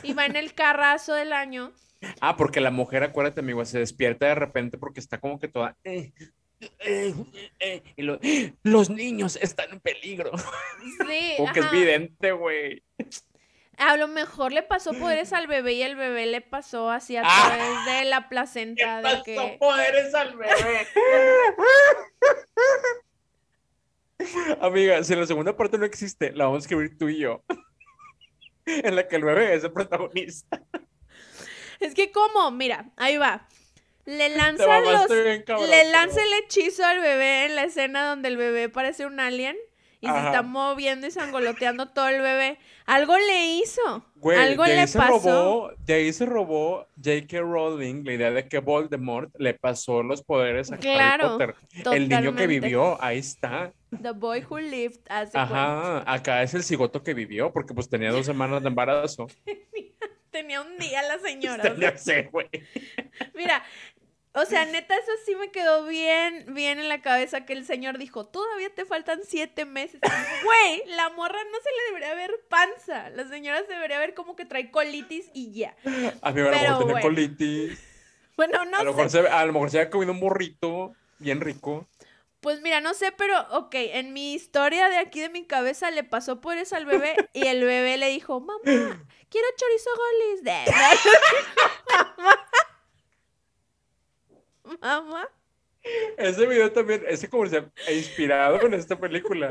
[0.03, 1.73] Y va en el carrazo del año.
[2.21, 5.77] Ah, porque la mujer, acuérdate, amigo, se despierta de repente porque está como que toda.
[5.83, 6.13] Eh,
[6.79, 7.13] eh,
[7.59, 8.03] eh", y
[8.63, 10.31] los niños están en peligro.
[10.37, 11.35] Sí.
[11.37, 12.85] como que es vidente, güey.
[13.79, 17.23] A lo mejor le pasó poderes al bebé y el bebé le pasó así a
[17.25, 17.47] ah.
[17.47, 19.01] través de la placenta.
[19.03, 20.87] Le de pasó poderes al bebé.
[24.61, 27.45] Amiga, si la segunda parte no existe, la vamos a escribir tú y yo.
[28.67, 30.61] en la que el bebé es el protagonista.
[31.81, 33.47] Es que como, mira, ahí va.
[34.05, 38.69] Le lanza los, le lanza el hechizo al bebé en la escena donde el bebé
[38.69, 39.57] parece un alien
[40.01, 42.59] y se está moviendo y sangoloteando todo el bebé.
[42.87, 44.05] Algo le hizo.
[44.37, 45.73] algo le pasó.
[45.79, 47.41] de ahí se robó J.K.
[47.41, 51.55] Rowling la idea de que Voldemort le pasó los poderes a Harry Potter.
[51.93, 53.73] El niño que vivió, ahí está.
[54.03, 55.01] The boy who lived.
[55.09, 59.27] Ajá, acá es el cigoto que vivió porque pues tenía dos semanas de embarazo.
[60.31, 61.63] tenía un día la señora.
[61.63, 61.95] Tenía,
[62.33, 62.49] güey.
[63.35, 63.63] Mira,
[64.41, 67.99] o sea, neta, eso sí me quedó bien, bien en la cabeza que el señor
[67.99, 70.01] dijo, todavía te faltan siete meses.
[70.45, 73.11] Güey, la morra no se le debería ver panza.
[73.11, 75.77] La señora se debería ver como que trae colitis y ya.
[76.23, 77.85] A mí a lo mejor tiene colitis.
[78.39, 81.41] Bueno, no a lo Mejor se, a lo mejor se había comido un burrito bien
[81.41, 81.89] rico.
[82.39, 86.05] Pues mira, no sé, pero ok, en mi historia de aquí de mi cabeza le
[86.05, 90.45] pasó por eso al bebé y el bebé le dijo, mamá, quiero chorizo golis.
[90.45, 90.65] De...
[92.17, 92.49] mamá.
[96.17, 99.49] Ese video también, ese comercial inspirado en esta película.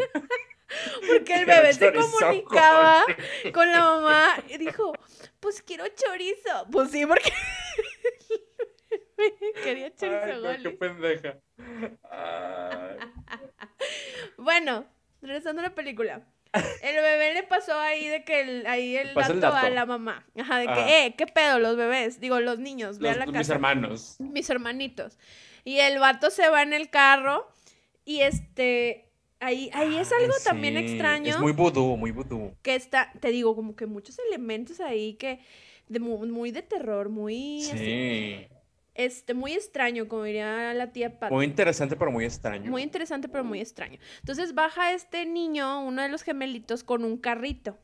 [1.08, 3.04] Porque el bebé se comunicaba
[3.54, 4.94] con la mamá y dijo,
[5.40, 6.68] pues quiero chorizo.
[6.72, 7.32] Pues sí, porque
[9.64, 11.38] quería chorizo Ay, qué pendeja.
[14.38, 14.86] Bueno,
[15.22, 16.28] regresando a la película.
[16.54, 20.26] El bebé le pasó ahí de que el, ahí el dato, a la mamá.
[20.38, 22.20] Ajá, de que, eh, ¿qué pedo los bebés?
[22.20, 23.38] Digo, los niños, ve a la casa.
[23.38, 24.16] Mis hermanos.
[24.20, 25.18] Mis hermanitos.
[25.64, 27.48] Y el vato se va en el carro
[28.06, 29.04] y este...
[29.40, 31.30] Ahí, ahí es algo también extraño.
[31.30, 32.56] Es muy vudú, muy vudú.
[32.64, 35.40] Que está, te digo, como que muchos elementos ahí que...
[35.90, 37.62] De, muy, de terror, muy...
[37.62, 38.48] Sí
[38.98, 41.32] este, muy extraño, como diría la tía Pat.
[41.32, 42.70] Muy interesante, pero muy extraño.
[42.70, 44.00] Muy interesante, pero muy extraño.
[44.20, 47.78] Entonces baja este niño, uno de los gemelitos, con un carrito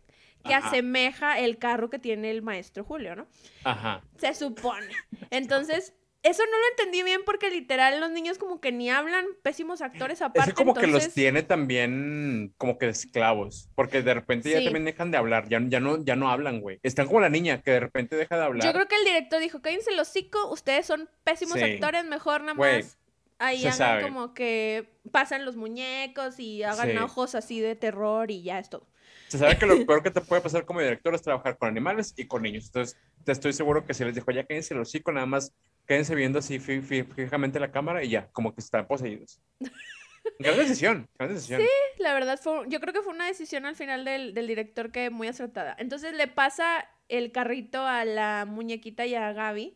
[0.44, 3.28] que asemeja el carro que tiene el maestro Julio, ¿no?
[3.64, 4.04] Ajá.
[4.18, 4.90] Se supone.
[5.30, 5.94] Entonces,
[6.24, 10.22] eso no lo entendí bien porque literal los niños como que ni hablan, pésimos actores
[10.22, 10.52] aparte.
[10.52, 15.12] Es como que los tiene también como que esclavos, porque de repente ya también dejan
[15.12, 16.80] de hablar, ya, ya, no, ya no hablan, güey.
[16.82, 18.66] Están como la niña que de repente deja de hablar.
[18.66, 22.54] Yo creo que el director dijo, cállense los hocico, ustedes son pésimos actores, mejor nada
[22.54, 22.98] más.
[23.38, 28.60] ahí hagan como que pasan los muñecos y hagan ojos así de terror y ya
[28.60, 28.88] es todo.
[29.34, 32.14] Se sabe que lo peor que te puede pasar como director es trabajar con animales
[32.16, 32.68] y con niños.
[32.68, 35.52] Entonces, te estoy seguro que si les dijo, ya cállense los hocico, nada más
[35.88, 39.42] quédense viendo así fijamente la cámara y ya, como que están poseídos.
[40.38, 41.62] Gran decisión, gran decisión.
[41.62, 45.10] Sí, la verdad, fue, yo creo que fue una decisión al final del, director que
[45.10, 45.76] muy acertada.
[45.80, 49.76] Entonces le pasa el carrito a la muñequita y a Gaby.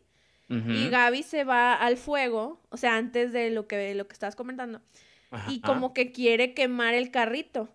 [0.50, 4.36] Y Gaby se va al fuego, o sea, antes de lo que, lo que estabas
[4.36, 4.80] comentando.
[5.48, 7.68] y como que quiere quemar el carrito.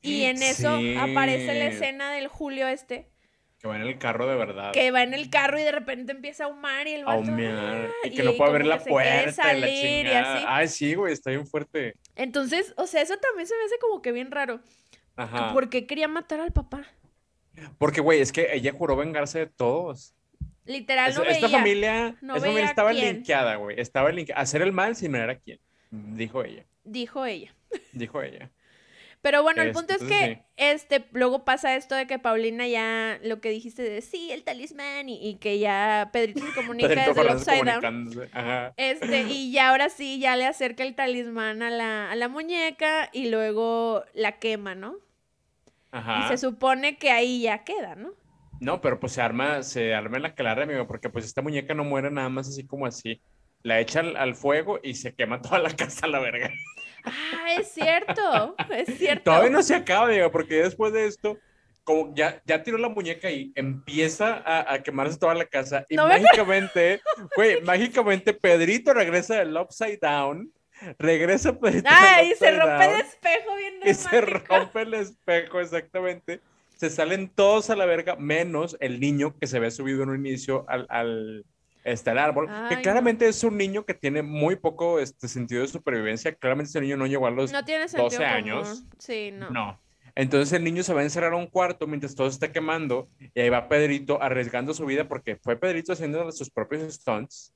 [0.00, 3.10] Y en eso aparece la escena del Julio este
[3.58, 4.72] que va en el carro de verdad.
[4.72, 7.28] Que va en el carro y de repente empieza a humar y el vato...
[7.28, 10.44] A Y que no puede abrir la puerta salir, y, así.
[10.46, 11.94] Ay, sí, güey, está bien fuerte.
[12.14, 14.60] Entonces, o sea, eso también se me hace como que bien raro.
[15.16, 15.52] Ajá.
[15.52, 16.86] ¿Por qué quería matar al papá?
[17.78, 20.14] Porque, güey, es que ella juró vengarse de todos.
[20.64, 23.80] Literal, no Esta familia, esta familia estaba linkeada, güey.
[23.80, 24.40] Estaba linkeada.
[24.40, 25.58] Hacer el mal si no era quien.
[25.90, 26.64] Dijo ella.
[26.84, 27.52] Dijo ella.
[27.92, 28.52] Dijo ella.
[29.20, 33.40] Pero bueno, el punto es que este luego pasa esto de que Paulina ya lo
[33.40, 37.64] que dijiste de sí, el talismán y, que ya Pedrito se comunica desde el upside
[37.64, 38.72] down.
[38.76, 43.10] Este, y ya ahora sí ya le acerca el talismán a la, a la muñeca
[43.12, 44.96] y luego la quema, ¿no?
[45.90, 46.24] Ajá.
[46.24, 48.10] Y se supone que ahí ya queda, ¿no?
[48.60, 51.74] No, pero pues se arma, se arma en la clara, amigo, porque pues esta muñeca
[51.74, 53.20] no muere nada más así como así.
[53.62, 56.50] La echa al fuego y se quema toda la casa a la verga.
[57.04, 59.24] Ah, es cierto, es cierto.
[59.24, 61.38] Todavía no se acaba, Diego, porque después de esto,
[61.84, 65.86] como ya, ya tiró la muñeca y empieza a, quemarse toda la casa.
[65.88, 67.00] Y mágicamente,
[67.34, 70.52] güey, mágicamente Pedrito regresa del Upside Down.
[70.98, 71.88] Regresa Pedrito.
[71.90, 76.40] Ah, y se rompe el espejo bien Y se rompe el espejo, exactamente.
[76.76, 80.26] Se salen todos a la verga, menos el niño que se había subido en un
[80.26, 81.44] inicio al, al
[81.84, 85.68] está el árbol, que claramente es un niño que tiene muy poco este, sentido de
[85.68, 86.34] supervivencia.
[86.34, 88.84] Claramente ese niño no llegó a los 12 años.
[88.98, 89.50] Sí, no.
[89.50, 89.80] No.
[90.14, 93.08] Entonces el niño se va a encerrar a un cuarto mientras todo se está quemando
[93.34, 97.54] y ahí va Pedrito arriesgando su vida porque fue Pedrito haciendo sus propios stunts,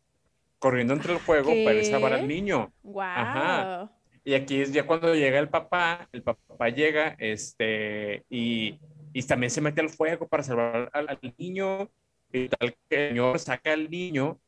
[0.60, 2.72] corriendo entre el fuego para salvar al niño.
[2.84, 3.02] Wow.
[3.02, 3.92] Ajá.
[4.24, 8.78] Y aquí es ya cuando llega el papá, el papá llega este, y,
[9.12, 11.90] y también se mete al fuego para salvar al niño
[12.32, 14.40] y tal que el señor saca al niño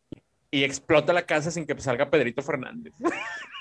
[0.51, 2.95] y explota la casa sin que salga Pedrito Fernández.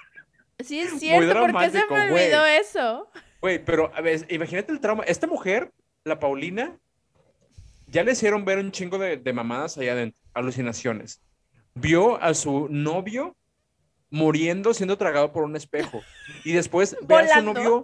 [0.63, 3.09] Sí, es cierto, ¿por qué se me olvidó eso?
[3.41, 5.03] Güey, pero a ver, imagínate el trauma.
[5.03, 5.73] Esta mujer,
[6.05, 6.77] la Paulina,
[7.87, 11.21] ya le hicieron ver un chingo de, de mamadas allá adentro, alucinaciones.
[11.73, 13.35] Vio a su novio
[14.13, 16.03] muriendo siendo tragado por un espejo.
[16.45, 17.83] Y después ve a su novio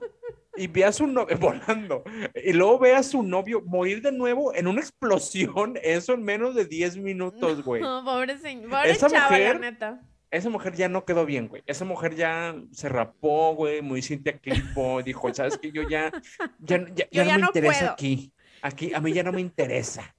[0.59, 2.03] y ve a su novio volando.
[2.35, 6.55] Y luego ve a su novio morir de nuevo en una explosión, eso en menos
[6.55, 7.81] de 10 minutos, güey.
[7.81, 10.01] No, pobre señor, pobre esa chava, mujer, la neta.
[10.31, 11.63] Esa mujer ya no quedó bien, güey.
[11.65, 15.01] Esa mujer ya se rapó, güey, muy Cintia Clipo.
[15.01, 15.71] Dijo, ¿sabes qué?
[15.71, 16.11] Yo ya,
[16.59, 18.31] ya, ya, no me interesa aquí.
[18.61, 20.13] Aquí, a mí ya no me interesa.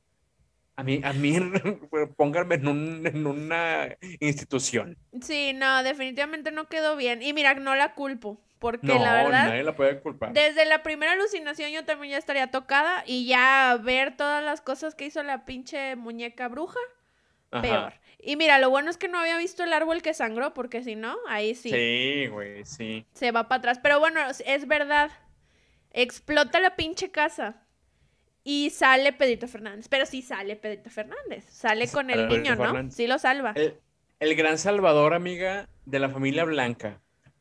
[0.74, 1.38] A mí, a mí,
[2.16, 4.96] pónganme en, un, en una institución.
[5.20, 7.22] Sí, no, definitivamente no quedó bien.
[7.22, 8.40] Y mira, no la culpo.
[8.60, 9.46] Porque la verdad.
[9.48, 10.32] Nadie la puede culpar.
[10.32, 13.02] Desde la primera alucinación yo también ya estaría tocada.
[13.06, 16.78] Y ya ver todas las cosas que hizo la pinche muñeca bruja,
[17.50, 17.94] peor.
[18.18, 20.94] Y mira, lo bueno es que no había visto el árbol que sangró, porque si
[20.94, 21.70] no, ahí sí.
[21.70, 23.06] Sí, güey, sí.
[23.14, 23.80] Se va para atrás.
[23.82, 25.10] Pero bueno, es verdad.
[25.92, 27.62] Explota la pinche casa.
[28.44, 29.88] Y sale Pedrito Fernández.
[29.88, 31.46] Pero sí sale Pedrito Fernández.
[31.48, 32.90] Sale con el niño, ¿no?
[32.90, 33.54] Sí lo salva.
[34.18, 37.00] El, gran salvador, amiga, de la familia Blanca.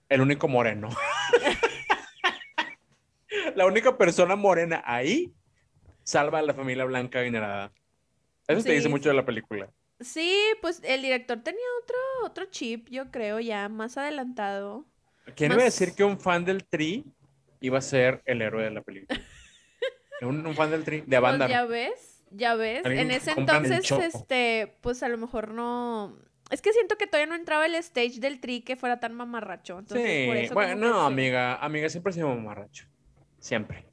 [0.10, 0.90] El único moreno.
[3.56, 5.34] la única persona morena ahí
[6.04, 7.72] salva a la familia Blanca venerada.
[8.48, 9.70] Eso te dice mucho de la película.
[10.00, 14.86] Sí, pues el director tenía otro, otro chip, yo creo, ya más adelantado.
[15.36, 17.06] ¿Quién iba a decir que un fan del Tri
[17.60, 19.20] iba a ser el héroe de la película?
[20.22, 21.46] un, fan del Tri, de banda.
[21.46, 22.86] Pues ya ves, ya ves.
[22.86, 26.18] En ese entonces, este, pues a lo mejor no.
[26.50, 29.82] Es que siento que todavía no entraba el stage del Tri que fuera tan mamarracho.
[29.92, 32.88] sí, bueno, no, amiga, amiga, siempre ha sido mamarracho.
[33.40, 33.86] Siempre.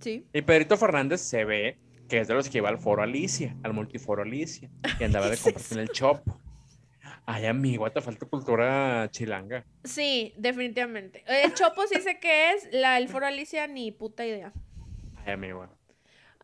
[0.00, 0.26] Sí.
[0.32, 1.78] Y Pedrito Fernández se ve
[2.08, 4.68] que es de los que iba al foro Alicia, al multiforo Alicia,
[5.00, 6.38] y andaba de compras en el Chopo.
[7.24, 9.64] Ay, amigo, te falta cultura chilanga.
[9.84, 11.24] Sí, definitivamente.
[11.26, 14.52] El Chopo sí sé qué es, la, el foro Alicia ni puta idea.
[15.24, 15.68] Ay, amigo.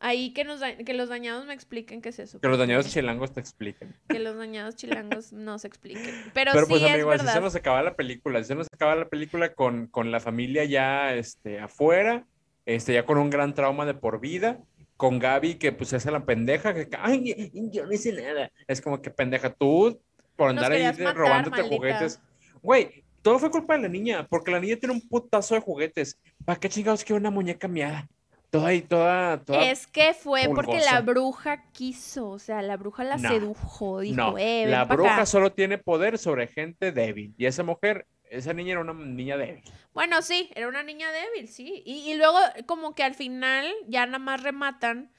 [0.00, 2.40] Ahí que, nos, que los dañados me expliquen qué es eso.
[2.40, 3.94] Que los dañados chilangos te expliquen.
[4.08, 6.14] Que los dañados chilangos no se expliquen.
[6.34, 8.38] Pero, Pero pues, amigo, así se nos acaba la película.
[8.38, 12.26] Así se nos acaba la película con, con la familia ya este, afuera,
[12.66, 14.60] este, ya con un gran trauma de por vida
[14.98, 18.50] con Gaby que pues hace la pendeja, que ay, yo no hice nada.
[18.66, 19.98] Es como que pendeja tú
[20.34, 22.20] por andar ahí robándote juguetes.
[22.60, 26.18] Güey, todo fue culpa de la niña, porque la niña tiene un putazo de juguetes.
[26.44, 28.08] ¿Para qué chingados quiere una muñeca miada?
[28.50, 29.70] Toda y toda, toda.
[29.70, 34.38] Es que fue porque la bruja quiso, o sea, la bruja la sedujo, dijo, no.
[34.38, 37.34] eh, la bruja solo tiene poder sobre gente débil.
[37.36, 39.62] Y esa mujer esa niña era una niña débil.
[39.94, 41.82] Bueno, sí, era una niña débil, sí.
[41.84, 45.10] Y, luego como que al final ya nada más rematan.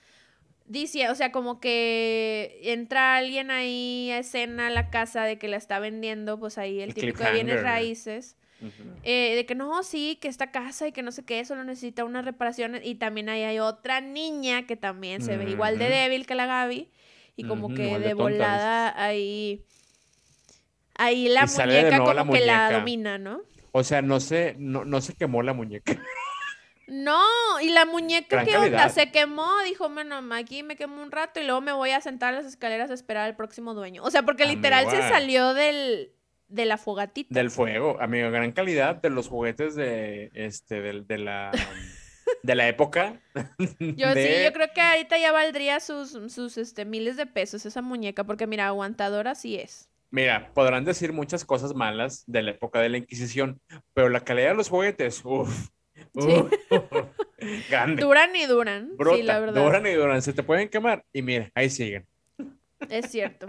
[0.65, 5.47] Dice, o sea, como que entra alguien ahí a escena a la casa de que
[5.47, 8.37] la está vendiendo, pues ahí el, típico de bienes raíces.
[9.03, 12.03] Eh, de que no, sí, que esta casa y que no sé qué, solo necesita
[12.03, 12.81] unas reparaciones.
[12.85, 16.45] Y también ahí hay otra niña que también se ve igual de débil que la
[16.45, 16.89] Gaby.
[17.35, 19.63] Y como que de, volada ahí
[20.95, 23.41] ahí la muñeca como que la domina, ¿no?
[23.71, 25.97] O sea, no se, no, no se quemó la muñeca.
[26.89, 27.21] No,
[27.61, 28.89] y la muñeca, ¿qué onda?
[28.89, 32.33] Se quemó, dijo, bueno, aquí me quemó un rato y luego me voy a sentar
[32.33, 34.03] a las escaleras a esperar al próximo dueño.
[34.03, 36.11] O sea, porque literal se salió del,
[36.49, 37.33] de la fogatita.
[37.33, 41.51] Del fuego, amigo, gran calidad de los juguetes de, este, de, la...
[42.43, 43.21] de la época.
[43.79, 47.81] Yo sí, yo creo que ahorita ya valdría sus, sus este, miles de pesos esa
[47.81, 49.89] muñeca, porque mira, aguantadora sí es.
[50.11, 53.61] Mira, podrán decir muchas cosas malas de la época de la Inquisición,
[53.93, 55.69] pero la calidad de los juguetes, uff.
[57.97, 58.91] Duran y duran.
[59.13, 59.63] sí, la verdad.
[59.63, 60.21] Duran y duran.
[60.21, 61.03] Se te pueden quemar.
[61.13, 62.07] Y mira, ahí siguen.
[62.89, 63.47] Es cierto.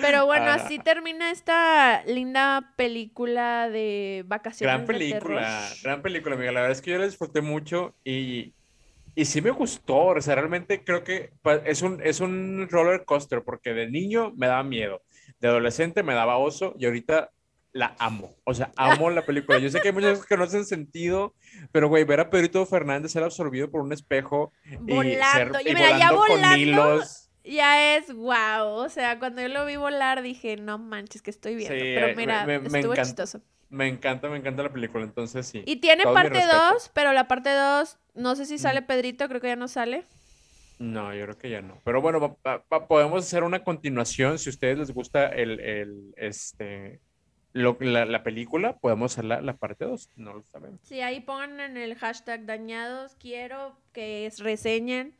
[0.00, 0.54] Pero bueno, ah.
[0.54, 4.74] así termina esta linda película de vacaciones.
[4.74, 6.52] Gran película, gran película, amiga.
[6.52, 8.54] La verdad es que yo la disfruté mucho y,
[9.14, 10.06] y sí me gustó.
[10.06, 11.30] O sea, realmente creo que
[11.64, 15.02] es un, es un roller coaster porque de niño me daba miedo
[15.40, 17.30] de adolescente me daba oso y ahorita
[17.72, 18.34] la amo.
[18.44, 19.58] O sea, amo la película.
[19.58, 21.34] Yo sé que hay muchas cosas que no hacen sentido,
[21.70, 25.04] pero güey, ver a Pedrito Fernández ser absorbido por un espejo volando.
[25.04, 27.02] y, ser, mira, ya volando,
[27.48, 28.66] Ya es wow.
[28.66, 31.74] O sea, cuando yo lo vi volar dije, no manches, que estoy viendo.
[31.78, 33.40] pero mira, me, estuvo chistoso.
[33.70, 35.62] Me encanta, me encanta la película, entonces sí.
[35.66, 39.48] Y tiene parte 2, pero la parte 2, no sé si sale Pedrito, creo que
[39.48, 40.04] ya no sale.
[40.78, 41.80] No, yo creo que ya no.
[41.84, 42.38] Pero bueno,
[42.88, 44.38] podemos hacer una continuación.
[44.38, 47.00] Si a ustedes les gusta el, el este,
[47.52, 50.10] lo, la, la, película, podemos hacer la, la parte 2.
[50.16, 50.80] No lo sabemos.
[50.84, 53.16] Sí, ahí pongan en el hashtag dañados.
[53.16, 55.16] Quiero que reseñen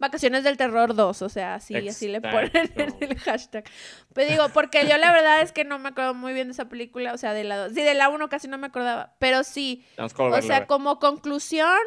[0.00, 1.22] Vacaciones del Terror 2.
[1.22, 3.64] O sea, así, así le ponen en el hashtag.
[4.12, 6.68] Pero digo, porque yo la verdad es que no me acuerdo muy bien de esa
[6.68, 7.12] película.
[7.12, 7.74] O sea, de la 2.
[7.74, 9.14] Sí, de la 1 casi no me acordaba.
[9.20, 9.84] Pero sí.
[9.98, 11.78] O sea, como conclusión,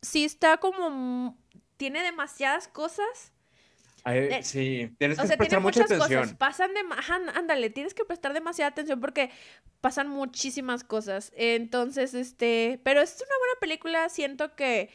[0.00, 1.36] sí está como
[1.76, 3.32] tiene demasiadas cosas
[4.04, 6.22] Eh, sí, tienes que prestar mucha atención.
[6.22, 6.80] Cosas, pasan de,
[7.34, 9.30] ándale, tienes que prestar demasiada atención porque
[9.80, 11.32] pasan muchísimas cosas.
[11.36, 14.90] Entonces, este, pero es una buena película, siento que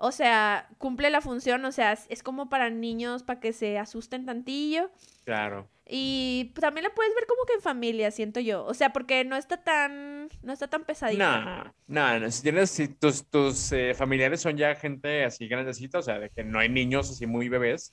[0.00, 4.24] o sea, cumple la función, o sea, es como para niños, para que se asusten
[4.24, 4.90] tantillo.
[5.24, 5.68] Claro.
[5.86, 8.64] Y también la puedes ver como que en familia, siento yo.
[8.64, 11.74] O sea, porque no está tan, no está tan pesadita.
[11.88, 16.02] No, no, si tienes, si tus, tus eh, familiares son ya gente así grandecita, o
[16.02, 17.92] sea, de que no hay niños así muy bebés,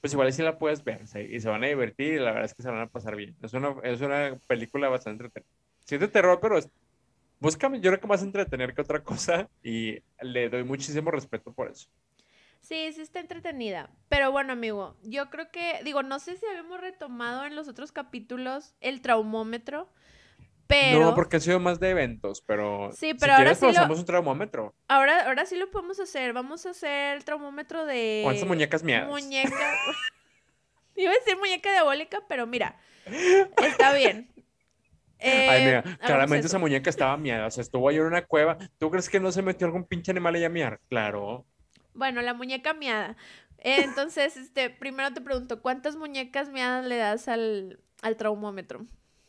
[0.00, 2.54] pues igual sí la puedes ver y se van a divertir y la verdad es
[2.54, 3.36] que se van a pasar bien.
[3.42, 5.54] Es una, es una película bastante entretenida.
[5.86, 6.68] De terror, pero es
[7.40, 11.70] búscame, yo creo que más entretener que otra cosa y le doy muchísimo respeto por
[11.70, 11.88] eso.
[12.60, 13.90] Sí, sí está entretenida.
[14.08, 17.92] Pero bueno, amigo, yo creo que, digo, no sé si habíamos retomado en los otros
[17.92, 19.92] capítulos el traumómetro,
[20.66, 21.00] pero...
[21.00, 22.90] No, porque ha sido más de eventos, pero...
[22.92, 23.94] Sí, pero ahora sí lo...
[23.94, 24.74] un traumómetro.
[24.88, 26.32] Ahora, ahora sí lo podemos hacer.
[26.32, 28.22] Vamos a hacer el traumómetro de...
[28.24, 29.06] ¿Cuántas muñecas mías?
[29.06, 29.54] Muñeca...
[30.96, 32.78] Iba a decir muñeca diabólica, pero mira,
[33.62, 34.32] está bien.
[35.20, 38.58] Ay, mira, eh, claramente esa muñeca estaba miada, o sea, estuvo ahí en una cueva.
[38.78, 40.80] ¿Tú crees que no se metió algún pinche animal ahí a miar?
[40.88, 41.46] Claro.
[41.94, 43.16] Bueno, la muñeca miada.
[43.58, 48.86] Entonces, este, primero te pregunto, ¿cuántas muñecas miadas le das al, al traumómetro?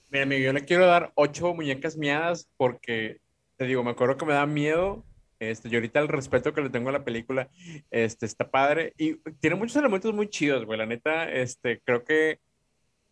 [0.09, 3.21] Mira, amigo, yo le quiero dar ocho muñecas miadas porque,
[3.57, 5.03] te digo, me acuerdo que me da miedo.
[5.39, 7.49] Este, y ahorita el respeto que le tengo a la película,
[7.91, 8.93] este, está padre.
[8.97, 10.77] Y tiene muchos elementos muy chidos, güey.
[10.77, 12.39] La neta, este, creo que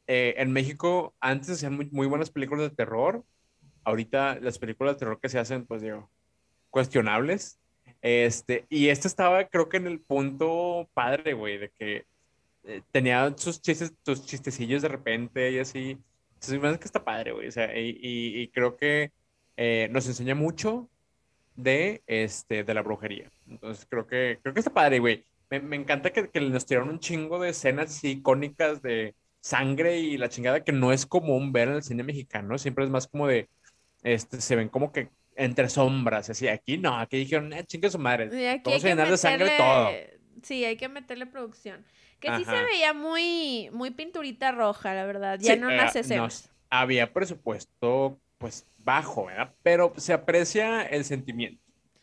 [0.07, 3.23] eh, en México antes hacían muy, buenas películas de terror.
[3.83, 6.09] Ahorita las películas de terror que se hacen, pues digo,
[6.69, 7.59] cuestionables.
[8.01, 12.05] Este, y este estaba, creo que en el punto padre, güey, de que
[12.65, 15.97] eh, tenía sus chistes, sus chistecillos de repente y así.
[16.35, 17.47] Entonces, que está padre, güey.
[17.47, 19.11] O sea, y, creo que
[19.57, 20.89] eh, nos enseña mucho
[21.55, 23.31] de, este, de la brujería.
[23.47, 25.23] Entonces, creo que, creo que está padre, güey.
[25.49, 30.17] Me, me encanta que, que, nos tiraron un chingo de escenas icónicas de, sangre y
[30.17, 33.27] la chingada que no es común ver en el cine mexicano, siempre es más como
[33.27, 33.49] de,
[34.01, 37.99] este, se ven como que entre sombras, así, aquí no, aquí dijeron, eh, chingue su
[37.99, 39.89] madre, vamos a llenar de sangre todo.
[40.43, 41.85] Sí, hay que meterle producción.
[42.21, 46.49] Que sí se veía muy, muy pinturita roja, la verdad, ya no las escenas.
[46.69, 49.53] había presupuesto, pues, bajo, ¿verdad?
[49.61, 51.61] Pero se aprecia el sentimiento.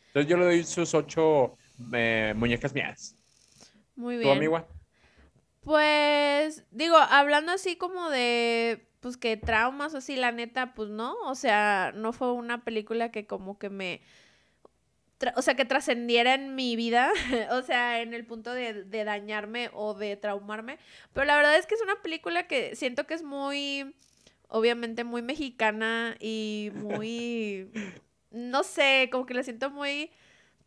[0.09, 1.57] Entonces yo le doy sus ocho
[1.95, 3.17] eh, muñecas mías.
[3.97, 4.29] Muy bien.
[4.29, 4.67] ¿Tu amiga?
[5.63, 11.35] Pues, digo, hablando así como de, pues que traumas así, la neta, pues no, o
[11.35, 14.01] sea, no fue una película que como que me,
[15.37, 17.11] o sea, que trascendiera en mi vida,
[17.51, 20.79] o sea, en el punto de, de dañarme o de traumarme,
[21.13, 23.95] pero la verdad es que es una película que siento que es muy,
[24.49, 27.71] obviamente muy mexicana y muy,
[28.31, 30.11] no sé, como que la siento muy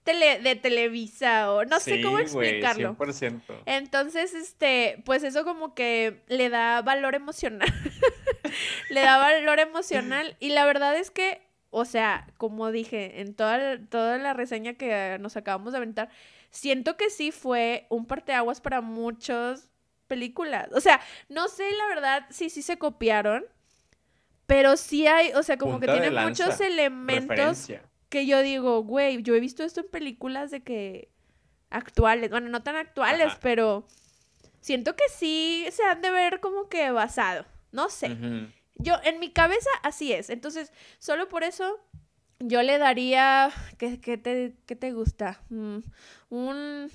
[0.04, 2.96] tele, de Televisa o no sé cómo explicarlo.
[2.98, 3.42] 100%.
[3.66, 7.68] Entonces, este, pues eso como que le da valor emocional.
[8.90, 13.80] le da valor emocional y la verdad es que, o sea, como dije en toda,
[13.90, 16.10] toda la reseña que nos acabamos de aventar,
[16.50, 19.70] siento que sí fue un parteaguas para muchas
[20.08, 20.70] películas.
[20.74, 23.46] O sea, no sé la verdad si sí se copiaron,
[24.46, 27.70] pero sí hay, o sea, como que tiene muchos elementos
[28.14, 31.10] que yo digo, güey, yo he visto esto en películas de que
[31.72, 33.88] actuales, bueno, no tan actuales, pero
[34.62, 38.16] siento que sí se han de ver como que basado, no sé.
[38.76, 40.30] Yo, en mi cabeza, así es.
[40.30, 41.80] Entonces, solo por eso,
[42.38, 45.42] yo le daría, ¿qué, te, qué te gusta?
[45.50, 45.80] Mm,
[46.30, 46.92] un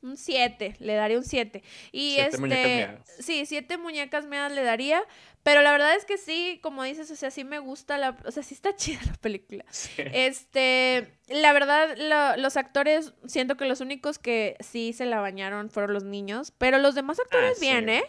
[0.00, 1.62] un 7, le daría un 7.
[1.92, 5.02] Y siete este, muñecas sí, siete muñecas meadas le daría,
[5.48, 8.30] pero la verdad es que sí, como dices, o sea, sí me gusta la, o
[8.30, 9.64] sea, sí está chida la película.
[9.96, 15.94] Este, la verdad, los actores, siento que los únicos que sí se la bañaron fueron
[15.94, 18.04] los niños, pero los demás actores ah, bien, ¿eh?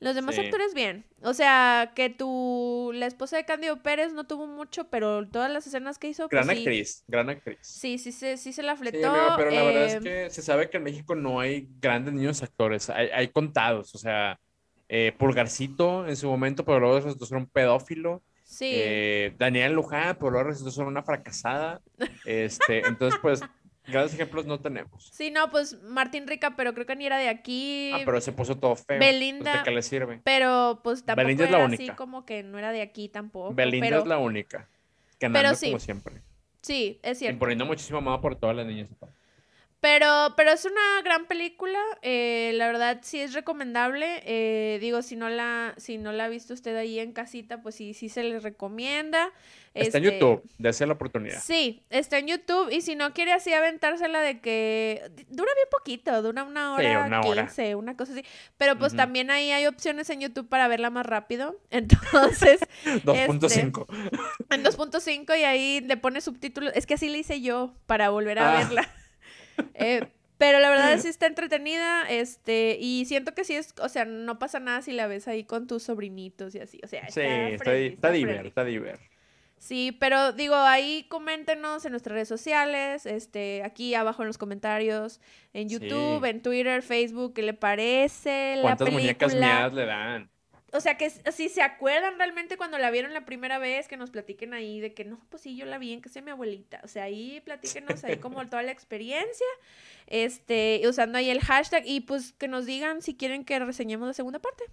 [0.00, 1.04] Los demás actores bien.
[1.20, 5.66] O sea, que tu la esposa de Cándido Pérez no tuvo mucho, pero todas las
[5.66, 6.26] escenas que hizo.
[6.30, 7.58] Pues gran actriz, gran actriz.
[7.60, 9.12] Sí, sí, sí, sí se la fletó.
[9.36, 12.42] pero la verdad es eh, que se sabe que en México no hay grandes niños
[12.42, 13.94] actores, hay, hay contados.
[13.94, 14.40] O sea,
[14.88, 18.22] eh, Pulgarcito en su momento, pero luego resultó ser un pedófilo.
[18.44, 18.70] Sí.
[18.72, 21.80] Eh, Daniel Luján, pero luego resultó ser una fracasada.
[22.24, 23.42] Este, entonces, pues
[23.86, 25.10] Grandes ejemplos no tenemos.
[25.12, 27.90] Sí, no, pues Martín Rica, pero creo que ni era de aquí.
[27.92, 29.00] Ah, pero se puso todo feo.
[29.00, 29.50] Belinda.
[29.50, 30.20] Pues, ¿De qué le sirve?
[30.22, 31.82] Pero pues tampoco Belinda es la única.
[31.82, 33.52] así como que no era de aquí tampoco.
[33.54, 34.68] Belinda es la única.
[35.18, 35.66] Pero sí.
[35.66, 36.22] como siempre.
[36.60, 37.34] Sí, es cierto.
[37.34, 38.88] Imponiendo muchísimo amor por todas las niñas.
[39.82, 44.22] Pero, pero es una gran película, eh, la verdad sí es recomendable.
[44.24, 47.74] Eh, digo, si no la, si no la ha visto usted ahí en casita, pues
[47.74, 49.32] sí, sí se les recomienda.
[49.74, 51.42] Está en este, YouTube, dése la oportunidad.
[51.42, 52.70] Sí, está en YouTube.
[52.70, 57.20] Y si no quiere así aventársela de que dura bien poquito, dura una hora, una
[57.74, 58.24] una cosa así.
[58.58, 61.58] Pero pues también ahí hay opciones en YouTube para verla más rápido.
[61.70, 62.60] Entonces.
[62.84, 63.42] 2.5.
[63.42, 63.60] Este,
[64.54, 66.72] en 2.5 y ahí le pone subtítulos.
[66.76, 68.58] Es que así le hice yo para volver a ah.
[68.58, 68.88] verla.
[69.74, 70.06] Eh,
[70.38, 74.40] pero la verdad sí está entretenida, este, y siento que sí es, o sea, no
[74.40, 77.48] pasa nada si la ves ahí con tus sobrinitos y así, o sea, sí, está,
[77.48, 78.64] está, está,
[79.58, 85.20] Sí, pero digo, ahí coméntenos en nuestras redes sociales, este, aquí abajo en los comentarios,
[85.52, 88.62] en YouTube, en Twitter, Facebook, ¿qué le parece la película?
[88.62, 90.30] ¿Cuántas muñecas mías le dan?
[90.72, 94.10] O sea, que si se acuerdan realmente cuando la vieron la primera vez, que nos
[94.10, 96.80] platiquen ahí de que no, pues sí, yo la vi en que sea mi abuelita.
[96.82, 99.46] O sea, ahí platíquenos ahí como toda la experiencia,
[100.06, 104.14] este, usando ahí el hashtag y pues que nos digan si quieren que reseñemos la
[104.14, 104.64] segunda parte.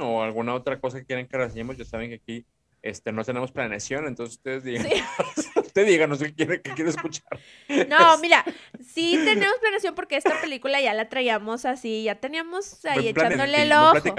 [0.00, 2.46] o alguna otra cosa que quieren que reseñemos, ya saben que aquí
[2.80, 4.86] este, no tenemos planeación, entonces ustedes digan,
[5.74, 7.26] usted díganos qué quiere, qué quiere escuchar.
[7.88, 8.44] No, mira,
[8.80, 13.72] sí tenemos planeación porque esta película ya la traíamos así, ya teníamos ahí echándole el
[13.72, 14.14] ojo.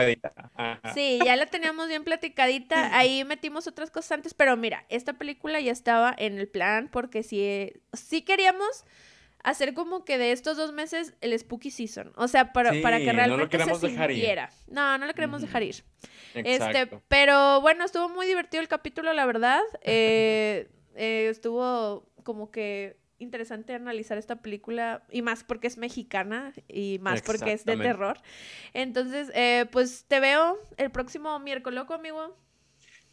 [0.94, 5.62] Sí, ya la teníamos bien platicadita, ahí metimos otras cosas antes, pero mira, esta película
[5.62, 8.84] ya estaba en el plan porque sí, sí queríamos
[9.44, 12.12] hacer como que de estos dos meses el spooky season.
[12.18, 14.50] O sea, para, para que realmente no se sintiera.
[14.68, 15.86] No, no lo queremos dejar ir.
[16.34, 19.62] Este, pero bueno, estuvo muy divertido el capítulo, la verdad.
[19.88, 27.00] Eh, eh, estuvo como que interesante analizar esta película y más porque es mexicana y
[27.02, 28.18] más porque es de terror.
[28.74, 32.38] Entonces, eh, pues te veo el próximo miércoles, loco, amigo.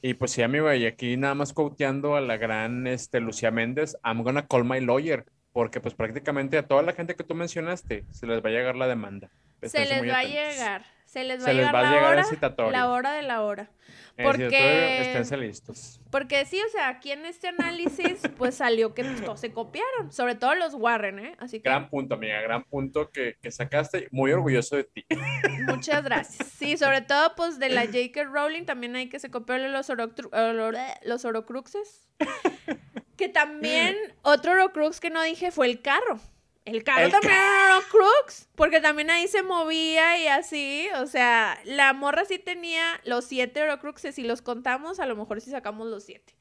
[0.01, 3.97] Y pues sí, amigo, y aquí nada más coteando a la gran este, Lucía Méndez,
[4.05, 8.05] I'm gonna call my lawyer, porque pues prácticamente a toda la gente que tú mencionaste
[8.11, 9.31] se les va a llegar la demanda.
[9.63, 10.85] se les va a llegar.
[11.13, 13.69] Se les va a llegar, la, hora, la hora de la hora.
[14.17, 16.01] Porque, esténse listos.
[16.11, 20.37] Porque sí, o sea, aquí en este análisis, pues salió que todos se copiaron, sobre
[20.37, 21.37] todo los Warren, ¿eh?
[21.39, 21.69] Así que...
[21.69, 24.09] Gran punto, amiga, gran punto que, que sacaste.
[24.11, 25.05] Muy orgulloso de ti.
[25.69, 26.49] Muchas gracias.
[26.49, 28.25] Sí, sobre todo, pues de la J.K.
[28.25, 32.09] Rowling también hay que se copió los, los Orocruxes.
[33.19, 36.19] que también otro Orocrux que no dije fue el carro.
[36.65, 41.93] El carro también era Crux, porque también ahí se movía y así, o sea, la
[41.93, 46.05] morra sí tenía los siete Eurocruxes, si los contamos, a lo mejor sí sacamos los
[46.05, 46.35] siete.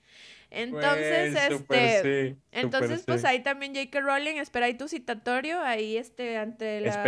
[0.52, 4.02] Entonces, este, entonces, pues ahí también J.K.
[4.02, 7.02] Rowling, espera ahí tu citatorio, ahí este, ante la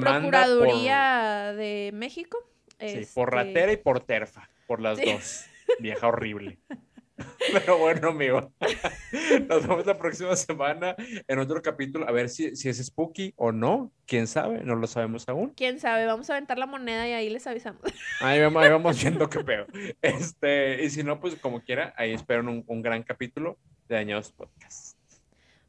[0.00, 2.38] Procuraduría de México.
[2.80, 5.44] Sí, por este ratera y por terfa, por las dos.
[5.80, 6.58] Vieja horrible.
[7.52, 8.52] Pero bueno, amigo.
[9.48, 10.94] Nos vemos la próxima semana
[11.26, 12.08] en otro capítulo.
[12.08, 13.92] A ver si, si es spooky o no.
[14.06, 14.62] ¿Quién sabe?
[14.62, 15.50] No lo sabemos aún.
[15.56, 16.06] ¿Quién sabe?
[16.06, 17.82] Vamos a aventar la moneda y ahí les avisamos.
[18.20, 19.66] Ahí vamos, ahí vamos viendo qué pedo.
[20.00, 24.32] Este, y si no, pues como quiera, ahí espero un, un gran capítulo de Dañados
[24.32, 24.96] Podcast.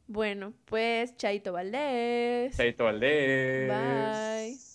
[0.06, 2.56] Bueno, pues Chaito Valdés.
[2.56, 3.68] Chaito Valdés.
[3.68, 4.67] Bye.